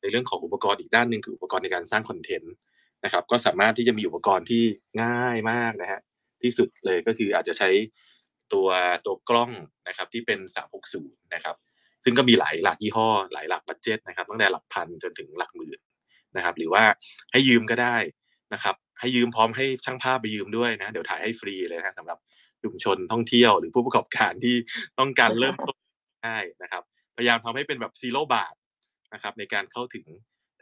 [0.00, 2.54] ในเรื่องของอุปกรณ์อีกด้านหนึ่งคืออุปกรณ์ในการสร้างคอนเทนต์
[3.04, 4.64] นะครับ ก็สามารถที่จะมีอุปกรณ์ที่
[5.02, 6.00] ง่ายมากนะฮะ
[6.42, 7.70] ที่สุดเลยก็คืออาจจะใช้
[8.52, 8.68] ตัว
[9.06, 9.50] ตัวกล้อง
[9.88, 10.38] นะครับที่เป็น
[10.86, 11.56] 360 นะครับ
[12.04, 15.78] ซึ่งก็มีหลายหลักยี่ห้อ หลายหลักบัตเจ็ตนะครับตั้งแต่หลักพันจนถึงหลักหมื่น
[16.36, 16.82] นะครับ หรือว่า
[17.32, 17.96] ให้ยืมก็ได้
[18.54, 22.18] นะครับ ให้ยืมพร้อมให้ช่างภาพไปยืมด้วยนะ เดี๋ยวถ่ายให้ฟรีเลยนะสำหรับ
[22.62, 24.56] ชุมชนท่องเที่ยวหรือผู้ประกอบการที่
[24.98, 25.76] ต้องการเริ่มต้น
[26.24, 26.82] ได้นะครับ
[27.16, 28.54] พยายามทำให้เป็นแบบซีโร่บาท
[29.14, 30.06] นะครับ ในการเข้าถึง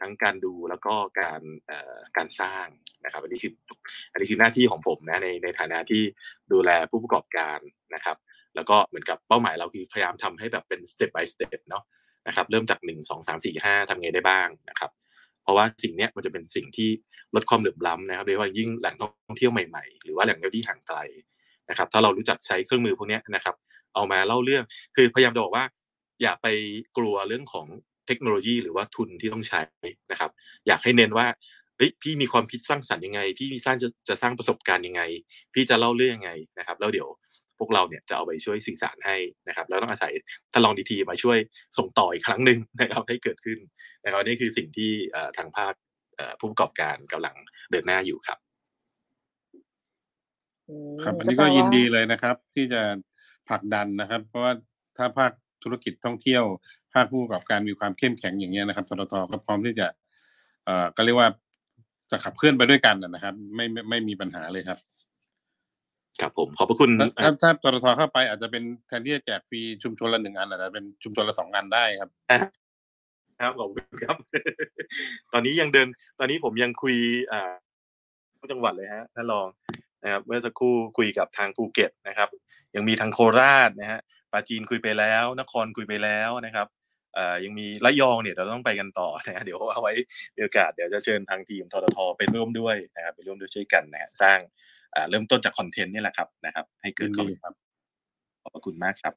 [0.01, 1.41] ทั้งการดูแล้วก็การ
[2.17, 2.67] การสร้าง
[3.05, 3.53] นะครับ อันนี้คือ
[4.11, 6.03] อันนี้คือหน้าที่ของผมนะในในฐานะที่
[6.51, 7.59] ดูแลผู้ประกอบการ
[7.95, 8.17] นะครับ
[8.57, 11.83] แล้วก็เหมือนกับเป้าหมายเราคือพยายามทำให้แบบเป็น step by step เนาะ
[12.27, 14.91] นะครับเริ่มจากหนึ่งสองสามสี่ห้าทำไงได้บ้างนะครับ
[15.43, 16.89] เพราะว่าสิ่งนี้มันจะเป็นสิ่งที่
[17.35, 20.99] ลดความเหลื่อมล้ำนะครับโดยเฉพาะยิ่งแหล่งท่องเที่ยวใหม่ๆ หรือว่าแหล่งท่องเที่ยวที่ห่างไกล
[21.69, 23.55] นะครับถ้าเรารู้จักใช้เครื่องมือพวกนี้นะครับ
[23.93, 24.63] เอามาเล่าเรื่อง
[24.95, 25.65] คือพยายามจะบอกว่า
[26.21, 26.47] อย่าไป
[26.97, 27.67] กลัวเรื่องของ
[28.07, 29.61] เทคโนโลยีหรือว่าทุนที่ต้องใช้
[30.11, 30.31] นะครับ
[30.67, 31.27] อยากให้เน้นว่า
[31.77, 35.01] เฮ้ยพี่มีความคิดสร้างสรรค์ยังไง พี่มีสร้างจะจะสร้างประสบการณ์ยังไง
[35.53, 37.07] พี่จะเล่าเรื่องยังไงนะครับ แล้วเดี๋ยว
[37.59, 40.11] พวกเราเนี่ยจะเอาไปช่วยสื่อสารให้นะครับแล้วต้องอาศัย
[40.53, 41.37] ท่านรองดีทีมาช่วย
[41.77, 43.59] ส่งต่ออีกครั้งหนึ่งนะครับให้เกิดขึ้น
[44.03, 44.91] นะครับนี่คือสิ่งที่
[45.37, 45.73] ทางภาค
[46.39, 47.35] ผู้ประกอบการกำลัง
[47.71, 48.39] เดินหน้าอยู่ครับ
[51.03, 52.81] ครับอันนี้ก็ยินดีเลยนะครับ ที่จะ
[53.49, 54.53] ผลักดันนะครับ เพราะว่า
[54.97, 55.31] ถ้าภาค
[55.63, 56.43] ธุรกิจท่องเที่ยว
[56.93, 59.87] ภาคผู้ประกอบการมีความเข้มแข็งอย่างนี้นะครับททก็พร้อมที่จะ
[60.65, 61.29] เอ่อก็เรียกว่า
[62.11, 64.79] จะขับเคลื่อนไปด้วยกันนะครับ ไม่ไม่ไม่มีปัญหาเลยครับ
[66.21, 66.91] ครับผมขอบพระคุณ
[67.23, 72.09] ถ้าถ้าปตทเข้าไปอาจจะเป็นแทนที่จะแจกฟรีชุมชนละหนึ่งอันอาจจะเป็นชุมชนละสองอันได้ครับ
[73.39, 74.17] ครับขอบคุณครับ
[75.33, 75.87] ตอนนี้ยังเดิน
[76.19, 76.95] ตอนนี้ผมยังคุย
[77.31, 77.53] อ่า
[78.51, 79.47] จังหวัดเลยฮะท่านรอง
[80.03, 82.29] นะครับเมื่อสักครู่คุยกับทางภูเก็ตนะครับ
[82.75, 83.99] ยังมีทางโคราชนะฮะ
[84.31, 86.67] ปาจีนคุยไปแล้ว นครคุยไปแล้วนะครับ
[87.15, 89.93] เอ่อยังมีระยองเนี่ยเราต้องไปกันต่อนะเดี๋ยวเอาไว้
[90.35, 94.39] มีโอกาสเดี๋ยวจะเชิญทางทีมทททไปร่วมด้วยนะครับไปร่วมด้วยช่วยกันนะสร้าง
[95.09, 97.53] เริ่มต้นจากคอนเทนต์นี่แหละครับนะครับ ให้เกิดความ
[98.41, 99.13] ขอบคุณมากครับ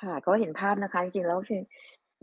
[0.00, 1.60] ค่ะก็เห็นภาพนะคะ จริงๆแล้วคือ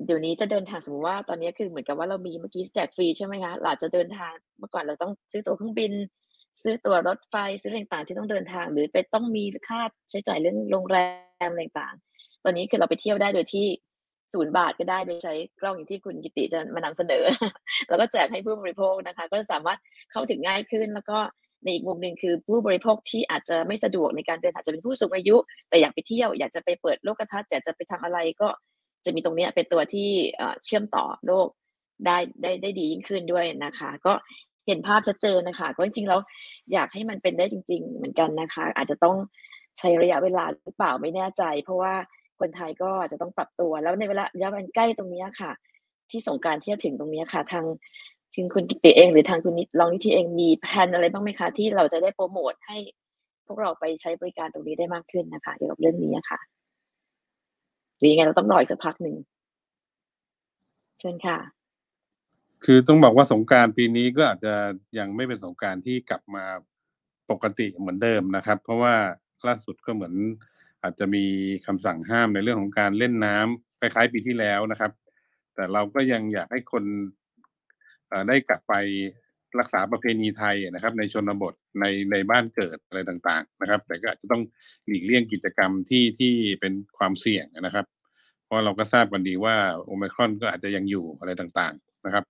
[0.06, 5.94] เดี๋ยวนี้จะเดินทางสมมติว่าตอนนี้คือเหมือนกับว่าเรามีเมื่อกี้แจกฟรีใช่ไหมคะเราจะเดินทางเมื่อก่อนเราต้องซื้อตั๋วเครื่องบิน
[6.64, 9.80] ซื้อตั๋วรถไฟซื้ออะไรต่างๆ ที่ต้องเดินทาง หรือไปต้องมีค่า
[10.10, 10.98] ใช้จ่ายเรื่องโรงแร
[11.48, 13.66] มอะไรต่างๆ ตอนนี้คือเราไปเที่ยวได้โดยที่
[14.34, 17.24] ศูนย์บาทก็ได้โดยใช้กล้องอย่างที่คุณกิติจะมานำเสนอ
[17.88, 19.80] แล้วก็แจกให้ผู้บริโภคนะคะ ก็สามารถ
[20.12, 21.18] เข้าถึงง่ายขึ้น แล้วก็
[21.64, 25.36] ในอีกมุมหนึ่งคือผู้บริโภคที่อาจจะไม่สะดวกในการเดินอาจจะเป็นผู้สูงอายุ
[25.70, 28.48] แต่อยากไปเที่ยวอยากจะไปเปิดโลกทัศน์อยากจะไปทำอะไรก็
[29.06, 30.10] จะมีตรงนี้เป็นตัวที่
[30.64, 31.48] เชื่อมต่อโลก
[32.06, 34.14] ได้ได้ได้ดียิ่งขึ้นด้วยนะคะ ก็
[34.68, 36.20] เห็นภาพชัดเจนนะคะ ก็จริงๆแล้ว
[36.74, 39.18] อยากให้มันเป็นได้จริง ๆ เหมือนกันนะคะ อาจจะต้อง
[39.78, 41.94] ใช้ระยะเวลาหรือเปล่าไม่แน่ใจ เพราะว่า
[42.40, 45.52] คนไทยก็จะต้องปรับตัวแล้วในเวลาระยะวันใกล้ตรงนี้ค่ะ
[46.12, 47.66] ที่สงการที่จะถึงตรงนี้ค่ะ ทาง
[48.34, 52.78] ทิงคุณกิติเองหรือทางคุณลองนิธิเองมีแผนอะไรบ้างไหมคะ ที่เราจะได้โปรโมทให้
[53.48, 56.40] พวกเราไปใช้บริการตรงนี้ได้มากขึ้นนะคะ เกี่ยวกับเรื่องนี้ค่ะ
[57.98, 59.16] หรือยังไงเราต้องรออีกสักพักหนึ่ง
[61.00, 61.38] เชิญค่ะ
[62.66, 64.54] คือต้องบอกว่าสงการปีนี้ก็อาจจะ
[64.98, 66.46] ยังไม่เป็นสงการที่กลับมา
[67.32, 68.96] ปกติเหมือนเดิมนะครับ เพราะว่า
[69.48, 70.14] ล่าสุดก็เหมือน
[70.84, 71.26] อาจจะมี
[71.66, 74.92] คำสั่งห้ามในเรื่องของการเล่นน้ำคล้ายๆปีที่แล้วนะครับ
[75.56, 76.84] แต่เราก็ยังอยากให้คน
[78.28, 78.74] ได้กลับไป
[79.60, 84.42] รักษาประเพณีไทยนะครับ ในชนบทในในบ้านเกิดอะไรต่างๆนะครับ แต่ก็อาจจะต้อง
[84.88, 87.86] หลีกเลี่ยงกิจกรรมที่ที่เป็นความเสี่ยงนะครับ
[88.46, 89.56] เพราะเราก็ทราบกันดีว่า
[89.86, 92.24] โอมครอนก็อาจจะยังอยู่อะไรต่างๆนะครับ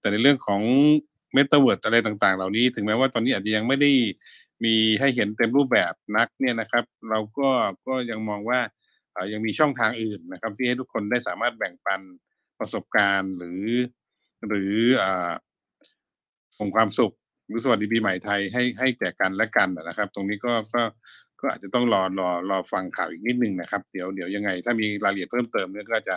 [0.00, 0.62] แต่ในเรื่องของ
[1.34, 3.90] เมตาเวิร์ดอะไรต่างๆ เหล่านี้ถึงแม้ว่าตอนนี้อาจจะยังไม่ได้
[4.64, 7.48] มีให้เห็นเต็มรูปแบบนักเนี่ยนะครับ เราก็
[7.86, 8.60] ก็ยังมองว่า
[9.32, 12.00] ยังมีช่องทางอื่นนะครับ ที่ให้ทุกคนได้สามารถแบ่งปัน
[12.58, 13.62] ประสบการณ์หรือ
[14.48, 14.74] หรือ
[16.58, 17.12] ส่งความสุข
[17.46, 20.82] หรือสวัสดีปีใหม่ไทยให้ให้แก่กันและกันนะครับ ตรงนี้ก็ก็
[21.40, 26.16] ก็อาจจะต้องรอรอรอฟังข่าวอีกนิดนึงนะครับ เดี๋ยวเดี๋ยวยังไง ถ้ามีรายละเอียดเพิ่มเติมเนี่ยก็จะ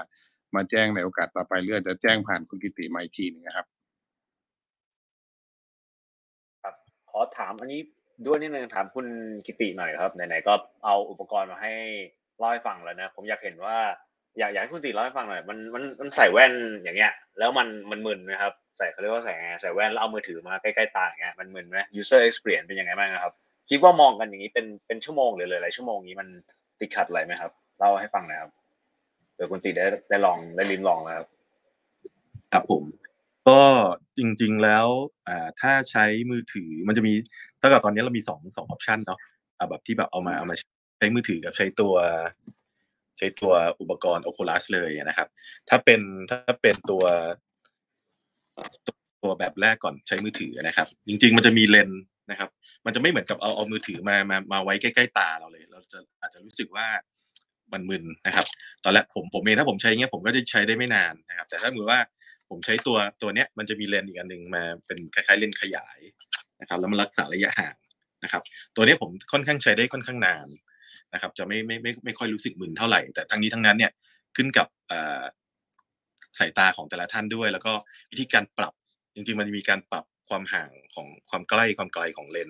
[0.56, 3.66] มาแจ้งในโอกาสต่อไปเรื่อยจะแจ้งผ่านคุณกิติมาอีกทีนึงนะครับ
[6.64, 6.76] ครับ
[7.12, 7.82] ขอถามอันนี้
[8.26, 9.08] ด้วยนิดนึงถามคุณ
[9.46, 10.54] กิติหน่อยครับไหนๆก็
[10.86, 11.74] เอาอุปกรณ์มาให้
[12.38, 13.78] เล่าให้ฟังแล้วนะ ผมอยากเห็นว่า
[14.40, 16.54] อยากอยากให้คุณติเล่าให้ฟังหน่อยมันมันมันใส่แว่น
[16.84, 23.34] อย่างเงี้ย แล้วมันมันมึนไหมครับ ใส่เขาเรียกว่าใส่ใส่แว่นแล้วเอามือถือมาใกล้ๆตาอย่างเงี้ยมันมึนไหม user experience เป็นยังไงบ้างครับ
[23.70, 26.28] คิดว่ามองกันอย่างนี้เป็นเป็นชั่วโมงหรือหลายชั่วโมงนี้มัน
[26.80, 28.52] ติดขัดอะไรไหมครับเล่าให้ฟังหน่อยครับ
[29.36, 31.28] เดี๋ยวคุณติได้ได้ลองได้ลิ้มลองแล้วครับ
[32.54, 32.84] ครับผม
[33.50, 33.62] ก็
[34.18, 34.88] จริง ๆแล้ว
[35.28, 37.14] อ่าถ้าใช้มือถือมันจะมี
[37.62, 39.20] ตั้งแต่ตอนนี้เรามีสองสองออปชันเนาะ
[39.58, 40.56] อ่าแบบที่แบบเอามาเอามา
[40.98, 41.94] ใช้มือถือกับใช้ตัว
[43.18, 45.28] ใช้ตัวอุปกรณ์ Oculus เลยนะครับ
[45.70, 47.04] ถ้าเป็นถ้าเป็นตัว
[49.24, 51.90] ตัวแบบแรกก่อนใช้มือถือนะครับ จริง ๆ มันจะมีเลน
[52.32, 52.50] นะครับ
[52.86, 56.88] มันจะไม่เหมือนกับเอาเอามือถือมามามาไว้ใกล้ๆตาเราเลย เราจะอาจจะรู้สึกว่า
[57.74, 58.46] มันมึนนะครับ
[58.84, 62.00] ตอนแรกผมผมเองถ้าผมใช้เงี้ยผมก็จะใช้ได้ไม่นานนะครับ แต่ถ้ามือว่า
[62.50, 66.00] ผมใช้ตัวตัวเนี้ยมันจะมีเลนอีกอันหนึ่งมาเป็นคล้ายๆเลนขยาย
[66.62, 67.76] นะครับ แล้วมันรักษาระยะห่าง
[68.24, 68.42] นะครับ
[68.76, 70.48] ตัวนี้ผมค่อนข้างใช้ได้ค่อนข้างนาน
[71.14, 73.92] นะครับจะไม่ไม่ไม่ไม่ค่อยรู้สึกมึนเท่าไหร่ แต่ทั้งนี้ทั้งนั้นเนี่ย
[74.36, 74.68] ขึ้นกับ
[76.40, 77.72] สายตาของแต่ละท่านด้วย แล้วก็
[78.12, 78.74] วิธีการปรับ
[79.16, 82.50] จริงๆมันมีการปรับความห่างของความใกล้ความไกลของเลน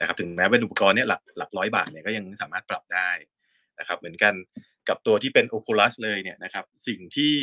[0.00, 3.10] นะครับ ถึงแม้เป็นอุปกรณ์เนี่ยหลักหลักร้อยบาทเนี่ยก็ยังสามารถปรับได้
[3.78, 4.34] นะครับ เหมือนกัน
[4.88, 7.34] กับตัวที่เป็น Oculus เลยเนี่ยนะครับ สิ่งที่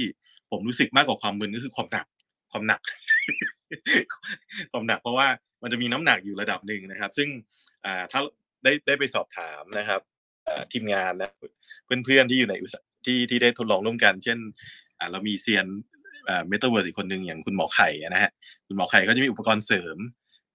[0.51, 2.07] ผมรู้สึกมากกว่าความมึนก็คือความหนัก
[2.51, 2.81] ความหนัก
[4.71, 5.27] ความหนักเพราะว่า
[5.63, 7.29] มันจะมีน้ำหนักอยู่ระดับหนึ่งนะครับ ซึ่ง
[8.11, 8.21] ถ้า
[8.63, 10.01] ได้ได้ไปสอบถามนะครับ
[10.71, 11.31] ทีมงานนะ
[11.85, 14.37] เพื่อนๆที่อยู่ในอุตสาหที่ที่ได้ทดลองร่วมกัน เช่น
[15.11, 15.67] เรามีเซียน
[16.47, 18.31] เมตาเวิร์สอีกคนหนึ่งอย่างคุณหมอไข่นะฮะ
[18.67, 19.97] คุณหมอไข่ก็จะมีอุปกรณ์เสริม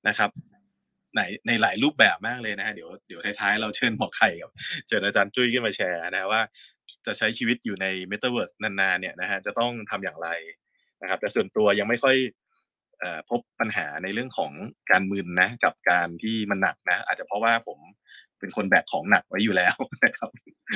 [0.08, 0.30] นะครับ
[1.16, 4.50] ในในหลายรูปแบบมากเลยนะฮะเดี๋ยวเดี๋ยวท้ายๆเราเชิญหมอไข่กับ
[4.86, 6.40] เชิญอาจารย์จุ้ยขึ้นมาแชร์นะว่า
[7.06, 10.28] จะใช้ชีวิตอยู่ในเมตาเวิร์สนานๆเนี่ยนะฮะจะต้องทำอย่างไร
[11.02, 12.16] นะครับ แต่ส่วนตัวยังไม่ค่อย
[13.30, 14.52] พบปัญหาในเรื่องของ
[14.90, 17.78] การมึนนะ กับการที่มันหนักนะ อาจจะเพราะว่าผม
[18.42, 19.74] เป็นคนแบกของหนักไว้อยู่แล้ว
[20.04, 20.30] นะครับ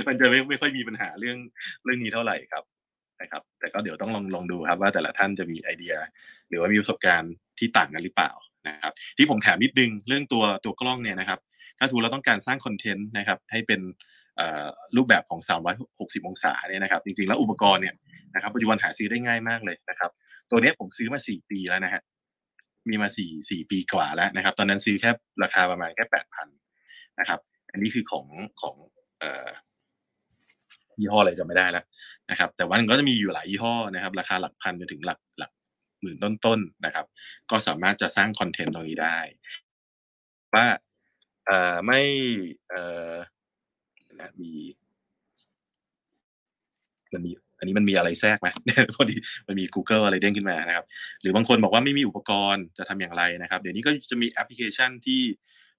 [0.09, 1.39] มันจะไม่ไม่ค่อยมีปัญหาเรื่อง
[1.85, 2.64] เรื่องนี้เท่าไหร่ครับ
[3.23, 5.95] นะครับ แต่ก็เดี๋ยวต้องลองลองดูครับว่าแต่ละท่านจะมีไอเดีย
[6.49, 8.31] หรือว่ามีประสบการณ์ที่ต่างกันหรือเปล่า
[8.69, 11.39] นะครับ ที่ผมแถมนิดนึงเรื่องตัวตัวกล้องเนี่ยนะครับ
[11.79, 13.81] ถ้าสมมติเราต้องการสร้างคอนเทนต์นะครับ ให้เป็น
[14.97, 15.41] รูปแบบของ
[15.85, 17.95] 360 องศาเนี่ยนะครับ จริงๆ แล้วอุปกรณ์เนี่ย
[18.35, 20.11] นะครับปัจจุบันหาซื้อได้ง่ายมากเลยนะครับ
[20.51, 22.03] ตัวนี้ผมซื้อมา 4 ปีแล้วนะฮะ
[22.89, 25.11] มีมา 4 4 ปีกว่าแล้วนะครับ ตอนนั้นซื้อแค่
[25.43, 26.47] ราคาประมาณแค่ 8,000
[27.21, 27.41] นะครับ
[27.77, 28.27] อันนี้คือของ
[28.62, 28.77] ของ
[31.01, 31.85] ยี่ห้ออะไรจะไม่ได้แล้ว
[32.31, 35.51] นะครับ แต่ว่ามันก็จะมีอยู่หลายยี่ห้อนะครับ ราคาหลักพันจนถึงหลักหลัก
[36.01, 37.07] หมื่นต้นๆนะครับ
[37.51, 39.16] ก็สามารถจะสร้างคอนเทนต์ตรงนี้ได้
[40.55, 40.66] ว่า
[41.47, 42.01] เอ่อไม่
[42.68, 43.14] เอ่อ
[44.20, 44.53] นะมี
[47.12, 48.49] มันมีอันนี้มันมีอะไรแทรกไหม
[48.95, 49.16] พอดี
[49.49, 50.85] มันมี Google อะไรเด้งขึ้นมานะครับ
[51.20, 55.22] หรือบางคนบอกว่าไม่มีอุปกรณ์จะทำอย่างไรนะครับ เดี๋ยวนี้ก็จะมีแอปพลิเคชันที่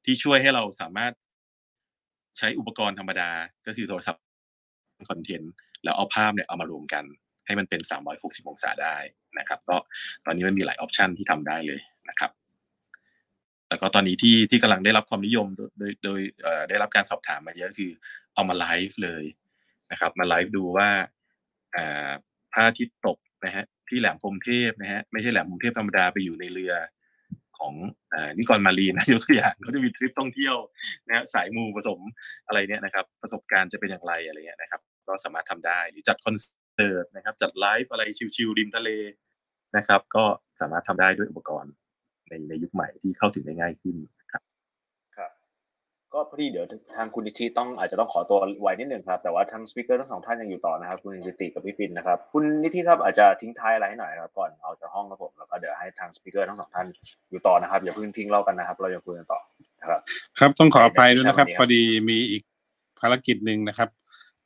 [0.05, 1.13] ที่ช่วยให้เราสามารถ
[2.38, 3.29] ใช้อุปกรณ์ธรรมดา
[3.67, 4.23] ก็คือโทรศัพท์
[5.09, 7.03] คอนเทนต์แล้วเอาภาพเนี่ยเอามารวมกัน
[7.45, 7.81] ให้มันเป็น
[8.15, 8.97] 360 องศาได้
[9.39, 9.77] นะครับก็
[10.25, 12.31] ตอนนี้มันมีหลาย option ที่ทำได้เลยนะครับ
[13.69, 16.19] แล้วก็ตอนนี้ที่ที่กำลังได้รับความนิยมโดยโดย
[16.69, 17.91] ได้รับการสอบถามมาเยอะคือ
[18.33, 19.23] เอามาไลฟ์เลย
[19.91, 20.89] นะครับ มาไลฟ์ดูว่า
[21.75, 22.11] อ่า
[22.51, 26.73] พระอาทิตย์ตกนะฮะที่แหลมพรหมเทพนะฮะไม่ใช่แหลมพรหมเทพธรรมดาไปอยู่ในเรือ
[27.59, 27.73] ของ
[28.13, 30.55] อ่านิกรมารีนะยกตัวอย่างเขาจะมีทริปท่องเที่ยว
[31.07, 31.99] นะฮะสายมูผสม
[32.47, 38.03] อะไรเนี่ยนะครับประสบการณ์จะเป็นอย่างไรอะไรเงี้ยนะครับ ก็สามารถทำได้หรือจัดคอนเสิร์ตนะครับ จัดไลฟ์อะไร
[38.35, 38.89] ชิลๆริมทะเล
[39.77, 40.23] นะครับ ก็
[40.61, 41.73] สามารถทำได้ด้วยอุปกรณ์
[42.29, 43.95] ในในยุคใหม่ที่เข้าถึงได้ง่ายขึ้น
[46.13, 56.87] ก็พอดีเดี๋ยวทางคุณนิติต้องอาจจะต้องขอตัวไว้นิดหนึ่งครับ แต่ว่าทั้ง speaker ทั้งสองท่านยังอยู่ต่อนะครับ คุณนิติกับพี่ปินนะครับ คุณนิติครับอาจจะทิ้งท้ายอะไรให้หน่อยครับก่อนออกจากห้องครับผมแล้วก็เดี๋ยวให้ทาง speaker ทั้งสองท่าน
[57.29, 59.39] อยู่ต่อนะครับอย่าเพิ่งทิ้งเรากันนะครับ เรายังคุยกันต่อ
[59.81, 59.99] นะครับ
[60.39, 62.43] ครับต้องขออภัยด้วยนะครับในในพอดีมีอีก
[62.99, 63.89] ภารกิจหนึ่งนะครับ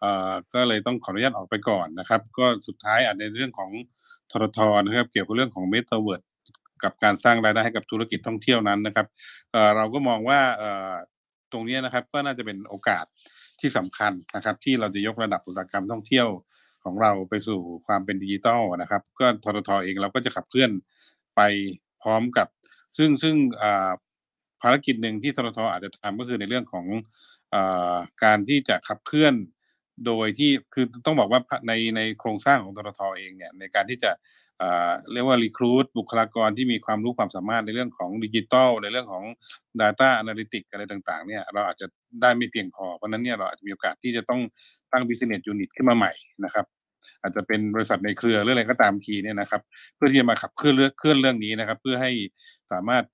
[0.01, 3.69] เอ่อก็เลยต้องขออนุญาตออกไปก่อนนะครับ ก็สุดท้ายอาจในเรื่องของ
[4.31, 6.21] ทททนะครับ เกี่ยวกับเรื่องของเมตาเวิร์ด
[6.83, 9.07] กับการสร้างรายได้ให้กับธุรกิจท่องเที่ยวนั้นนะครับ
[9.51, 10.91] เอ่อเราก็มองว่าเอ่อ
[11.53, 13.05] ตรงนี้นะครับ ก็น่าจะเป็นโอกาส
[13.59, 16.27] ที่สำคัญนะครับ ที่เราจะยกระดับอุตสาหกรรมท่องเที่ยว
[16.83, 20.71] ของเราไปสู่ความเป็นดิจิทัลนะครับ ก็ทรทเองเราก็จะขับเคลื่อน
[21.35, 21.41] ไป
[22.01, 22.47] พร้อมกับ
[22.97, 23.91] ซึ่งซึ่งอ่า
[24.61, 26.85] ภารกิจหนึ่งที่ทรทอาจจะทำก็คือในเรื่องของ
[27.53, 27.55] อ
[28.23, 29.33] การที่จะขับเคลื่อน
[30.07, 34.11] โดยที่คือต้องบอกว่าในในโครงสร้างของทรทเองเนี่ยในการที่จะ
[35.13, 39.23] เรียกว่ารีครูดบุคลากรที่มีความรู้ความสามารถในเรื่องของดิจิทัลในเรื่องของ
[39.81, 41.87] Data Analytics อะไรต่างๆเนี่ยเราอาจจะ
[42.21, 44.41] ได้ไม่เพียงพอ เพราะนั้นเนี่ยเราอาจจะมีโอกาสที่จะต้อง
[44.91, 46.11] ตั้ง business unit ขึ้นมาใหม่
[46.45, 46.65] นะครับ
[47.21, 49.61] อาจจะเป็นบริษัทในเครือหรืออะไรก็ตามทีเนี่ยนะครับ
[49.95, 52.11] เพื่อที่จะมาขับเคลื่อนเรื่องเคลื่อนเรื่องนี้นะครับ เพื่อให้
[52.71, 53.05] สามารถ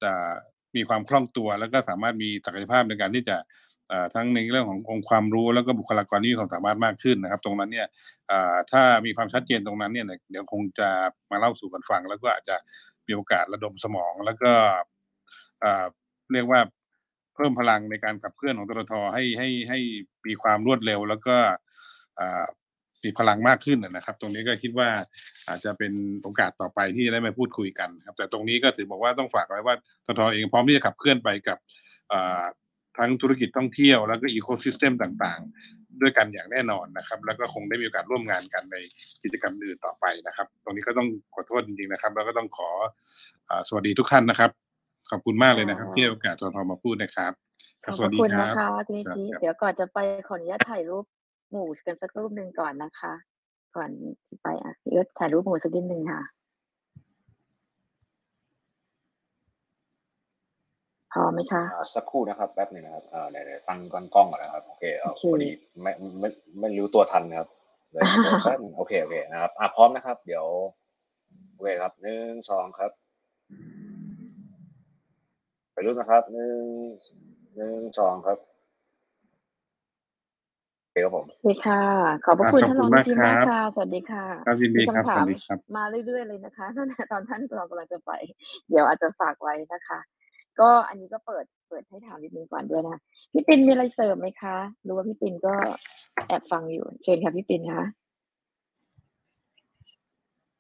[0.76, 3.38] มีความคล่องตัว แล้วก็สามารถมีศักยภาพในการที่จะ
[4.16, 7.88] ทั้งในเรื่องขององค์ความรู้แล้วก็บุคลากรที่มีความสามารถมากขึ้นนะครับ ตรงนั้นเนี่ย
[8.32, 10.90] อ่าถ้ามีความชัดเจนตรงนั้นเนี่ยเดี๋ยวคงจะ
[11.32, 12.56] มาเล่าสู่กันฟัง แล้วก็อาจจะ
[13.08, 14.52] มีโอกาสระดมสมอง แล้วก็
[15.64, 15.86] อ่า
[16.34, 16.60] เรียกว่า
[17.36, 19.80] เพิ่มพลังในการขับเคลื่อนของตรทให้ให้ให้
[20.28, 21.36] มีความรวดเร็ว แล้วก็
[22.20, 22.46] อ่า
[23.04, 24.90] มีพลังมากขึ้นนะครับ ตรงนี้ก็คิดว่า
[25.48, 29.76] อาจจะเป็นโอกาสต่อไปที่จะได้มาพูดคุยกันครับ แต่ตรงนี้ก็ถือบอกว่าต้องฝากไว้ว่า
[30.06, 31.58] ททเองพร้อมที่จะขับเคลื่อนไปกับ
[32.12, 32.44] อ่า
[32.98, 38.78] ทั้งธุรกิจท่องเที่ยวแล้วก็อีโคซิสเต็มต่างๆ ด้วยกันอย่างแน่นอนนะครับ แล้วก็คงได้มีโอกาสร่วมงานกันใน
[39.24, 42.70] กิจกรรมอื่นต่อไปนะครับ ตรงนี้ก็ต้องขอโทษจริงๆนะครับ แล้วก็ต้องขอ
[43.50, 44.52] อาสวัสดีทุกท่านนะครับ
[45.12, 47.32] ขอบคุณมากเลยนะครับ ที่ให้โอกาสททมาพูดนะครับ
[47.86, 51.06] ขอบสวัสดีคุณครันะบคะคุณนิครับติครับเดี๋ยวก่อนจะไปขออนุญาตถ่ายรูป
[51.52, 53.14] หมู่กันสักรูปหนึ่งก่อนนะคะ
[53.76, 53.90] ก่อน
[54.26, 56.22] ที่ไปอะพี่เอิร์ธถ่ายรูปหมู่สักนิดหนึ่งค่ะ
[61.14, 65.50] พอไหมคะ อ่าสักครู่นะครับแป๊บหนึงนะครับอ่าเดี๋ยวเดี๋ยวตั้งตั้งกล้องก่อนนะครับโอเคเอ่อโอเค พอดี
[65.82, 66.30] ไม่ไม่
[66.60, 67.50] ไม่รู้ตัวทันนะครับ
[67.92, 70.46] เดี๋ยวเดี๋ยวแป๊บหนึงโอเคโอเคนะครับอ่าพร้อมนะครับ เดี๋ยว
[71.54, 72.92] โอเคครับหนึ่งสองครับ
[75.74, 76.62] ไปรุ่นนะครับหนึ่ง
[77.56, 78.40] หนึ่งสองครับ
[80.84, 81.84] โอเคครับผม โอเคค่ะ
[82.26, 88.12] ขอบพระคุณขอบท่านคุรณองมากทีมครัมากบค่ะ สวัสดีค่ะครับยินดีมีครับคำสถาวัมสดีครับ มาเรื่อยๆเลยนะคะตั้งแต่ตอนท่านรองกำลังจะไป
[88.70, 90.00] เดี๋ยวอาจจะฝากไว้นะคะ
[90.62, 92.98] ก็อันนี้ก็เปิดเปิดให้ถามนิดนึงก่อนด้วยนะ
[93.34, 94.56] พี่ปินมีอะไรเสริมไหมคะ
[94.88, 95.54] รู้ว่าพี่ปินก็
[96.28, 97.84] แอบฟังอยู่ เชิญค่ะพี่ปินคะ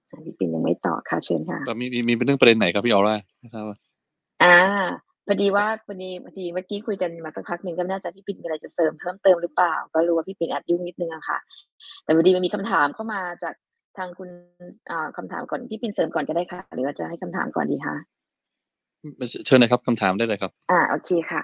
[0.10, 3.78] อะพี่ปินยังไม่ตอบค่ะเชิญค่ะมีมีมีเป็นเรื่องประเด็นไหนครับพี่ออร่าไม่ทราบว่า
[4.43, 4.58] อ่า
[5.28, 11.38] พอดีว่าพอดีพอดีเมื่อกี้คุยกันมาสักพักหนึ่งก็น่าจะพี่ปิ่นมีอะไรจะเสริมเพิ่มเติมหรือเปล่า ก็รู้ว่าพี่ปิ่นแอบยุ่งนิดนึงอะค่ะ
[12.04, 13.54] แต่พอดีมันมีคำถามเข้ามาจาก
[13.98, 14.30] ทางคุณ
[14.91, 17.95] อ่าคำถามก่อนพี่ปิ่นเสริมก่อนก็ได้ค่ะ หรือว่าจะให้คำถามก่อนดีคะ
[19.45, 21.41] เชิญนะครับคำถามได้เลยครับ อ่าโอเคค่ะ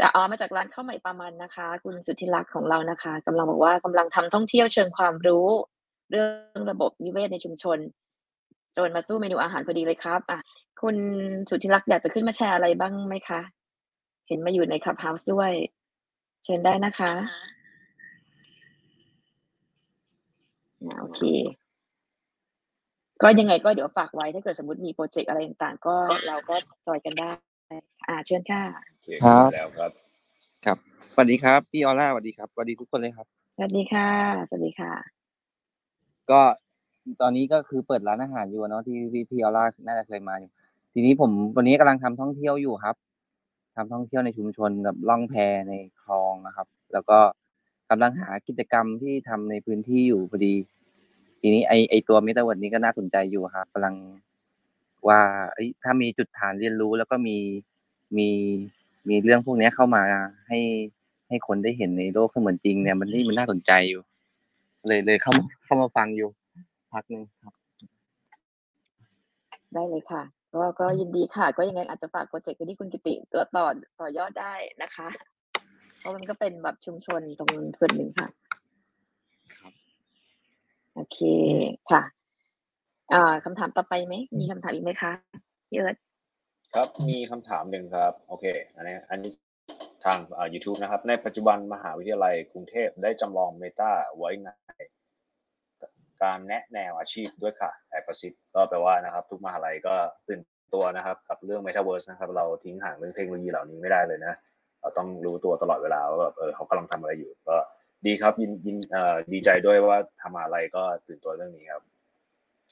[0.00, 5.46] จะเอามาจากร้านข้าวใหม่ปลามันนะคะ คุณสุทธิรักษ์ของเรานะคะกำลังบอกว่ากำลังทำท่องเที่ยวเชิงความรู้
[6.10, 6.26] เรื่อ
[6.58, 7.78] งระบบนิเวศในชุมชน
[8.76, 10.40] จนมาสู่เมนูอาหารพอดีเลยครับอะ
[10.82, 10.96] คุณ
[11.50, 13.40] สุทธิรักษ์อยากจะขึ้นมาแชร์อะไรบ้างไหมคะ
[14.28, 15.52] เห็นมาอยู่ใน Clubhouse ด้วย
[16.44, 17.12] เชิญได้นะคะ
[20.84, 21.20] อะโอเค
[23.22, 25.94] ก็ยังไงก็เดี๋ยวฝากไว้ถ้าเกิดสมมติมีโปรเจกต์อะไรต่างๆ ก็
[26.26, 26.54] เราก็
[26.86, 27.30] จอยกันได้
[28.08, 29.90] อ่าเชิญค่ะโอเคครับแล้วครับ
[30.64, 30.78] ครับ
[31.12, 34.08] สวัสดีครับพี่ออร่าสวัสดีครับสวัสดีทุกคนเลยครับสวัสดีค่ะ
[34.48, 34.92] สวัสดีค่ะ
[36.30, 36.40] ก็
[37.20, 40.50] ตอนนี้ก็คือเปิดร้านอาหารอยู่อะเนาะที่พี่พี่ออร่าน่าจะเคยมาอยู่
[40.92, 42.96] ทีนี้ผมวันนี้กำลังทำท่องเที่ยวอยู่ครับ
[43.76, 45.34] ทำท่องเที่ยวในชุมชนแบบล่องแพ
[45.68, 47.18] ในคลองนะครับ แล้วก็
[47.90, 50.54] กำลังหากิจกรรมที่ทำในพื้นที่อยู่พอดี
[51.40, 53.94] ทีนี้ไอไอตัวเมตาเวิร์ดนี้ก็น่าสนใจอยู่ครับกำลัง
[55.08, 55.20] ว่า
[55.54, 57.38] เอ้ยถ้ามีจุดฐานเรียนรู้แล้วก็มี
[58.16, 58.28] มี
[59.08, 60.02] มีเรื่องพวกเนี้ยเข้ามา
[60.48, 60.60] ให้
[61.28, 64.02] ให้คนได้เห็นในโลกเสมือนจริงเนี่ยมันนี่มันน่าสนใจอยู่
[64.86, 66.28] เลยเลยเข้ามาเข้ามาฟังอยู่
[66.92, 67.54] พักหนึ่งครับ
[69.74, 70.22] ได้เลยค่ะ
[70.54, 73.66] ก็ก็ยินดีค่ะ ก็ยังไงอาจจะฝากโปรเจกต์ที่คุณกิติตัวต่อ
[74.00, 75.08] ต่อยอดได้นะคะ
[75.98, 78.39] เพราะมันก็เป็นแบบชุมชนตรงส่วนหนึ่งค่ะครับ
[80.94, 81.18] โอเค
[81.90, 82.02] ค่ะ
[83.12, 85.12] อ่าคำถามต่อไปไหม มีคำถามอีกไหมคะ
[85.68, 85.96] พี่เอิร์ธ
[86.74, 89.32] ครับมีคำถามหนึ่งครับ โอเค อันนี้อันนี้
[90.04, 94.50] ทางอ่า YouTube นะครับ ในปัจจุบันมหาวิทยาลัยกรุงเทพได้จำลองเมตาไว้ใน
[96.22, 99.94] การแนะแนวอาชีพด้วยค่ะแอบประสิทธิ์ก็แปลว่านะครับ ทุกมหาลัยก็
[100.28, 100.40] ตื่น
[100.74, 104.34] ตัวนะครับ กับเรื่อง Metaverse นะครับ เราทิ้งห่างเรื่องเทคโนโลยีเหล่านี้ไม่ได้เลยนะ
[104.80, 107.56] เราต้องรู้ตัวตลอดเวลาว่าแบบเออเขากำลังทำอะไรอยู่ก็
[108.06, 111.82] ดีครับยินยินเอ่อดีใจด้วยว่าทางมหาลัยก็ตื่นตัวเรื่องนี้ครับ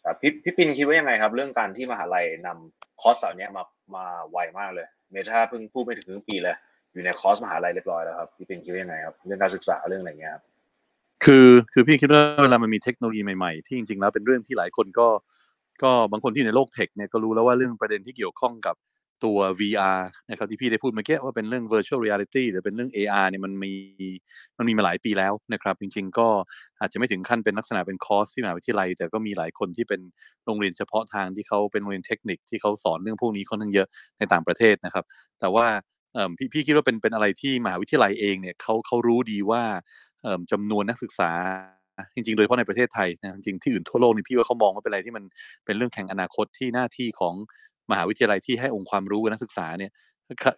[0.04, 3.64] ครับพี่พี่ปินคิดว่ายังไงครับ เรื่องการที่มหาลัยนำคอร์สเหล่านี้มา
[3.96, 6.56] มาไวมากเลย เมทาเพิ่งพูดไม่ถึงครึ่งปีเลย
[6.92, 10.44] อยู่ในคอร์สมหาลัยเรียบร้อยแล้วครับพี่ปินคิดว่ายังไงครับเรื่องการศึกษาเรื่องอะไรเงี้ยครับ
[11.24, 15.08] คือคือพี่คิดว่าเวลามันมีเทคโนโลยีใหม่ๆ ที่จริงๆแล้วเป็นเรื่องที่หลายคนก็
[15.82, 18.76] ก็บางคนที่อยู่ในโลกเทคเนี่ยก็รู้แล้วว่าเรื่องประเด็นที่เกี่ยวข้องกับ
[19.24, 20.00] ตัว VR
[20.30, 23.72] นะครับที่พี่ได้พูดเมื่อกี้ว่าเป็นเรื่อง virtual reality หรือเป็นเรื่อง AR เนี่ยมันมี
[24.58, 26.28] มันมีมาหลายปีแล้วนะครับ จริง ๆ ก็
[26.80, 30.00] อาจจะไม่ถึงขั้นเป็นลักษณะเป็นคอร์สที่มหาวิทยาลัย แต่ก็มีหลายคนที่เป็น
[30.46, 33.88] โรงเรียนเฉพาะทางที่เขาเป็นโรงเรียนเทคนิคที่เขาสอนเรื่องพวกนี้ค่อนข้างเยอะ
[34.18, 35.04] ในต่างประเทศนะครับ
[35.40, 35.66] แต่ว่า
[36.38, 39.62] พี่พี่คิดว่าเป็นเป็นอะไรที่มหาวิทยาลัยเองเนี่ยเขาเขารู้ดีว่า
[40.22, 41.30] เอ่อจำนวนนักศึกษา
[42.14, 45.24] จริงๆ โดยเฉพาะในประเทศไทยนะจริงที่อื่นทั่วโลกนี่พี่ว่าเขามองว่าเป็นอะไรที่มัน
[45.64, 47.34] เป็นเรื่องแข่งอนาคตที่หน้าที่ของ
[47.90, 49.92] มหาวิทยาลัยที่ให้องค์ความรู้กับนักศึกษาเนี่ย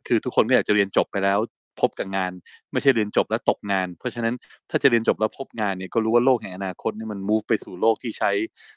[0.06, 1.38] คือทุกคนก็อยากจะเรียนจบไปแล้ว
[1.80, 2.32] พบกับงาน
[2.72, 4.34] ไม่ใช่เรียนจบแล้วตกงาน เพราะฉะนั้น
[4.70, 8.30] ถ้าจะเรียนจบแล้วพบงานเนี่ยก็รู้ว่าโลกแห่งอนาคตนี่มัน move ไปสู่โลกที่ใช้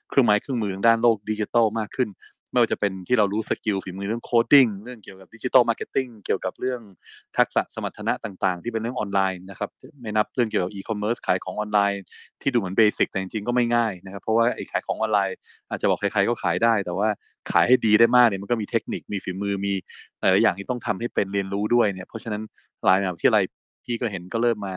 [0.10, 2.10] เครื่องไม้เครื่องมือทางด้านโลกดิจิทัลมากขึ้น
[2.52, 6.82] ไม่ว่าจะเป็นที่เรารู้ skill ฝีมือเรื่อง coding เรื่องเกี่ยวกับ digital marketing เกี่ยวกับเรื่อง
[7.38, 9.70] ทักษะสมรรถนะต่างๆ ที่เป็นเรื่องออนไลน์นะครับ
[10.02, 12.02] ไม่นับเรื่องเกี่ยวกับอีคอมเมิร์ซขายของออนไลน์
[12.42, 15.38] ที่ดูเหมือน basic แต่จริงๆก็ไม่ง่ายนะครับเพราะว่าไอ้ขายของออนไลน์
[15.70, 17.10] อาจจะบอกใครๆก็ขายได้ แต่ว่า
[17.52, 19.74] ขายให้ดีได้มากเนี่ยมันก็มีเทคนิคมีฝีมือมี
[20.20, 22.42] หลายๆอย่างที่ต้องทำให้เป็นเรียนรู้ด้วยเนี่ยเพราะฉะนั้น
[22.86, 23.44] หลายมหาวิทยาลัย
[23.86, 24.74] พี่ก็เห็นก็เริ่มมา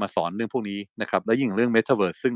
[0.00, 2.34] มาสอนเรื่องพวกนี้นะครับ แล้วยิ่งเรื่อง Metaverse ซึ่ง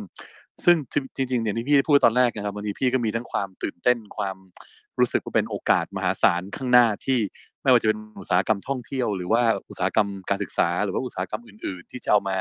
[0.65, 0.77] ซึ่ง
[1.17, 4.37] จริงๆอย่างที่พี่พูดตอนแรกนะครับบางทีพี่ก็มีทั้งความตื่นเต้นความ
[4.99, 7.19] รู้สึกว่าเป็นโอกาสมหาศาลข้างหน้าที่
[7.63, 12.37] ไม่ว่าจะเป็นอุตสาหกรรมท่องเที่ยว หรือว่าอุตสาหกรรมการศึกษา หรือว่าอุตสาหกรรมอื่น ๆ ที่จะเอามา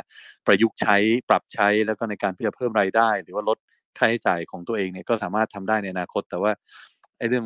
[0.46, 0.96] ประยุกต์ใช้
[1.30, 3.58] ปรับใช้แล้วก็ในการที่จะเพิ่มรายได้ หรือว่าลด
[3.98, 6.52] ค่าใช้จ่ายของตัวเองเนี่ยก็สามารถทำได้ในอนาคต แต่ว่า
[7.20, 7.46] ไอ้เรื่อง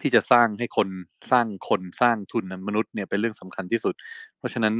[0.00, 0.88] ที่จะสร้างให้คน
[1.32, 3.94] สร้างคนสร้างทุนมนุษย์เนี่ยเป็นเรื่องสำคัญที่สุด
[4.38, 4.74] เพราะฉะนั้น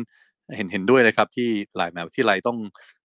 [0.56, 2.58] เห็นเห็นด้วยเลยครับ ที่หลายมหาวิทยาลัยต้อง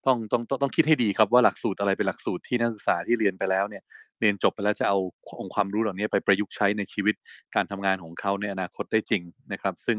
[0.05, 3.83] ต้องต้องต้องต้องคิดให้ดีครับว่าหลักสูตรอะไรเป็นหลักสูตรที่นักศึกษาที่เรียนไปแล้วเนี่ย
[4.19, 4.97] เรียนจบไปแล้วจะเอา
[5.39, 7.15] องค์ความรู้เหล่านี้ไปประยุกต์ใช้ในชีวิต
[7.55, 9.21] การทำงานของเขาในอนาคตได้จริง
[9.51, 9.97] นะครับ ซึ่ง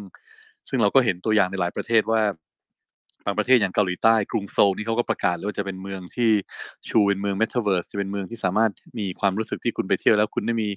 [0.68, 2.22] ซึ่งเราก็เห็นตัวอย่างในหลายประเทศว่า
[3.26, 6.30] บางประเทศอย่างเกาหลีใต้กรุงโซลนี่เขาก็ประกาศเลยว่าจะเป็นเมืองที่
[6.88, 10.68] ชูเป็นเมืองเมตาเวิร์สจะเป็นเมืองที่สามารถมีความรู้สึกที่คุณไปเที่ยวแล้วคุณได้มี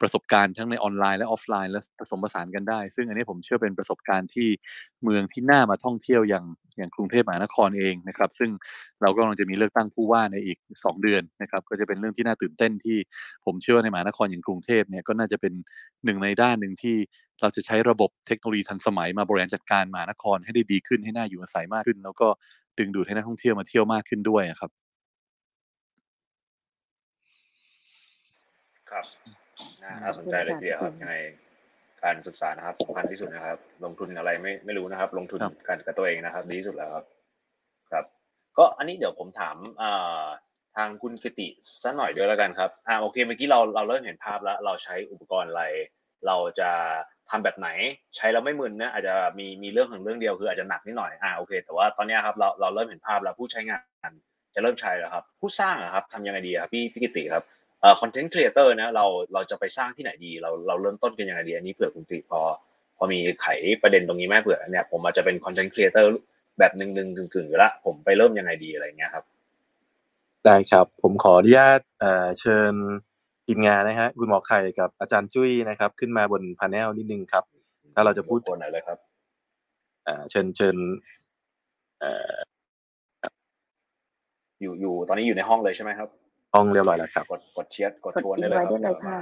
[0.00, 4.48] ประสบการณ์ทั้งในออนไลน์และออฟไลน์และผสมผสานกันได้ ซึ่งอันนี้ผมเชื่อเป็นประสบการณ์ที่
[5.04, 6.44] เมืองที่น่ามาท่องเที่ยวอย่าง
[6.78, 8.50] อย่างกรุงเทพมหานครเองนะครับ ซึ่ง
[9.02, 12.98] เราก็กำลังจะมีเลือกตั้งผู้ว่าในอีก 2 เดือนนะครับ ก็จะเป็นเรื่องที่น่าตื่นเต้นที่
[13.44, 15.52] ผมเชื่อว่าในมหานครอย่างกรุงเทพเนี่ยก็น่าจะเป็น
[16.04, 16.96] หนึ่งในด้านหนึ่งที่
[17.40, 22.28] เราจะใช้ระบบเทคโนโลยีทันสมัยมาบริหารจัดการมหานครให้ได้ดีขึ้นให้น่าอยู่อาศัยมากขึ้น แล้วก็
[22.78, 24.70] ดึงดูดให้นักท่องเที่ยวมาเที่ยวมากขึ้นด้วยอะครับ
[28.90, 29.04] ครับ
[29.82, 31.16] น่าน่าสนใจเลยทีเดียวครับยังไง
[32.04, 37.04] การศึกษานะครับสำคัญที่สุดนะครับ ลงทุนอะไรไม่ไม่รู้นะครับ ลงทุนครับกันกับตัวเองนะครับ ดีที่สุดแล้วครับ
[37.92, 38.04] ครับ
[38.58, 40.24] ก็อันนี้เดี๋ยวผมถามอ่า
[40.76, 41.48] ทางคุณกิติ
[41.82, 45.64] สักหน่อยด้วยแล้วกันครับ อ่าโอเค เมื่อกี้เราเราเริ่มเห็นภาพแล้ว เราใช้อุปกรณ์อะไร
[46.26, 46.70] เราจะ
[47.30, 47.68] ทำแบบไหน
[48.16, 53.78] ใช้แล้วไม่มึนนะอาจจะมีมีเรื่องของเรื่องเดียวคืออาจจะหนักนิดหน่อยอ่าโอเค แต่ว่าตอนนี้ครับเราเราเริ่มเห็นภาพแล้วผู้ใช้งา
[54.10, 54.12] น
[54.54, 57.44] จะเริ่มใช้แล้วครับ ผู้สร้างอะครับทำยังไงดีครับพี่พี่กิติครับ
[57.80, 62.40] เอ่อ content creator นะเราเราจะไปสร้างที่ไหนดี เราเราเริ่มต้นกันยังไงดีอันนี้เผื่อคุณติพอ
[62.96, 63.46] พอมีไข
[63.82, 66.10] ประเด็นตรงนี้แม่เผื่อเนี่ยผมอาจจะเป็น content creator
[66.58, 69.24] แบบหนึ่งหนึ่งกึ่งกึ่งอยู่ละผมไปเริ่มยังไงดีอะไรเงี้ยครับ
[70.44, 72.74] ได้ครับ ผมขออนุญาตเอ่อเชิญ
[73.46, 77.44] ทีมงานนะฮะคุณหมอไข่กับอาจารย์จุ้ยนะครับ ขึ้นมาบนพาเนลนิดนึงครับ
[77.94, 78.98] ถ้าเราจะพูดคนไหนเลยครับ
[80.04, 80.76] เอ่อเชิญเชิญ
[82.00, 82.34] เอ่อ
[84.60, 86.08] อยู่อยู่ตอนนี้อยู่ในห้องเลยใช่ไหมครับ
[86.54, 89.20] ห้องเรียบร้อยแล้วครับ กดกดเชียร์กดกดชวนได้เลยครับ invite ได้เลยค่ะ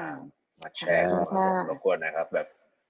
[0.63, 2.47] มาแชร์ขอบคุณค่ะรบกวนนะครับ แบบ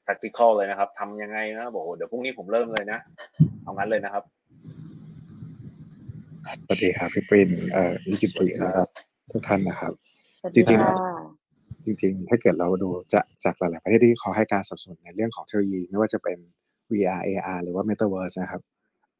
[0.06, 2.98] practical เลยนะครับทำยังไงนะบอกโอ้เดี๋ยวพรุ่งนี้ผมเริ่มเลยนะ
[3.62, 4.24] เอางั้นเลยนะครับ
[6.66, 8.89] สวัสดีครับพี่ปรินเอ่ออิกิตินะครับ
[9.32, 10.14] ทุกท่านนะครับสวัสดี
[10.54, 10.94] จริงๆค่ะ
[11.86, 16.38] จริง ๆ ถ้าเกิดเราดูจะจากหลาย ๆ ประเทศที่เขาให้การสนับสนุนในเรื่องของเทคโนโลยีไม่ว่าจะเป็น
[16.92, 18.62] VR AR หรือว่า Metaverse นะครับ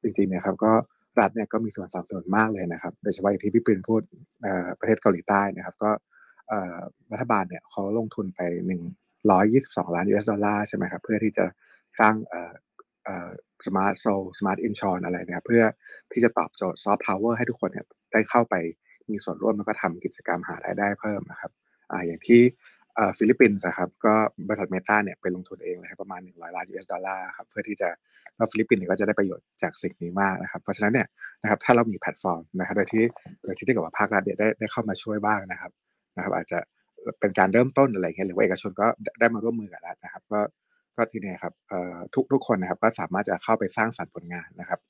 [0.03, 0.73] จริงๆเนี่ยครับ ก็
[1.21, 4.03] รัฐเนี่ยก็มีส่วนสนับสนุนมากเลยนะครับ โดยเฉพาะอย่างที่พี่ปรินพูด
[4.43, 5.91] เอ่อประเทศเกาหลีใต้นะครับ ก็
[6.49, 6.79] เอ่อ
[7.13, 8.41] รัฐบาลเนี่ยเขาลงทุนไป
[9.19, 11.45] 122ล้าน US ดอลลาร์ใช่ไหมครับ เพื่อที่จะ
[11.99, 12.53] สร้างเอ่อ
[13.05, 13.29] เอ่อ
[13.67, 15.65] smart soul smart insurance อะไรนะครับเพื่อ
[16.13, 18.55] ที่จะตอบโจทย์ soft power ให้ทุกคนเนี่ยได้เข้าไป
[19.11, 21.51] มีส่วนร่วมแล้วก็ทำกิจกรรมหารายได้เพิ่มนะครับ
[21.91, 22.43] อ่าอย่างที่
[23.19, 24.15] ฟิลิปปินส์นะครับก็
[24.47, 27.89] บริษัท Meta เนี่ยไปลงทุนเองเลยครับประมาณ 100 ล้าน US ดอลลาร์ครับเพื่อที่จะ
[28.37, 31.07] แล้วฟิลิปปินส์เนี่ยก็จะได้ประโยชน์จากสิ่งนี้มากนะครับเพราะฉะนั้นเนี่ย
[31.43, 33.05] นะครับถ้าเรามีแพลตฟอร์มนะครับโดยที่
[33.45, 35.73] โดยที่ถ้าเกิดว่าภาครัฐเนี่ยได้ได้เข้ามาช่วยบ้างนะครับ
[36.17, 36.59] นะครับ อาจจะ
[37.21, 38.87] เป็นการเริ่มต้นอะไรเงี้ยหรือว่าเอกชนก็
[39.21, 40.41] ได้มาร่วมมือกับรัฐนะครับ ก็
[40.97, 44.81] ก็ทีนี้ครับเอ่อทุกทุกคนนะครับก็สามารถจะเข้าไปสร้างสรรค์ผลงานนะครับ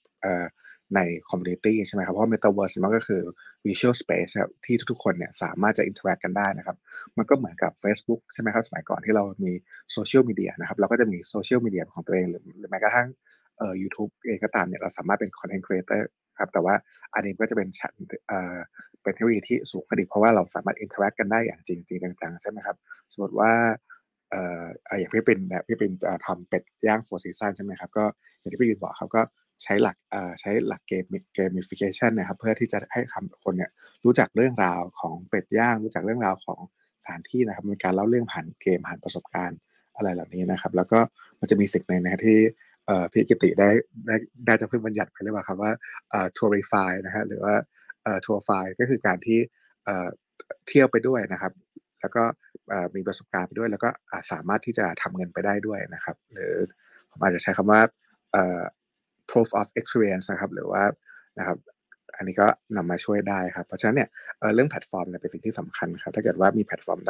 [0.97, 3.23] ใน community ใช่ไหมครับ เพราะว่า Metaverse มันก็คือ
[3.67, 6.77] Virtual Space ครับที่ทุกๆคนเนี่ยสามารถจะ interact กันได้นะครับ
[7.17, 9.53] มันก็เหมือนกับ Facebook ใช่ไหมครับสมัยก่อนที่เรามี
[9.93, 13.09] โซเชียลมีเดียนะครับเราก็จะมีโซเชียลมีเดียของตัวเอง หรือแม้กระทั่ง
[13.59, 16.03] เอ่อ YouTube เองก็ตามเนี่ยเราสามารถเป็น Content Creator
[16.39, 16.75] ครับแต่ว่า
[17.15, 17.95] อันนี้ก็จะเป็นชั้น
[18.29, 18.57] เอ่อ
[19.03, 22.77] เป็นเทคโนโลยีที่สูงขึ้นอีกเพราะว่าเราสามารถ interact กันได้อย่างจริงจริงจังๆ ใช่ไหมครับ
[23.13, 23.53] สมมติว่า
[24.31, 24.65] เอ่อ
[24.99, 25.93] อย่างพี่เป็นแบบพี่เป็น
[26.27, 28.05] ทำเป็ดย่าง Four Seasons ใช่ไหมครับ ก็
[28.39, 29.23] อย่างที่พี่บินบอกครับก็
[29.63, 33.01] ใช้หลักเอ่อใช้หลักเกม gamification นะครับ เพื่อที่จะให้
[33.45, 33.71] คนเนี่ย
[34.05, 36.61] รู้จักเรื่องราวของเป็ดย่าง รู้จักเรื่องราวของ
[37.03, 39.59] สถานที่นะครับมีการเล่าเรื่องผ่านเกมผ่านประสบการณ์
[39.97, 40.99] อะไรเหล่านี้นะครับ แล้วก็
[41.41, 42.39] มันจะมีสิ่งหนึ่งนะครับที่
[42.87, 43.71] เอ่อพี่กิติได้
[44.07, 44.17] ได้
[44.47, 45.73] ได้จะเพิ่งบัญญัติไปหรือเปล่าครับว่า
[46.11, 47.55] เอ่อ tourify นะฮะหรือว่า
[48.05, 49.39] เอ่อ TourFiก็คือการที่
[49.85, 50.09] เอ่อ
[50.69, 51.53] เที่ยวไปด้วยนะครับ
[52.01, 52.23] แล้วก็
[52.71, 53.89] เอ่อมีประสบการณ์ไปด้วย แล้วก็
[54.33, 56.55] สามารถที่จะทำเงินไปได้ด้วยนะครับ หรือ
[57.11, 57.81] ผมอาจจะใช้คำว่า
[58.33, 58.61] เอ่อ
[59.31, 60.83] proof of experience นะครับหรือว่า
[61.39, 61.59] นะครับ
[62.17, 62.47] อันนี้ก็
[62.77, 64.09] นำมาช่วยได้ครับเพราะฉะนั้นเนี่ย
[64.41, 67.01] เรื่องแพลตฟอร์มเนี่ยเป็นสิ่งที่สำคัญครับถ้าเกิดว่ามีแพลตฟอร์ม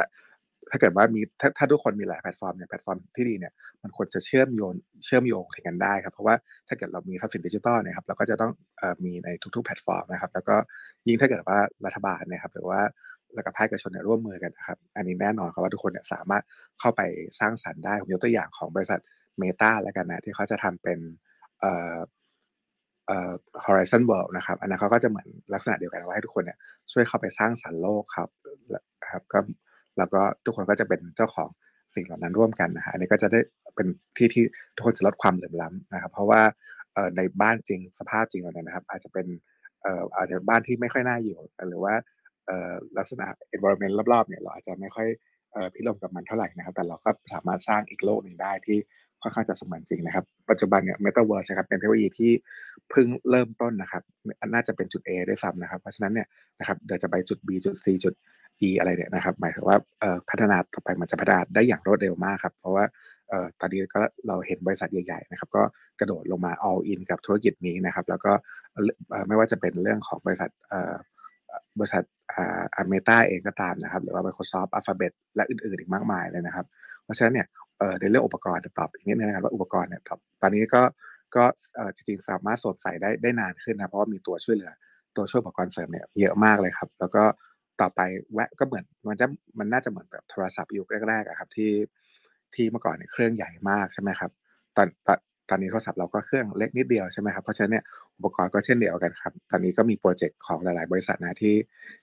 [0.71, 4.71] ถ้าเกิดว่ามีถ้าถ้าทุกคนมีหลายแพลตฟอร์มเนี่ยแพลตฟอร์มที่ดีเนี่ยมันควรจะเชื่อมโยง
[5.05, 6.35] เชื่อมโยงถึงกันได้ครับเพราะว่า
[6.67, 8.51] ถ้าเกิดเรามีทรัพย์สินดิจิทัลเนี่ยครับเราก็จะต้อง
[8.81, 10.55] อมีในทุกๆแพลตฟอร์มนะครับ แล้วก็
[11.07, 12.81] ยิ่งถ้าเกิดว่ารัฐบาลนี่ยครับหรือว่า
[13.35, 16.43] แล้วก็ภาคเอกชนเนี่ยร่วมมือกันนะครับ อันนี้แน่นอนครับว่าทุกคนเนี่ยสามารถ
[16.79, 17.01] เข้าไป
[17.39, 18.99] สร้างสรรค์ได้ ผมยกตัวอย่างของบริษัท
[19.39, 20.99] เมตาแล้วกันนะที่เขาจะทำเป็น
[21.59, 21.97] เอ่อ
[23.07, 23.33] เอ่อ
[23.65, 26.57] Horizon World นะครับอันนั้นเขาก็จะเหมือนลักษณะเดียวกันว่าให้ทุกคนเนี่ย
[26.91, 28.29] ช่วยเข้าไปสร้างสรรค์โลกครับ
[29.09, 29.39] ครับก็
[29.97, 31.49] แล้วก็ทุกคนก็จะเป็นเจ้าของ
[31.95, 33.39] สิ่งเหล่านั้นร่วมกันนะฮะอันนี้ก็จะได้
[33.75, 33.87] เป็น
[34.17, 34.43] ที่ที่
[34.75, 36.41] ทุกคนจะลดความเหลื่อมล้ำนะครับ เพราะว่า
[36.93, 39.27] เอ่อในบ้านจริงสภาพจริงเราเนี่ยนะครับ อาจจะเป็น
[39.81, 41.37] เอ่ออาจจะบ้านที่ไม่ค่อยน่าอยู่
[41.69, 41.93] หรือว่า
[42.45, 43.25] เอ่อลักษณะ
[43.55, 45.07] environment รอบๆเนี่ยเราอาจจะไม่ค่อย
[45.51, 48.77] เอ่อพิรมกับมันเท่าไหร่นะครับ แต่เราก็สามารถสร้างอีกโลกหนึ่งได้ที่
[49.25, 52.31] ค่อนข้างจะสมือนจริงนะครับ ปัจจุบันเนี่ย Metaverse นะครับเป็นเทคโนโลยีที่
[52.89, 54.03] เพิ่งเริ่มต้นนะครับ
[54.53, 56.27] น่าจะเป็นจุด A ด้วยซ้ำนะครับ เพราะฉะนั้นเนี่ย
[56.59, 58.13] นะครับเดี๋ยวจะไปจุด B จุด C จุด
[58.67, 59.77] E อะไรเนี่ยนะครับ หมายถึงว่า
[60.29, 62.85] พัฒนาต่อไปมันจะพัฒนาได้อย่างรวดเร็วมากครับ เพราะว่า
[63.59, 65.63] ตอนนี้ก็เราเห็นบริษัทใหญ่ๆนะครับก็
[65.99, 68.31] กระโดดลงมา all in กับธุรกิจนี้นะครับ แล้วก็
[69.27, 70.49] ไม่ว่าจะเป็นเรื่องของบริษัท
[71.79, 72.03] บริษัท
[72.33, 76.65] อ่าเมตาเองก็ตามนะครับ หรือว่า Microsoft Alphabet และอื่นๆอีกมากมายเลยนะครับ
[77.03, 77.47] เพราะฉะนั้นเนี่ย
[78.01, 80.81] ในเรื่องอุปกรณ์จะตอบอีกนิดนึงนะครับว่าอุปกรณ์เนี่ยตอบตอนนี้ก็
[81.35, 81.43] ก็
[81.95, 84.71] จริงๆสามารถสวมใส่ได้ได้นานขึ้นนะเพราะว่ามีตัวช่วยเหลือ
[85.15, 87.23] ตัวช่วยอุปกรณ์เสริมเนี่ยเยอะมากเลยครับ แล้วก็
[87.81, 88.01] ต่อไป
[88.33, 89.25] แวะก็เหมือนมันจะ
[89.59, 91.71] มันน่าจะเหมือนแบบโทรศัพท์ยุคแรกๆอะครับที่
[92.55, 94.31] ที่เมื่อก่อนเนี่ยเครื่องใหญ่มากใช่ไหมครับ
[94.77, 95.17] ตอนตอน
[95.49, 97.83] ตอนนี้โทรศัพท์เราก็เครื่องเล็กนิดเดียวใช่ไหมครับเพราะฉะนั้นเนี่ย
[98.17, 101.55] อุปกรณ์ก็เช่นเดียวกันครับ ตอนนี้ก็มีโปรเจกต์ของหลาย ๆ บริษัทนะที่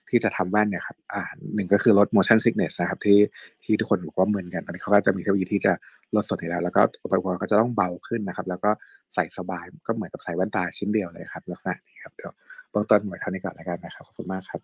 [0.09, 1.21] ที่จะทำแว่นเนี่ยครับอ่า
[1.55, 3.19] หนึ่งก็คือลด motion sickness นะครับที่
[3.63, 5.73] ที่ทุกคนบอกว่ามึนกันตอนนี้เขาก็จะมีเทคโนโลยีที่จะ
[6.15, 8.71] ลดส่วนนี้แล้ว แล้วก็อุปกรณ์ก็จะต้องเบาขึ้นนะครับ แล้วก็
[9.13, 12.31] ใส่สบายก็เหมือนกับใส่แว่นตาชิ้นเดียวเลยครับลักษณะนี้ครับเดี๋ยว
[12.71, 14.61] เบื้องต้นไว้เท่านี้ก่อนแล้วกันนะครับขอบคุณมากครับ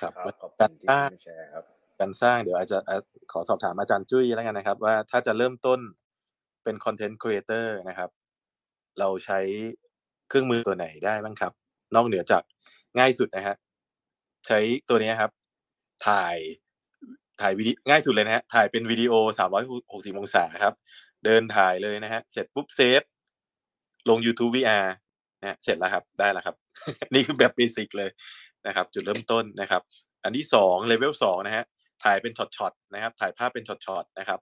[0.00, 1.64] ครับครับขอบกาคุรณที่สร้างแชร์ครับ
[2.00, 2.78] การสร้างเดี๋ยวอาจจะ
[3.32, 5.80] ขอสอบถามอาจารย์จุ้ยแล้วกันนะครับ ว่าถ้าจะเริ่มต้น
[6.64, 8.10] เป็น content creator นะครับ
[8.98, 9.40] เราใช้
[10.28, 11.52] เครื่องมือตัวไหนได้บ้างครับ
[11.94, 12.42] นอกเหนือจาก
[12.98, 13.56] ง่ายสุดนะฮะ
[14.46, 14.58] ใช้
[14.88, 15.30] ตัวนี้ครับ
[16.06, 16.36] ถ่าย
[17.40, 20.74] ถ่ายวิดีง่ายสุดเลยนะฮะถ่ายเป็นวิดีโอสามร้อยหกสิบองศาครับ
[21.24, 23.02] เดินถ่ายเลยนะฮะเสร็จปุ๊บ save
[24.08, 24.86] ลง YouTube VR
[25.40, 26.56] นะฮะเสร็จแล้วครับได้แล้วครับ
[27.14, 28.10] นี่คือแบบ basic เลย
[28.66, 29.82] นะครับ จุดเริ่มต้นนะครับ
[30.24, 31.64] อันที่สองเลเวลสองนะฮะ
[32.04, 34.40] ถ่ายเป็นช็อตๆนะครับ ถ่ายภาพเป็นช็อตๆนะครับ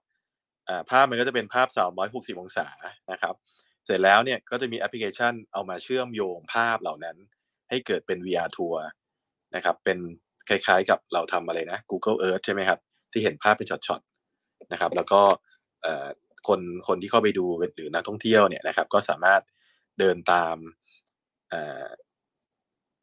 [0.89, 1.67] ภาพมันก็จะเป็นภาพ
[2.05, 2.67] 360 องศา
[3.11, 3.35] นะครับ
[3.85, 7.17] เสร็จแล้วเนี่ยก็จะมีแอปพลิเคชันเอามาเชื่อมโยงภาพเหล่านั้น
[7.69, 8.81] ให้เกิดเป็น VR ทัวร์
[9.55, 9.97] นะครับ เป็น
[10.49, 12.79] คล้ายๆกับเราทำอะไรนะ Google Earth ใช่ไหมครับ
[13.11, 15.21] ที่เห็นภาพเป็นช็อตๆนะครับ แล้วก็
[16.47, 17.45] คนคนที่เข้าไปดู
[17.75, 19.41] หรือนักท่องเที่ยวเนี่ยนะครับ ก็สามารถ
[19.99, 20.55] เดินตาม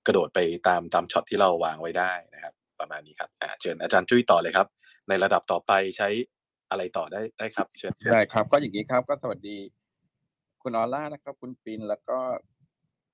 [0.06, 0.38] กระโดดไป
[0.68, 3.30] ตามตามช็อตที่เราวางไว้ได้นะครับ ประมาณนี้ครับ
[3.60, 4.66] เชิญอาจารย์จุ้ยต่อเลยครับ
[5.08, 6.08] ในระดับต่อไปใช้
[6.70, 9.56] อะไรต่อได้ได้ครับ เชิญได้ครับ ก็อย่างนี้ครับก็สวัสดี
[10.62, 12.18] คุณออล่านะครับ คุณปินแล้วก็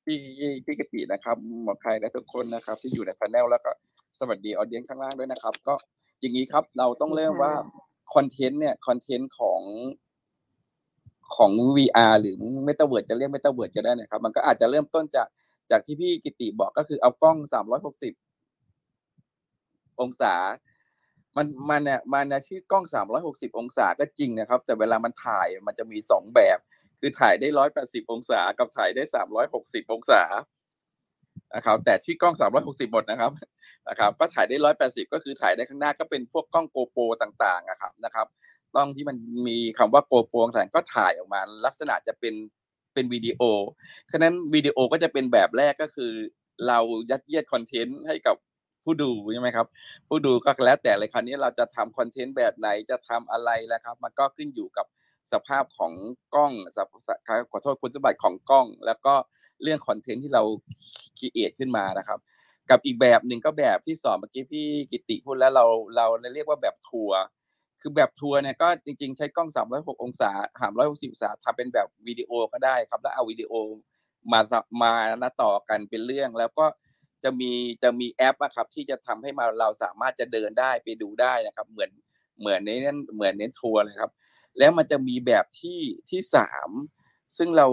[0.05, 0.19] พี่
[0.65, 3.71] พี่กตินะครับหมอใครและทุกคนนะครับ ที่อยู่ในพาแนลแล้วก็
[4.21, 5.75] สวัสดีออเดียนข้างล่างด้วยนะครับ ก็
[6.21, 7.53] อย่างนี้ครับเราต้องเริ่มว่า
[8.15, 9.61] คอนเทนต์เนี่ยคอนเทนต์ของ
[11.37, 12.37] ของ VR หรือ
[12.69, 15.27] Metaverse จะเรียก Metaverse จะได้นะครับ มันก็อาจจะเริ่มต้นจาก
[15.71, 17.39] จากที่พี่กิติบอกก็คือเอากล้อง
[17.87, 18.32] 360
[20.01, 20.35] องศา
[21.37, 22.85] มันมันเนี่ยมันเนี่ยชื่อกล้อง
[23.23, 26.59] 360 องศาก็จริงนะครับ แต่เวลามันถ่ายมันจะมีสองแบบ
[27.01, 27.49] คือถ่ายได้
[27.81, 29.03] 180 องศา กับถ่ายได้
[29.49, 30.23] 360 องศา
[31.55, 33.33] นะครับแต่ที่กล้อง 360 หมดนะครับ
[33.89, 38.27] นะครับ ก็ถ่ายได้ 180 ก็คือถ่ายได้ข้างหน้าก็เป็นพวกกล้องโกโปรต่างๆนะครับนะครับ
[38.75, 39.17] กล้องที่มัน
[39.49, 42.35] มีคำว่าโกโปรต่างก็ถ่ายออกมา ลักษณะจะเป็น
[42.95, 43.41] เป็นวิดีโอ
[44.13, 46.13] ฉะนั้นวิดีโอก็จะเป็นแบบแรกก็คือ
[46.69, 46.79] เรา
[47.11, 48.37] ยัดเยียดคอนเทนต์ให้กับ
[48.85, 49.67] ผู้ดูใช่ไหมครับ
[50.09, 54.87] ผู้ดูก็แล้วแต่เลยคราวนี้เราจะทำคอนเทนต์แบบไหนจะทำอะไรแล้วครับ มันก็ขึ้นอยู่กับ
[55.33, 55.93] สภาพของ
[56.35, 56.53] กล้อง
[57.51, 59.15] ขอโทษคุณสมบัติของกล้อง แล้วก็
[59.63, 60.43] เรื่องคอนเทนต์ที่เรา
[61.19, 62.19] คิดเอทขึ้นมานะครับ
[62.71, 65.65] กับอีกแบบหนึ่งก็แบบที่สอนเมื่อกี้พี่กิติพูดแล้วเรา
[65.97, 67.19] เราเรียกว่าแบบทัวร์
[67.81, 70.31] คือแบบทัวร์เนี่ยก็จริงๆ ใช้กล้อง 306 องศา
[70.61, 73.53] 360องศาทำเป็นแบบวิดีโอก็ได้ครับ แล้วเอาวิดีโอ
[74.33, 74.41] มา
[74.83, 76.65] มานะต่อกันเป็นเรื่องแล้วก็
[77.25, 81.91] จะมีจะมีแอปนะครับ ที่จะทำให้มาเราสามารถจะเดินได้ไปดูได้นะครับ เหมือน
[82.41, 84.13] เหมือนในนั้นเหมือนในทัวร์เลยครับ
[84.59, 85.81] แล้วมันจะมีแบบที่
[86.11, 86.71] ที่สาม
[87.37, 87.67] ซึ่งเรา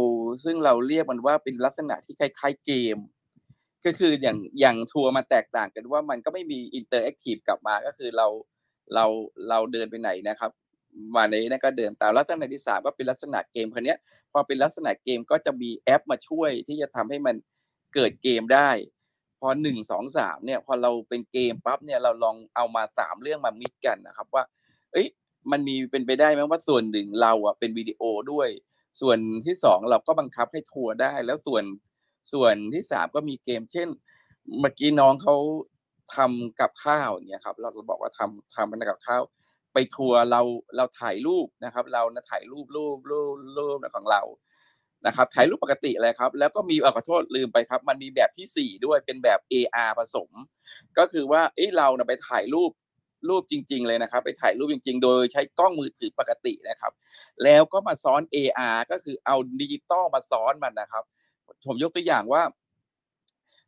[0.43, 2.97] ซึ่งเราเรียกมันว่าเป็นลักษณะที่คล้ายๆเกม
[3.85, 8.27] ก็คืออย่างอย่างทัวร์มาแตกต่างกันว่ามันก็ไม่มี interactive กลับมาก็คือเรา
[8.93, 9.05] เรา
[9.49, 10.51] เราเดินไปไหนนะครับ
[11.15, 13.95] มาในนี้ก็เดินตามลักษณะที่สามก็เป็นลักษณะเกมคราวนี้
[14.31, 17.35] พอเป็นลักษณะเกมก็จะมีแอปมาช่วยที่จะทำให้มัน
[17.93, 18.69] เกิดเกมได้
[19.39, 24.43] พอหนึ่งสองสามเนี่ย พอเราเป็นเกมปั๊บเนี่ยเราลองเอามาสามเรื่องมา mix กันนะครับ ว่า
[24.91, 25.07] เอ้ย
[25.51, 28.01] มันมีเป็นไปได้ไหมว่าส่วนหนึ่งเราอะเป็นวิดีโอ
[28.31, 28.49] ด้วย
[29.01, 31.63] ส่วนที่สองเราก็บังคับให้ทัวร์ได้ แล้วส่วน
[32.33, 33.87] ส่วนที่สามก็มีเกม เช่น
[34.59, 35.35] เมื่อกี้น้องเขา
[36.15, 39.21] ทำกับข้าวเนี่ยครับ เราเราบอกว่าทำทำเป็นกับข้าว
[39.73, 40.41] ไปทัวร์เรา
[40.77, 44.21] เราถ่ายรูปนะครับ เรานะถ่ายรูปรูปรูปรูปของเรา
[45.07, 50.29] นะครับถ่ายรูปปกติเลยครับ แล้วก็มีขอโทษลืมไปครับ มันมีแบบที่สี่ด้วยเป็นแบบ AR ผสม
[50.97, 52.71] ก็คือว่าเอ้เราไปถ่ายรูป
[53.29, 56.91] รูปจริง ๆ เลยนะครับ ไปถ่ายรูปจริง ๆ โดยใช้กล้องมือถือปกตินะครับ
[57.43, 61.03] แล้วก็มาซ้อน AR ก็คือเอาดิจิตอลมาซ้อนมันนะครับ
[61.65, 62.43] ผมยกตัวอย่างว่า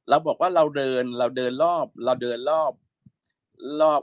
[0.09, 2.71] เราบอกว่าเราเดินเราเดินรอบ เราเดินรอบ
[3.81, 4.01] รอบ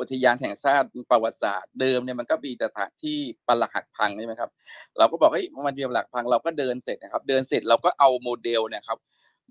[0.00, 4.50] อุทยานแห่งชาติประวัติศาสตร์เดิมเนี่ยมันก็มีสถานที่ปรักหักพังใช่ไหมครับ
[4.98, 8.98] เราก็บอกเฮ้ยมันมีปรักพังเราก็เดินเสร็จนะครับ เดินเสร็จเราก็เอาโมเดลนี่ยครับ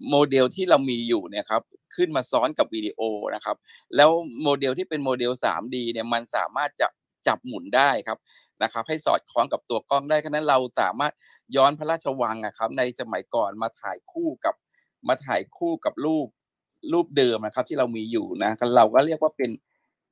[0.10, 1.62] โมเดลที่เรามีอยู่เนี่ยครับ
[1.96, 3.00] ขึ้นมาซ้อนกับวิดีโอ
[3.36, 3.56] นะครับ
[3.96, 4.10] แล้ว
[4.44, 6.88] โมเดลที่เป็นโมเดล 3D เนี่ยมันสามารถจะ
[7.28, 8.18] จับหมุนได้ครับ
[8.64, 11.14] นะครับ ให้สอดคล้องกับตัวกล้องได้ฉะนั้นเราสามารถ
[11.56, 14.56] ย้อนพระราชวังนะครับ ในสมัยก่อนมาถ่ายคู่กับ
[15.08, 16.28] มาถ่ายคู่กับรูป
[16.94, 19.50] รูปเดิมนะครับ ที่เรามีอยู่นะเราก็เรียกว่าเป็น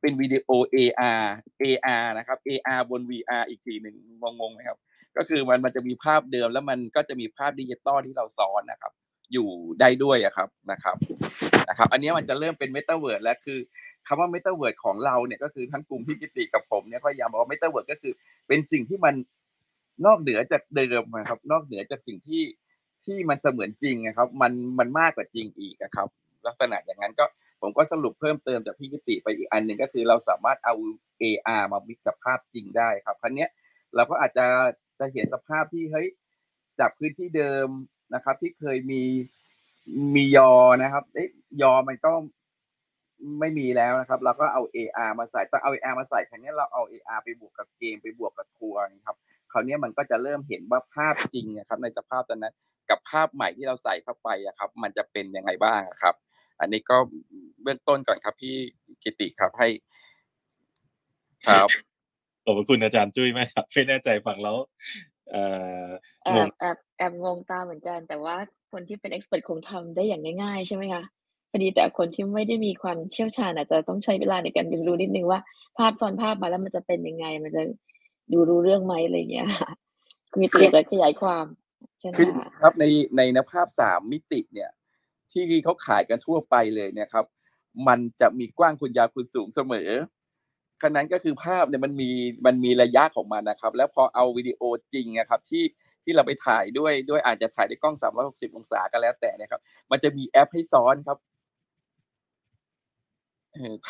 [0.02, 1.24] เป็นวิดีโอ AR
[1.64, 3.96] AR นะครับ AR บน VR อีกทีหนึ่ง
[4.40, 4.78] งงๆไหมครับ
[5.18, 8.92] ก็คือมันมันจะมีภาพเดิมแล้วมันก็จะมีภาพดิจิตอลที่เราซ้อนนะครับ
[9.34, 9.50] อยู่
[9.80, 10.98] ได้ด้วยอะครับนะครับ
[11.70, 13.60] นะครับ อันนี้มันจะเริ่มเป็นเมตาเวิร์ดแล้วคือ
[14.08, 18.14] คำว่าเมตาเวิร์ดของเราเนี่ยก็คือทั้งกลุ่มพี่กิติกับผมเนี่ยพยายามบอกว่าเมตาเวิร์ดก็คือ
[18.48, 19.16] เป็นสิ่งที่มัน
[20.06, 22.44] นอกเหนือจากเดิมนะครับ นอกเหนือจากสิ่งที่
[23.06, 26.08] ที่มันเสมือนจริงนะครับ มันมันมากกว่าจริงอีกนะครับ
[26.48, 27.26] ลักษณะอย่างนั้นก็
[27.62, 30.74] ผมก็สรุปเพิ่มเติมจากพี่กิติไปอีกอันหนึ่งก็คือเราสามารถเอา
[31.22, 33.48] AR มามิกกับภาพจริงได้ครับครั้งนี้
[33.96, 34.46] เราก็อาจจะ
[35.00, 36.08] จะเห็นสภาพที่เฮ้ย
[36.80, 37.68] จากพื้นที่เดิม
[38.16, 39.04] นะครับ ที่เคยมี
[40.16, 40.52] มียอ
[40.84, 41.30] นะครับเอ๊ย
[41.62, 42.12] ยอมันก็
[43.40, 49.18] ไม่มีแล้วนะครับเราก็เอา AR มาใส่แต่เอา AR มาใส่ครั้งนี้เราเอา AR ไปบวกกับเกมไปบวกกับทัวร์ครับ
[49.52, 52.54] คราวนี้มันก็จะเริ่มเห็นว่าภาพจริงนะครับ ในสภาพตอนนั้น
[52.90, 56.16] กับภาพใหม่ที่เราใส่เข้าไปอะครับ มันจะเป็นยังไงบ้างครับ
[56.60, 56.98] อันนี้ก็
[57.64, 58.56] เบื้องต้นก่อนครับ พี่
[59.04, 59.68] กิติครับให้
[61.48, 61.68] ครับ
[62.46, 64.58] ขอบคุณอาจารย์จุ้ยมากครับไม่แน่ใจฟังแล้ว
[66.24, 68.36] แอบแอบแอบงงตาเหมือนกัน แต่ว่า
[68.72, 71.04] คนที่เป็นเอ็กซ์เพรสคงทำได้อย่างง่ายๆ ใช่ไหมคะ
[71.50, 75.40] พอดีแต่คนที่ไม่ได้มีความเชี่ยวชาญอาจจะต้องใช้เวลาในการเรียนรู้นิดนึงว่า
[75.78, 77.64] ภาพซ้อนภาพมาแล้วมันจะเป็นยังไง มันจะ
[78.32, 79.48] ดูรู้เรื่องไหมอะไรเงี้ย
[80.34, 81.46] คือตีจะขยายความ
[82.00, 82.86] เชิญคือค่ะครับใน
[83.18, 84.70] ในนภาพสามมิติเนี่ย
[85.32, 87.26] ที่เขาขายกันทั่วไปเลยเนี่ยครับ
[87.88, 89.90] มันจะมีกว้างคุณยาวคุณสูงเสมอ
[90.82, 92.10] ขนั้นก็คือภาพเนี่ยมันมี
[92.46, 94.62] มันมีระยะของมันนะครับ แล้วพอเอาวิดีโอ
[94.94, 95.64] จริงนะครับที่
[96.04, 99.62] ที่เราไปถ่ายด้วยด้วยอาจจะถ่ายด้วยกล้อง 360 องศาก็แล้วแต่นะครับ
[99.92, 101.18] มันจะมีแอปให้ซ้อนครับ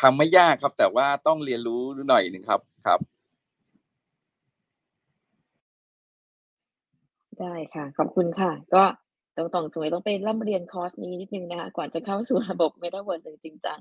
[0.00, 3.00] ทำไม่ยากครับ แต่ว่าต้องเรียนรู้หน่อยหนึ่งครับครับ
[7.40, 8.84] ได้ค่ะ ขอบคุณค่ะ ก็
[9.36, 13.80] ต้องต้องสมัยต้องไปร่ำเรียนคอร์สนี้นิดนึงนะคะก่อนจะเข้าสู่ระบบ Metaverse อย่างจริงจัง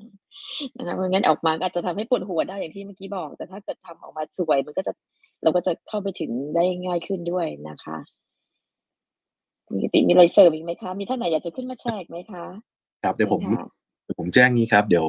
[0.77, 4.93] นะคะเพราะงั้นออกมาก็อาจจะทำให้ปวดหัวได้อย่างที่เมื่อกี้บอก แต่ถ้าเกิดทำออกมาสวย มันก็จะ
[5.43, 7.97] เราก็จะเข้าไปถึงได้ง่ายขึ้นด้วยนะคะ
[9.67, 12.43] คุณกิติมีอะไรเสริมอีกไหมคะ มีท่านไหนอยากจะขึ้นมาแชร์อีกไหมคะ
[13.03, 13.67] ครับเดี๋ยวผมเชิญค่ะ
[14.03, 15.07] เดี๋ยวผมแจ้งนี้ครับ เดี๋ยว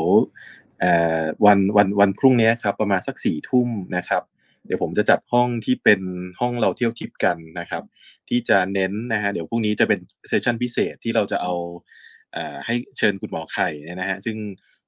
[0.80, 4.22] เอ่อวันวันวันพรุ่งนี้ครับ ประมาณสักสี่ทุ่มนะครับ
[4.66, 6.00] เดี๋ยวผมจะจัดห้องที่เป็น
[6.40, 7.82] ห้องเราเที่ยวทิปกันนะครับ
[8.28, 11.54] ที่จะเน้นนะฮะเดี๋ยวพรุ่งนี้จะเป็นเซสชันพิเศษที่เราจะเอา
[12.66, 14.36] ให้เชิญคุณหมอไข่เนี่ยนะฮะซึ่ง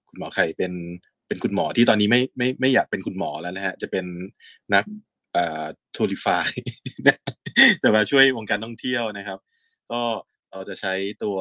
[0.08, 0.72] คุณหมอไข่เป็น
[1.26, 4.04] เป็นคุณหมอที่ตอนนี้ไม่ไม่ไม่อยากเป็นคุณหมอแล้วนะฮะจะเป็น
[4.74, 4.84] นัก
[5.96, 6.48] ทัวริฟาย
[7.82, 9.38] จะมาช่วยวงการท่องเที่ยวนะครับ
[9.90, 10.00] ก็
[10.50, 10.94] เราจะใช้
[11.24, 11.38] ตัว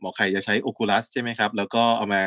[0.00, 2.22] หมอไข่จะใช้ Oculus ใช่ไหมครับ แล้วก็เอามา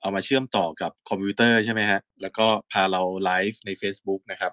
[0.00, 4.52] เอามาเชื่อมต่อกับคอมพิวเตอร์ใช่ไหมฮะ แล้วก็พาเราไลฟ์ใน Facebook นะครับ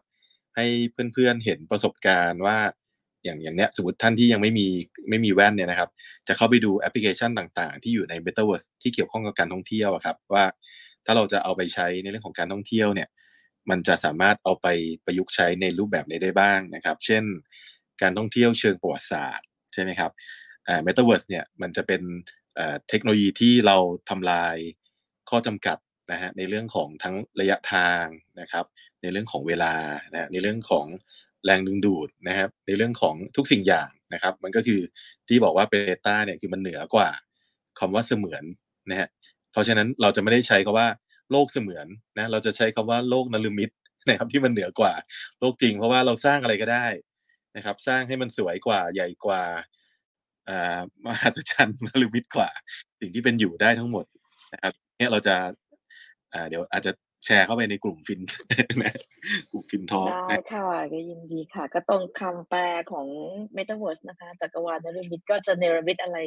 [0.55, 0.65] ให้
[1.13, 2.57] เพื่อนๆเห็นประสบการณ์ว่า
[3.23, 4.67] อย่างอย่างเนี้ยสมมติท่านที่ยังไม่มี
[5.09, 5.89] ไม่มีแว่นเนี่ยนะครับ
[6.27, 10.45] จะเข้าไปดูแอปพลิเคชันต่างๆ ที่อยู่ใน Metaverse ที่เกี่ยวข้องกับการท่องเที่ยวอะครับ ว่า
[11.05, 13.09] ถ้าเราจะเอาไปใช้ในเรื่องของการท่องเที่ยวเนี่ย
[13.69, 14.67] มันจะสามารถเอาไป
[15.05, 17.23] ประยุกต์ใช้ในรูปแบบไหนได้บ้างนะครับ เช่น
[18.01, 20.11] การท่องเที่ยวเชิงประวัติศาสตร์ใช่ไหมครับ
[20.67, 22.01] อ่า Metaverse เนี่ยมันจะเป็น
[22.55, 23.77] เอ่อเทคโนโลยีที่เรา
[24.09, 24.55] ทำลาย
[25.29, 25.77] ข้อจำกัด
[26.11, 28.05] นะฮะในเรื่องของทั้งระยะทาง
[28.41, 28.65] นะครับ
[29.01, 29.73] ในเรื่องของเวลา
[30.11, 30.85] นะฮะในเรื่องของ
[31.45, 34.81] แรงดึงดูดนะครับ ในเรื่องของทุกสิ่งอย่างนะครับ มันก็คือ
[35.27, 35.73] ที่บอกว่าเบ
[36.05, 37.09] ต้าเนี่ยคือมันเหนือกว่า
[37.79, 38.43] คำว่าเสมือน
[38.89, 39.07] นะฮะ
[39.51, 40.87] เพราะฉะนั้นเราจะไม่ได้ใช้คำว่า
[41.31, 41.87] โลกเสมือน
[42.17, 43.69] นะเราจะใช้คำว่าโลกนลมิต
[44.09, 44.93] นะครับที่มันเหนือกว่า
[45.39, 46.87] โลกจริง เพราะว่าเราสร้างอะไรก็ได้
[47.55, 49.41] นะครับ สร้างให้มันสวยกว่าใหญ่กว่า
[50.49, 52.49] อ่ามหัศจรรย์นฤมิตกว่า
[52.99, 54.05] สิ่งที่เป็นอยู่ได้ทั้งหมด
[54.53, 55.35] นะครับ นี่ยเราจะ
[56.33, 56.91] อ่าเดี๋ยวอาจจะ
[57.25, 58.21] แชร์เข้าไปในกลุ่มฟิน
[58.81, 58.93] นะ
[59.51, 62.61] กลุ่มฟินทอล์กได้นะค่ะก็ยินดีค่ะ ก็ตรงคำแปล
[62.91, 63.07] ของ
[63.57, 66.17] Metaverse นะคะจักรวาลนรมิตก็จะเนรมิตอะไร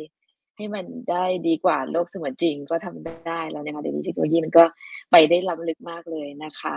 [0.57, 4.65] ให้มันได้ดีกว่าโลกเสมือนจริงก็ทำได้แล้วนะคะเดี๋ยวนี้เทคโนโลยีมันก็
[5.11, 6.77] ไปได้ล้ำลึกมากเลยนะคะ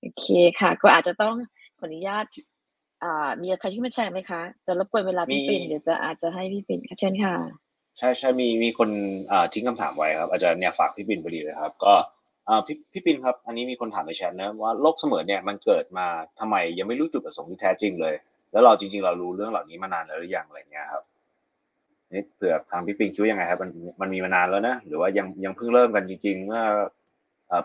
[0.00, 0.26] โอเค
[0.60, 1.34] ค่ะ ก็อาจจะต้อง
[1.78, 2.24] ขออนุญาต
[3.02, 7.34] อ่ามีใครที่มาแชร์ไหมคะ จะรบกวนเวลาพี่มีปิ่นเดี๋ยวจะอาจจะให้พี่ปิ่นค่ะเชิญค่ะ
[7.98, 8.90] ใช่ใช่มีมีคน
[9.52, 11.92] ทิ้งคำถามไว้ครับอาจจะเนี่ยฝากพี่ปินพอดีเลยครับ ก็
[12.66, 16.06] พี่พี่ปินครับ อันนี้มีคนถามในแชทนะว่าโลกเสมือนเนี่ยมันเกิดมา
[16.40, 18.14] ทำไมยังไม่รู้จุดประสงค์ที่แท้จริงเลย
[18.52, 21.02] แล้วเราจริง ๆ เรารู้เรื่องเหล่านี้มานานแล้วหรือยังอะไรเงี้ยครับ
[22.12, 23.70] นี่เผื่อทางพี่ปินคิดว่ายังไงครับ มัน
[24.00, 26.62] มันมีมานานแล้วนะหรือว่ายังยังเพิ่งเริ่มกันจริง ๆ เมื่อ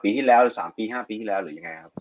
[0.03, 1.91] ปีที่แล้วหรือสามปีห้าปีที่แล้วหรือยังไงครับ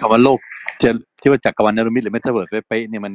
[0.00, 0.38] คำว่าโลก
[0.82, 0.90] จะ
[1.20, 3.14] ที่ว่าจักรวาลนฤมิตหรือเมตาเวิร์สเป๊ะๆเนี่ยมัน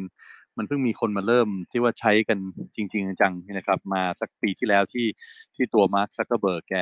[0.58, 2.38] มันเพิ่งมีคนมาเริ่มที่ว่าใช้กัน
[2.76, 5.08] จริง ๆ จังๆนะครับ มาสักปีที่แล้วที่
[5.56, 6.76] ที่ตัวมาร์คซักเกอร์เบิร์กแก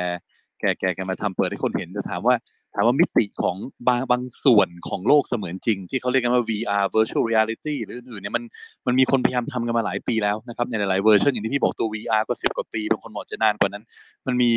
[0.60, 2.34] แกแกแกมาทำเปิดให้คนเห็นจะถามว่า
[2.74, 3.56] ถามว่ามิติของ
[3.88, 8.44] บางบางส่วนของโลกเสมือนจริง ที่เขาเรียกกันว่า VR virtual reality หรืออื่นๆเนี่ยมัน
[8.86, 13.84] มันมีคนพยายามทำกันมาหลายปีแล้วนะครับในหลายๆเวอร์ชันอย่างที่พี่บอกตัว VR ก็สิบกว่าปีบางคนบอกจะนานกว่านั้น
[14.26, 14.50] มันมี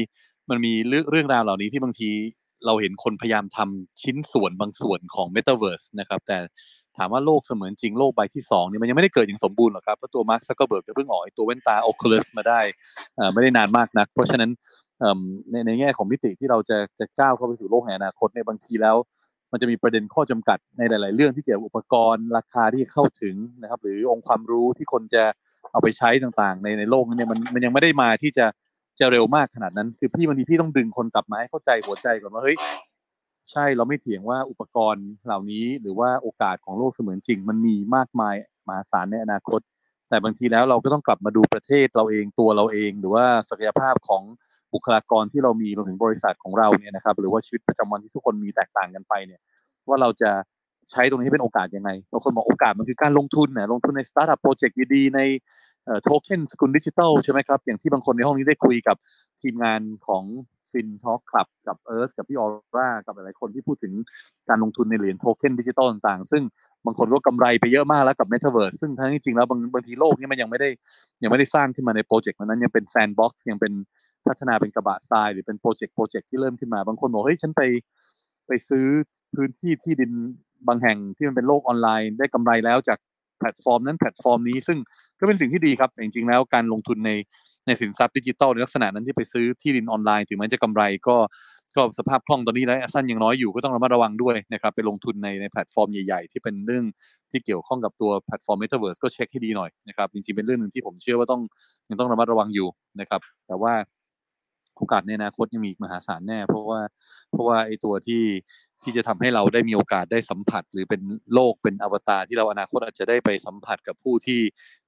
[0.49, 2.09] มันมีเรื่องเรื่องราวเหล่านี้ที่บางที
[2.65, 6.37] เราเห็นคนพยายามทำชิ้นส่วนบางส่วนของ Metaverse นะครับแต่
[6.97, 12.61] ถามว่าโลกเสมือนจริงโลกใบที่สองเนี่ยมันยังไม่ได้เกิดอย่างสมบูรณ์หรอกครับเพราะตัวมาร์คซักเกอร์เบิร์กเพิ่งออกไอตัวแว่นตา Oculus มาได้
[13.19, 14.51] อ่าไม่ได้นานมากนัก เพราะฉะนั้น
[14.99, 15.19] เอิ่ม
[15.51, 18.95] ในในแง่ของมิติที่เราจะจะก้าวเข้าไปสู่โลกแห่งอนาคตในบางทีแล้ว
[19.51, 25.23] มันจะมีประเด็นข้อจำกัดในหลาย ๆ เรื่องที่เกี่ยวกับอุปกรณ์ราคาที่เข้าถึงนะครับ หรือองค์ความรู้ที่คนจะ
[25.71, 28.45] เอาไปใช้ต่าง ๆ ในในโลกนี้เนี่ยมันมันยังไม่ได้มาที่จะ
[28.99, 32.57] จะเร็วมากขนาดนั้น คือพี่บางทีพี่ต้องดึงคนกลับมาให้เข้าใจหัวใจก่อนว่าเฮ้ย
[33.51, 38.35] ใช่เราไม่เถียงว่าอุปกรณ์เหล่านี้หรือว่าโอกาสของโลกเสมือนจริง มันมีมากมาย
[38.67, 39.61] มหาศาลในอนาคต
[40.09, 44.23] แต่บางทีแล้วเราก็ต้องกลับมาดูประเทศเราเองตัวเราเอง หรือว่าศักยภาพของ
[44.73, 49.41] บุคลากรที่เรามีรวมถึงบริษัทของเราเนี่ยนะครับ หรือว่าชีวิตประจำวันที่ทุกคนมีแตกต่างกันไปเนี่ย
[49.87, 50.31] ว่าเราจะ
[50.91, 55.19] ใช้ตรงนี้ให้เป็นโอกาสยังไงบางคนบอกโอกาสมันคือการลงทุนนะลงทุนในสตาร์ทอัพโปรเจกต์ดีๆใน
[56.03, 58.95] โทเค็นสกุลดิจิทัลใช่ไหมครับอย่างที่บางคนในห้องนี้ได้คุยกับ
[59.41, 60.23] ทีมงานของ
[60.71, 62.45] ฟินทอ l คลับกับเอิร์ธกับพี่ออ
[62.77, 63.93] ร่ากับหลายๆคนที่พูดถึง
[64.49, 66.43] การลงทุนในเหรียญโทเค็นดิจิตอลต่างๆ ซึ่ง
[66.85, 70.69] บางคนก็กำไรไปเยอะมากแล้วกับ Metaverse ซึ่งทั้งจริงแล้วบางบางทีโลกนี้มันยังไม่ได้
[71.23, 73.73] ยังไม่ได้สร้างขึ้นมาในโปรเจกต์นั้นยังเป็น sandbox ยังเป็น
[74.27, 77.61] พัฒนาเป็นกระบะทราย หรือเป็นโปรเจกต์โปรเจกต์ที่เริ่มขึ้นมา บางคนบอกเฮ้ยฉันไป
[78.47, 78.85] ไปซื้อ
[79.35, 80.11] พื้นที่ที่ดิน
[80.67, 82.97] บางแห่งที่มันเป็นโลกออนไลน์ได้กำไรแล้วจาก
[83.39, 84.77] แพลตฟอร์มนั้นแพลตฟอร์มนี้ซึ่ง
[85.19, 87.11] ก็เป็นสิ่งที่ดีครับแต่จริงๆแล้วการลงทุนใน
[87.67, 91.17] ในสินทรัพย์ดิจิทัลในลักษณะนั้นที่ไปซื้อที่ดินออนไลน์ถึงแม้จะกำไรก็
[91.75, 96.85] ก็สภาพคล่องตอนนี้ระยะสั้นยังน้อยอยู่ก็ต้องระมัดระวังด้วยนะครับไปลงทุนในในแพลตฟอร์มใหญ่ๆ ที่เป็นเรื่อง
[97.31, 101.41] ที่เกี่ยวข้องกับตัวแพลตฟอร์ม Metaverse ก็เช็คให้ดีหน่อยนะครับจริงๆเป็นเรื่องหนึ่งที่ผมเชื่อว่าต้อง
[101.89, 102.67] ยังต้องระมัดระวังอยู่
[102.99, 103.73] นะครับ แต่ว่า
[104.77, 106.79] โอกาสในอนาคตยังมีมหาศาลแน่ เพราะว่า
[107.31, 108.21] เพราะว่าไอ้ตัวที่
[108.83, 111.01] ที่จะทำให้เราได้มีโอกาสได้สัมผัส หรือเป็น
[111.33, 114.41] โลกเป็นอวตารที่เราอนาคตอาจจะได้ไปสัมผัสกับผู้ที่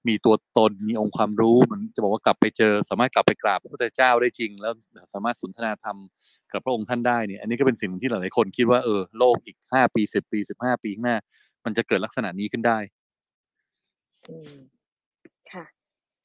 [0.08, 4.74] มีตัวตนมีองค์ความรู้มันจะบอกว่ากลับไปเจอ สามารถกลับไปกราบพระพุทธเจ้าได้จริง แล้ว
[5.14, 5.98] สามารถสนทนาธรรม
[6.52, 11.18] กับพระองค์ท่านได้เนี่ยอันนี้ก็เป็นสิ่งที่หลายๆคนคิดว่าเออโลกอีกห้าปีสิบปีสิบห้าปีข้างหน้า
[11.66, 12.80] มันจะเกิดลักษณะนี้ขึ้นได้
[15.52, 15.66] ค่ะ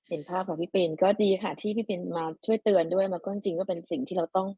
[0.08, 4.48] เห็นภาพของพี่เป็นก็ดีค่ะ ที่พี่เป็นมาช่วยเตือนด้วยมันก็จริงก็เป็นสิ่งที่เราต้อง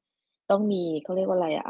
[0.50, 1.64] ต้องมีเขาเรียกว่าอะไรอะ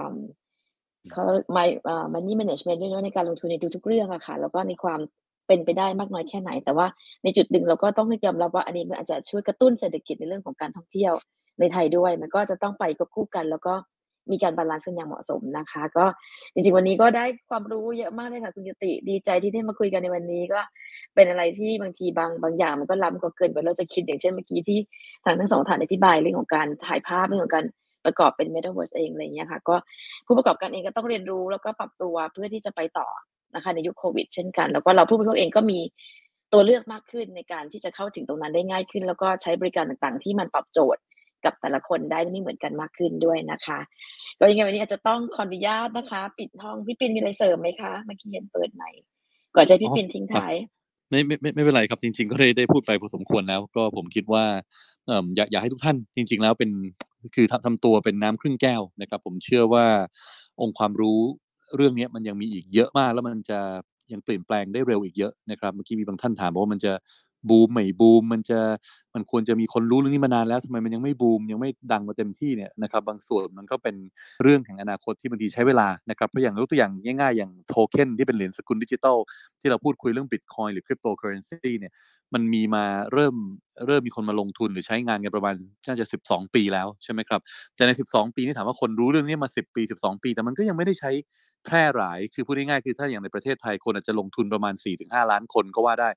[1.12, 5.00] เขาไม่อ่า money management ด้วยเนาะในการลงทุนในทุกๆเรื่องอะค่ะ แล้วก็ในความ
[5.46, 6.86] เป็นไปได้มากน้อยแค่ไหน แต่ว่า
[7.24, 11.12] ในจุดหนึ่งเราก็ต้องยอมรับว่าอันนี้มันอาจจะช่วยกระตุ้นเศรษฐกิจในเรื่องของการท่องเที่ยว
[11.60, 13.74] ในไทยด้วย มันก็จะต้องไปควบคู่กัน แล้วก็
[14.32, 16.04] มีการ balance กันอย่างเหมาะสมนะคะ ก็
[16.52, 20.60] จริงๆวันนี้ก็ได้ความรู้เยอะมากเลยค่ะคุณยติดีใจที่ได้มาคุยกันในวันนี้ก็
[21.14, 24.78] เป็นอะไรที่บางทีบางบางอย่างมันก็ล้ำกว่าเกินกว่าเราจะคิดอย่างเช่นเมื่อกี้ที่
[25.24, 27.64] ทางทั้งสองท่านอธิบายเรื่องของการถ่ายภาพเรื่องของการ
[28.06, 29.76] ประกอบเป็น Metaverse เองอะไรอย่างเงี้ยค่ะ ก็
[30.26, 33.08] ผู้ประกอบการเองก็ต้องเรียนรู้แล้วก็ปรับตัวเพื่อที่จะไปต่อ
[33.54, 35.78] นะคะในยุคโควิด เช่นกัน แล้วก็เราผู้บริโภคเองก็มี
[36.52, 41.02] ตัวเลือกมากขึ้นในการที่จะเข้าถึงตรงนั้นได้ง่ายขึ้น แล้วก็ใช้บริการต่างๆ ที่มันตอบโจทย์
[41.44, 43.78] กับแต่ละคนได้ไม่เหมือนกันมากขึ้นด้วยนะคะ
[44.38, 48.90] ก็ยังไงวันนี้อาจจะต้องขออนุญาตนะคะ ปิดห้องพี่ปินมีอะไรเสริมไหมคะเมื่อกี้เห็นเปิดใหม่
[49.56, 50.54] ก่อนจะให้พี่ปินทิ้งท้าย
[51.10, 54.44] ไม่ไม่ไม่ไม่เป็นไรครับจริง ๆ ก็ได้ได้พูดไปพอสมควรแล้ว ก็ผมคิดว่า
[55.06, 56.70] เอ่ออยากอยากให้ทุกท่านจริง ๆ แล้วเป็น
[57.34, 59.86] คือทำทำตัวเป็นน้ำครึ่งแก้วนะครับ ผมเชื่อว่า
[60.60, 61.20] องค์ความรู้
[61.76, 63.60] เรื่องนี้มันยังมีอีกเยอะมากแล้วมันจะ
[64.12, 66.92] ยังเปลี่ยนแปลงได้เร็วอีกเยอะนะครับ เมื่อกี้มีบางท่านถามว่ามันจะ
[67.50, 68.58] บูมไม่บูมมันจะ
[69.14, 73.94] มันควรจะมีคนรู้เรื่องนี้มานานแล้วทำไมมันยังไม่บูมยังไม่ดังมาเต็มที่เนี่ยนะครับบางส่วนมันก็เป็น
[74.42, 76.90] เรื่องแห่งอนาคตที่บางทีใช้เวลานะครับเพราะอย่างยกตัวอย่าง
[77.20, 79.16] ง่ายๆ อย่างโทเค็นที่เป็นเหรียญสกุลดิจิทัล
[79.60, 81.92] ที่เราพูดคุยเรื่องบิตคอยหรือคริปโตเคอเรนซีเนี่ย
[82.34, 83.34] มันมีมาเริ่ม
[83.86, 85.54] เริ่มมีคนมาลงทุนหรือใช้งานกันประมาณ
[85.86, 87.40] น่าจะ 12 ปีแล้วใช่ไหมครับ
[87.76, 91.10] แต่ใน 12 ปีนี่ถามว่าคนรู้เรื่องนี้มา 10 ปี 12 ปี แต่มันก็ยังไม่ได้ใช้
[91.64, 96.10] แพร่หลาย คือพูดง่ายๆ คือถ้าอย่างในประเทศไทยคนอาจจะลงทุนประมาณ 4-5 ล้านคนก็ว่าได้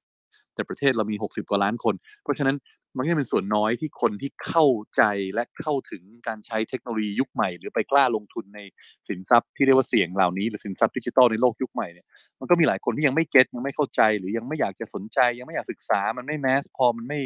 [0.55, 2.57] แต่ประเทศเรามี 60 กว่าล้านคน เพราะฉะนั้น
[2.97, 4.65] มันก็เป็นส่วนน้อยที่คนที่เข้า
[4.95, 5.03] ใจ
[5.33, 8.59] และเข้าถึงการใช้เทคโนโลยียุคใหม่ หรือไปกล้าลงทุนใน
[9.07, 12.05] สินทรัพย์ที่เรียกว่าเสี่ยงเหล่านี้ หรือสินทรัพย์ดิจิทัลในโลกยุคใหม่เนี่ย
[12.39, 17.19] มันก็มีหลายคนที่ยังไม่ get ยังไม่เข้าใจ หรือยังไม่อยากจะสนใจ ยังไม่อยากศึกษามันไม่ mass พอมันไม่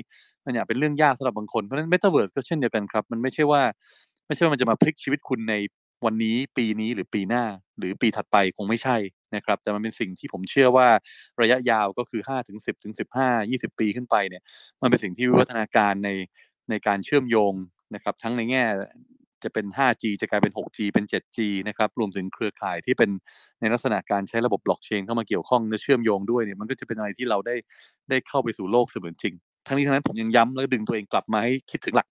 [0.45, 3.61] มันยังเป็นเรื่องยากสำหรับบางคนเพราะฉะนั้นเมตาเวิร์สก็เช่นเดียวกันครับมันไม่ใช่ว่า
[4.27, 5.55] ไม่ใช่ว่ามันจะมาพลิกชีวิตคุณใน
[6.05, 7.43] วันนี้ปีนี้หรือปีหน้า
[7.77, 8.95] หรือปีถัดไปคงไม่ใช่
[9.35, 10.87] นะครับแต่มันเป็นสิ่งที่ผมเชื่อว่า
[11.41, 14.43] ระยะยาวก็คือ5ถึง10ถึง15 20 ปีขึ้นไปเนี่ย
[14.81, 16.09] มันเป็นสิ่งที่วิวัฒนาการใน
[16.69, 17.53] ในการเชื่อมโยง
[17.95, 18.63] นะครับทั้งในแง่
[19.43, 21.37] จะเป็น 5G จะกลายเป็น 6G เป็น 7G
[21.67, 23.09] นะครับ รวมถึงเครือข่ายที่เป็น
[23.59, 27.55] ในลักษณะการใช้ระบบบล็อกเชนเข้ามาเกี่ยวข้องและเชื่อมโยงด้วยเนี่ย มันก็จะเป็นอะไรที่เราได้
[28.09, 29.33] ได้เข้าไปสู่โลกเสมือนจริง
[29.67, 32.07] ทั้งนี้ทั้งนั้นผมยังย้ำและดึงตัวเองกลับมาให้คิดถึงหลัก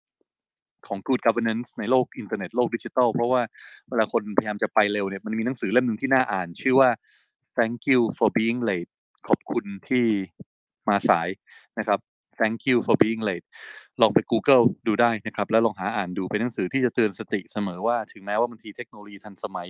[0.89, 3.43] ของ good governance ในโลกอินเทอร์เน็ตโลกดิจิทัลเพราะว่า
[3.91, 6.91] เวลาคนพยายามจะไปเร็วเนี่ยมันมีหนังสือเล่มหนึ่งที่น่าอ่าน ชื่อว่า
[7.57, 8.91] thank you for being late
[9.29, 10.05] ขอบคุณที่
[10.89, 11.29] มาสาย
[11.79, 11.99] นะครับ
[12.41, 13.47] thank you for being late
[14.01, 19.69] ลองไป Google ดูได้นะครับ แล้วลองหาอ่านดูเป็นหนังสือที่จะเตือนสติเสมอว่าถึงแม้ว่าบางทีเทคโนโลยีทันสมัย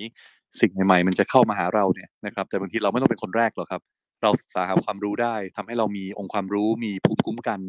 [0.61, 3.83] สิ่งใหม่ๆ มันจะเข้ามาหาเราเนี่ยนะครับแต่บางทีเราไม่ต้องเป็นคนแรกหรอกครับ
[4.23, 7.61] เราศึกษาหาความรู้ได้ทำให้เรามีองค์ความรู้มีภูมิคุ้มกัน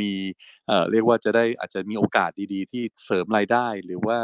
[0.00, 0.12] มี
[0.66, 4.18] เอ่อเรียกว่าจะได้อาจจะมีโอกาสดีๆ ที่เสริมรายได้ หรือว่า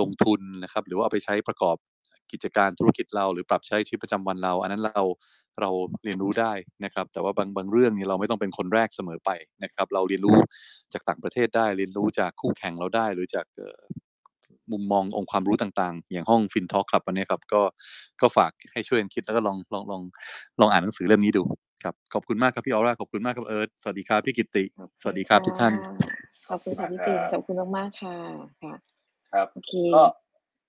[0.00, 1.76] ลงทุนนะครับ หรือว่าเอาไปใช้ประกอบ
[2.32, 5.02] กิจการธุรกิจเราหรือปรับใช้ชีวิตประจำวันเรา อันนั้นเรา
[5.60, 5.70] เรา
[6.04, 6.52] เรียนรู้ได้
[6.84, 9.30] นะครับ แต่ว่าบางบางเรื่องนี่เราไม่ต้องเป็นคนแรกเสมอไป
[9.64, 10.36] นะครับ เราเรียนรู้
[10.92, 13.46] จากต่างประเทศได้ เรียนรู้จากคู่แข่งเราได้ หรือจาก
[14.72, 17.60] มุมมององค์ความรู้ต่างๆ อย่างห้องฟินทอ l ครับวันนี้ครับก็
[18.20, 20.02] ก็ฝากให้ช่วยกันคิดแล้วก็ลองลองลอง
[20.60, 21.42] ลองอ่านหนังสือเล่มนี้ดู
[21.84, 24.64] ครับขอบคุณมากครับพี่ออร่าขอบคุณมากครับเอิร์ธสวัสดีครับพี่กิตติ
[25.02, 25.72] สวัสดีครับทุกท่าน
[26.48, 28.16] ขอบคุณค่ะพี่ปินขอบคุณมากๆค่ะ
[28.62, 28.74] ค่ะ
[29.32, 30.04] ครับโอเคก็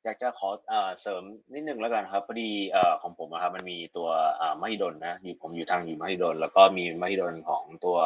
[0.04, 1.24] อยากจะขอเอ่อเสริม
[1.54, 4.08] นิดนึงแล้วกันครับพอดีเอ่อของผมอะครับมันมีตัว
[4.40, 7.98] อ่ามหิดลนะอยู่ผมอยู่ทางอยู่มหิดลแล้วก็มีมหิดลของตัว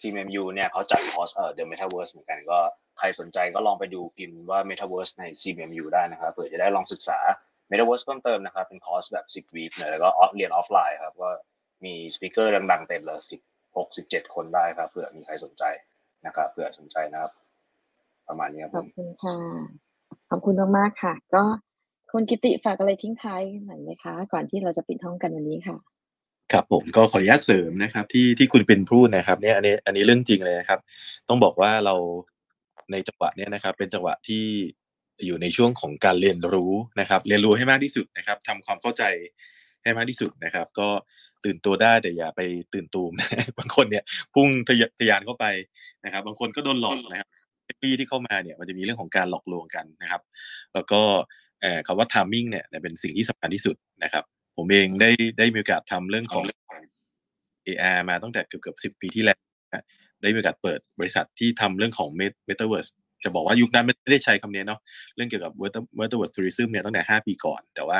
[0.00, 2.58] CMU เนี่ยเขาจัดคอร์สเอ่อ The Metaverse เหมือนกันก็
[2.98, 7.18] ใครสนใจก็ลองไปดูพิมพ์ว่า Metaverse ใน CMMU ได้นะครับเผื่อจะได้ลองศึกษา
[7.70, 11.30] Metaverse เพิ่มเติมนะครับ เป็นคอร์สแบบ 10 week เลยแล้วก็ออฟเรียนออฟไลน์ครับก็
[11.84, 13.20] มี speaker ดังๆเต็มเลย
[13.64, 15.62] 16 17 คนได้ครับเผื่อมีใครสนใจ
[16.26, 17.32] นะครับเผื่อสนใจนะครับ
[18.28, 19.36] ประมาณนี้ครับขผอบมคุณค่ะ
[20.30, 21.42] ขอบคุณมากๆค่ะ ก็
[22.12, 25.76] ขคุณกิติฝากอะไรทิ้งท้ายหน่อยไหมคะ ก่อนที่เราจะปิดห้องกันวันนี้ค่ะ
[26.52, 30.80] ครับผมก็ขออนุญาตเสริมนะครับที่ที่คุณเป็นพูดนะครับเนี่ยอันนี้อันนี้เรื่องจริงเลยนะครับ
[31.28, 31.94] ต้องบอกว่าเรา
[32.92, 34.44] ในจังหวะนี้นะครับ เป็นจังหวะที่
[35.26, 39.02] อยู่ในช่วงของการเรียนรู้นะครับ เรียนรู้ให้มากที่สุดนะครับทำความเข้าใจ
[39.82, 40.88] ให้มากที่สุดนะครับ ก็
[41.44, 42.40] ตื่นตัวได้แต่อย่าไป
[42.74, 43.28] ตื่นตูมนะ
[43.58, 44.04] บางคนเนี่ย
[44.34, 45.46] พุ่งทะยานเข้าไป
[46.04, 47.28] นะครับ บางคนก็โดนหลอกนะครับ
[47.66, 50.22] เทคโนโลยีที่เข้ามาเนี่ยมันจะมีเรื่องของการหลอกลวงกันนะครับ
[50.74, 51.00] แล้วก็
[51.60, 54.24] เอ่อคำว่า timing เนี่ยเป็นสิ่งที่สำคัญที่สุดนะครับ
[54.56, 56.44] ผมเองได้ได้มีโอกาสทำเรื่องของ
[57.66, 59.38] AR มาตั้งแต่เกือบเกือบสิบปีที่แล้ว
[59.72, 59.84] นะ
[60.24, 62.90] ได้มีโอกาสเปิดบริษัทที่ทำเรื่องของ Met- Metaverse
[63.24, 64.80] จะบอกว่ายุคนั้นไม่ได้ใช้คำนี้เนาะ
[65.16, 67.98] เรื่องเกี่ยวกับ Meta- Metaverse Tourism เนี่ยตั้งแต่ 5 ปีก่อน แต่ว่า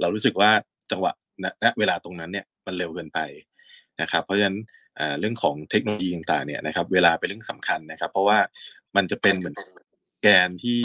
[0.00, 0.50] เรารู้สึกว่า
[0.90, 1.12] จังหวะ
[1.44, 3.20] ณเวลาตรงนั้นเนี่ยมันเร็วเกินไป
[4.00, 4.58] นะครับเพราะฉะนั้น
[5.20, 8.38] เรื่องของเทคโนโลยีต่างๆเนี่ยนะครับเวลาเป็นเรื่องสำคัญนะครับ เพราะว่า
[8.96, 9.56] มันจะเป็นเหมือน
[10.22, 10.82] แกนที่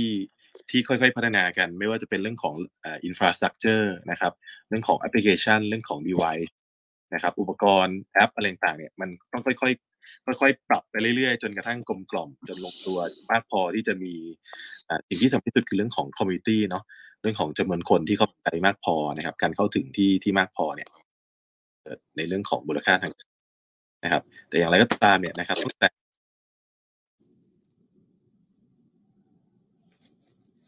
[0.70, 4.34] ที่ค่อยๆพัฒนากัน ไม่ว่าจะเป็นเรื่องของอ่อ infrastructure นะครับ
[4.70, 6.54] เรื่องของแอปพลิเคชัน เรื่องของ device
[7.14, 9.93] นะครับอุปกรณ์แอปอะไรต่างเนี่ยมันต้องค่อยๆ
[10.26, 12.98] ค่อยๆ ปรับไปเรื่อยๆ จนกระทั่งกลมกล่อมจนลงตัว
[13.32, 14.14] มากพอที่จะมี
[14.90, 16.84] อ่าสิ่งที่สำคัญที่สุดคือเรื่องของ community เนาะ
[17.22, 20.90] เรื่องของจำนวนคนที่เข้าใจมากพอนะครับ การเข้าถึงที่ที่มากพอเนี่ย
[22.18, 23.14] ในเรื่องของมูลค่าทาง
[24.04, 25.90] นะครับ แต่อย่างไรก็ตามเนี่ยนะครับตั้งแต่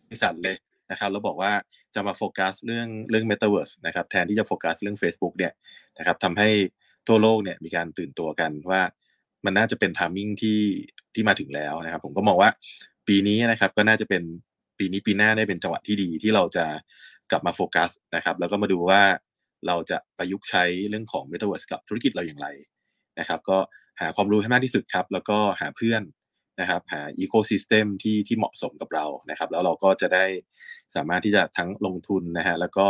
[0.08, 0.56] บริษัทเลย
[0.92, 1.52] นะครับแล้วบอกว่า
[1.96, 5.54] จะมาโฟกัสเรื่องเรื่อง Metaverse นะครับแทนที่จะโฟกัสเรื่อง Facebook เนี่ย
[5.98, 6.50] นะครับทำให้
[7.08, 8.82] ทั่วโลกเนี่ยมีการตื่นตัวกันว่า
[9.46, 10.60] มันน่าจะเป็นทามมิ่งที่
[11.14, 12.50] ที่มาถึงแล้วนะครับ ผมก็มองว่า
[13.08, 14.24] ปีนี้นะครับก็น่าจะเป็น
[14.80, 16.66] ปีนี้ปีหน้าได้เป็นจังหวะที่ดีที่เราจะ
[17.32, 19.02] กลับมาโฟกัสนะครับ แล้วก็มาดูว่า
[19.68, 22.48] เราจะประยุกต์ใช้เรื่องของ Metaverse กับธุรกิจเราอย่างไร
[23.20, 23.58] นะครับ ก็
[24.02, 26.04] หาความรู้ให้มากที่สุดครับ แล้วก็หาเพื่อน
[26.62, 30.26] นะครับ หาอีโคซิสเต็มที่ที่เหมาะสมกับเรานะครับ แล้วเราก็จะได้
[30.96, 32.88] สามารถที่จะทั้งลงทุนนะฮะแล้วก็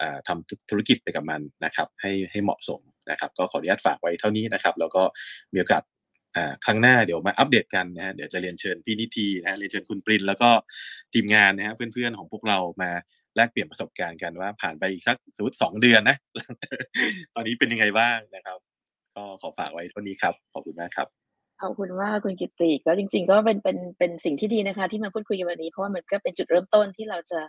[0.00, 5.02] อ่าทำธุรกิจไปกับมันนะครับ ให้ให้เหมาะสม นะครับก็ขออนุญาตฝากไว้เท่านี้นะครับ แล้วก็
[5.52, 5.82] มีโอกาส
[6.64, 10.50] ครั้งหน้าเดี๋ยวมาอัปเดตกันนะฮะเดี๋ยวจะเรียนเชิญพี่นิทีนะฮะเรียนเชิญคุณปรินแล้วก็
[11.14, 12.90] ทีมงานนะฮะเพื่อนๆของพวกเรามา
[13.36, 16.16] แลกเปลี่ยนประสบการณ์กันว่าผ่านไปอีกสักสมมติสองเดือนนะ
[17.34, 18.58] ตอนนี้เป็นยังไงบ้างนะครับ
[19.14, 21.08] ก็ขอฝากไว้เท่านี้ครับ ขอบคุณมากครับ
[21.62, 27.40] ขอบคุณมาคุณกิติก็จริง ๆ ก็เป็นเป็นเป็นสิ่งที่ดีนะคะ ที่มาพูดคุยกันวันนี้เพราะว่ามันก็เป็นจุดเริ่มต้นที่เราจะ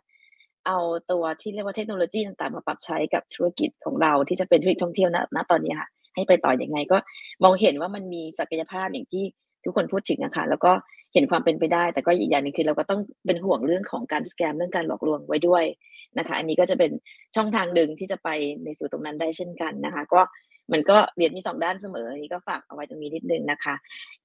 [0.67, 0.77] เอา
[1.11, 6.97] ตัวที่เรียกว่าเทคโนโลยีต่างๆ มาปรับใช้กับธุรกิจของเราที่จะเป็นธุรกิจท่องเที่ยวณณตอนนี้ค่ะ ให้ไปต่ออยังไงก็
[7.43, 9.23] มองเห็นว่ามันมีศักยภาพอย่างที่
[9.65, 10.71] ทุกคนพูดถึงนะคะแล้วก็
[11.13, 15.63] เห็นความเป็นไปได้ แต่ก็อีกอย่างหนึงคือเราก็ต้องเป็นห่วงเรื่องของการสแกมเรื่องการหลอกลวงไว้ด้วย
[16.17, 16.91] นะคะ อันนี้ก็จะเป็น
[17.35, 18.29] ช่องทางหนึ่งที่จะไป
[18.63, 20.21] ในสู่ตรงนั้นได้เช่นกันนะคะ ก็
[20.71, 23.75] มันก็เรียญมีสองด้านเสมออันนี้ก็ฝากเอาไว้ตรงนี้นิดนึงนะคะ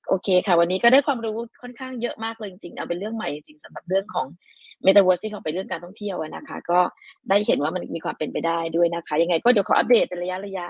[0.08, 4.26] โอเคค่ะ วันนี้ก็ได้ความรู้ค่อนข้างเยอะมากเลยจริงๆเอาเป็นเรื่องใหม่จริงๆสำหรับเรื่องของ
[4.84, 6.80] Metaverse ที่เขาไปเรื่องการท่องเที่ยวนะคะ ก็
[7.28, 10.66] ได้เห็นว่ามันมีความเป็นไปได้ด้วยนะคะ ยังไงก็เดี๋ยวขออัปเดตเป็นระยะระยะ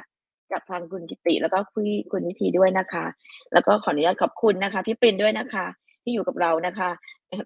[0.52, 3.04] กับทางคุณกิติ แล้วก็คุยคุณนิธีด้วยนะคะ
[3.52, 5.66] แล้วก็ขออนุญาตขอบคุณนะคะพี่ปินด้วยนะคะ
[6.02, 6.90] ที่อยู่กับเรานะคะ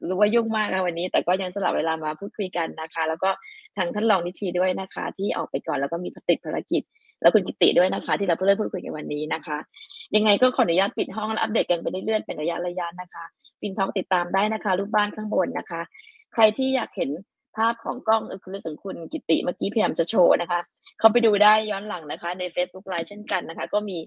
[0.09, 3.31] รู้ว่ายุ่งมากนะวันนี้ แต่ก็ยังสลับเวลามาพูดคุยกันนะคะ แล้วก็
[3.77, 6.83] ทางท่านรองนิธีด้วยนะคะ ที่ออกไปก่อนแล้วก็มีติดภารกิจ
[7.21, 9.59] แล้วคุณกิติด้วยนะคะ ที่เราเพิ่งเริ่มพูดคุยกันวันนี้นะคะ
[10.17, 13.25] ยังไงก็ขออนุญาตปิดห้องและอัปเดตกันไปเรื่อยๆเป็นระยะระยะนะคะ
[13.61, 15.81] ฟินท็อกติดตามได้นะคะรูปบ้านข้างบนนะคะ
[16.35, 17.11] ใครที่อยากเห็น
[17.57, 20.61] ภาพของกล้องเอคือของคุณกิติเมื่อกี้พยายามจะโชว์นะคะ
[20.99, 23.99] เขาไปดูได้ย้อนหลังนะคะ ใน Facebook Live เช่นกันนะคะ ก็มี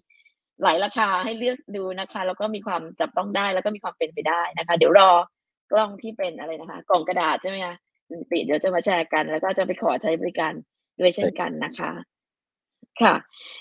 [0.64, 5.12] หลายราคาให้เลือกดูนะคะ แล้วก็มีความจับต้องได้แล้วก็มีความเป็นไปได้นะคะ เดี๋ยวรอ
[5.72, 7.76] กล้องที่เป็นอะไรนะคะ กล่องกระดาษใช่ไหมคะ
[8.10, 10.54] กิติเดี๋ยวจะมาแชร์กันแล้วก็จะไปขอใช้บริการ
[11.00, 11.92] ด้วยเช่นกันนะคะ
[13.02, 13.14] ค่ะ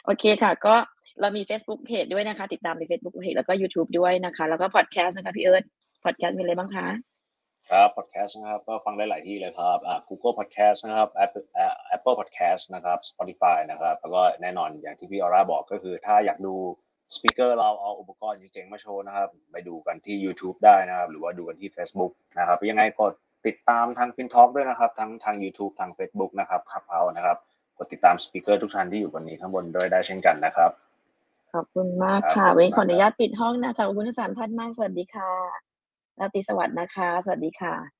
[0.04, 0.74] โอเคค่ะ ก็
[1.20, 5.64] เรามี Facebook Page ด้วยนะคะ ติดตามใน Facebook Page แล้วก็ YouTube ด้วยนะคะ แล้วก็พอดแคสต์นะคะพี่เอิร์ธ
[6.04, 6.86] พอดแคสต์มีอะไรบ้างคะ
[7.70, 16.54] ครับพอดแคสต์นะครับก็ฟังได้หลายที่เลยครับอ่า Google Podcast นะครับ Apple อ่า Apple Podcast นะครับ Spotify นะครับแล้วก็แน่นอนอย่างที่พี่ออร่าบอกก็คือถ้าอยากดู
[17.14, 23.12] สปีกเกอร์เราเอาอุปกรณ์เจ๋งๆมาโชว์นะครับ ไปดูกันที่ YouTube ได้นะครับ หรือว่าดูกันที่ Facebook นะครับยังไงกด
[23.46, 27.36] ติดตามทาง FinTalk ด้วยนะครับ ทั้งทาง YouTube ทาง Facebook นะครับขับเฮานะครับ
[27.78, 30.70] กดติดตามสปีกเกอร์ทุกท่านที่อยู่บนนี้ข้างบนด้วยได้เช่นกันนะครับ
[31.52, 35.69] ขอบคุณมากครับค่ะขอบคุณวันนี้ขออมากครับนุญาตปิดห้องนะคะขอบคุณทั้งสามท่านมากสวัสดีค่ะ
[36.20, 37.99] ราตรีสวัสดิ์นะคะ สวัสดีค่ะ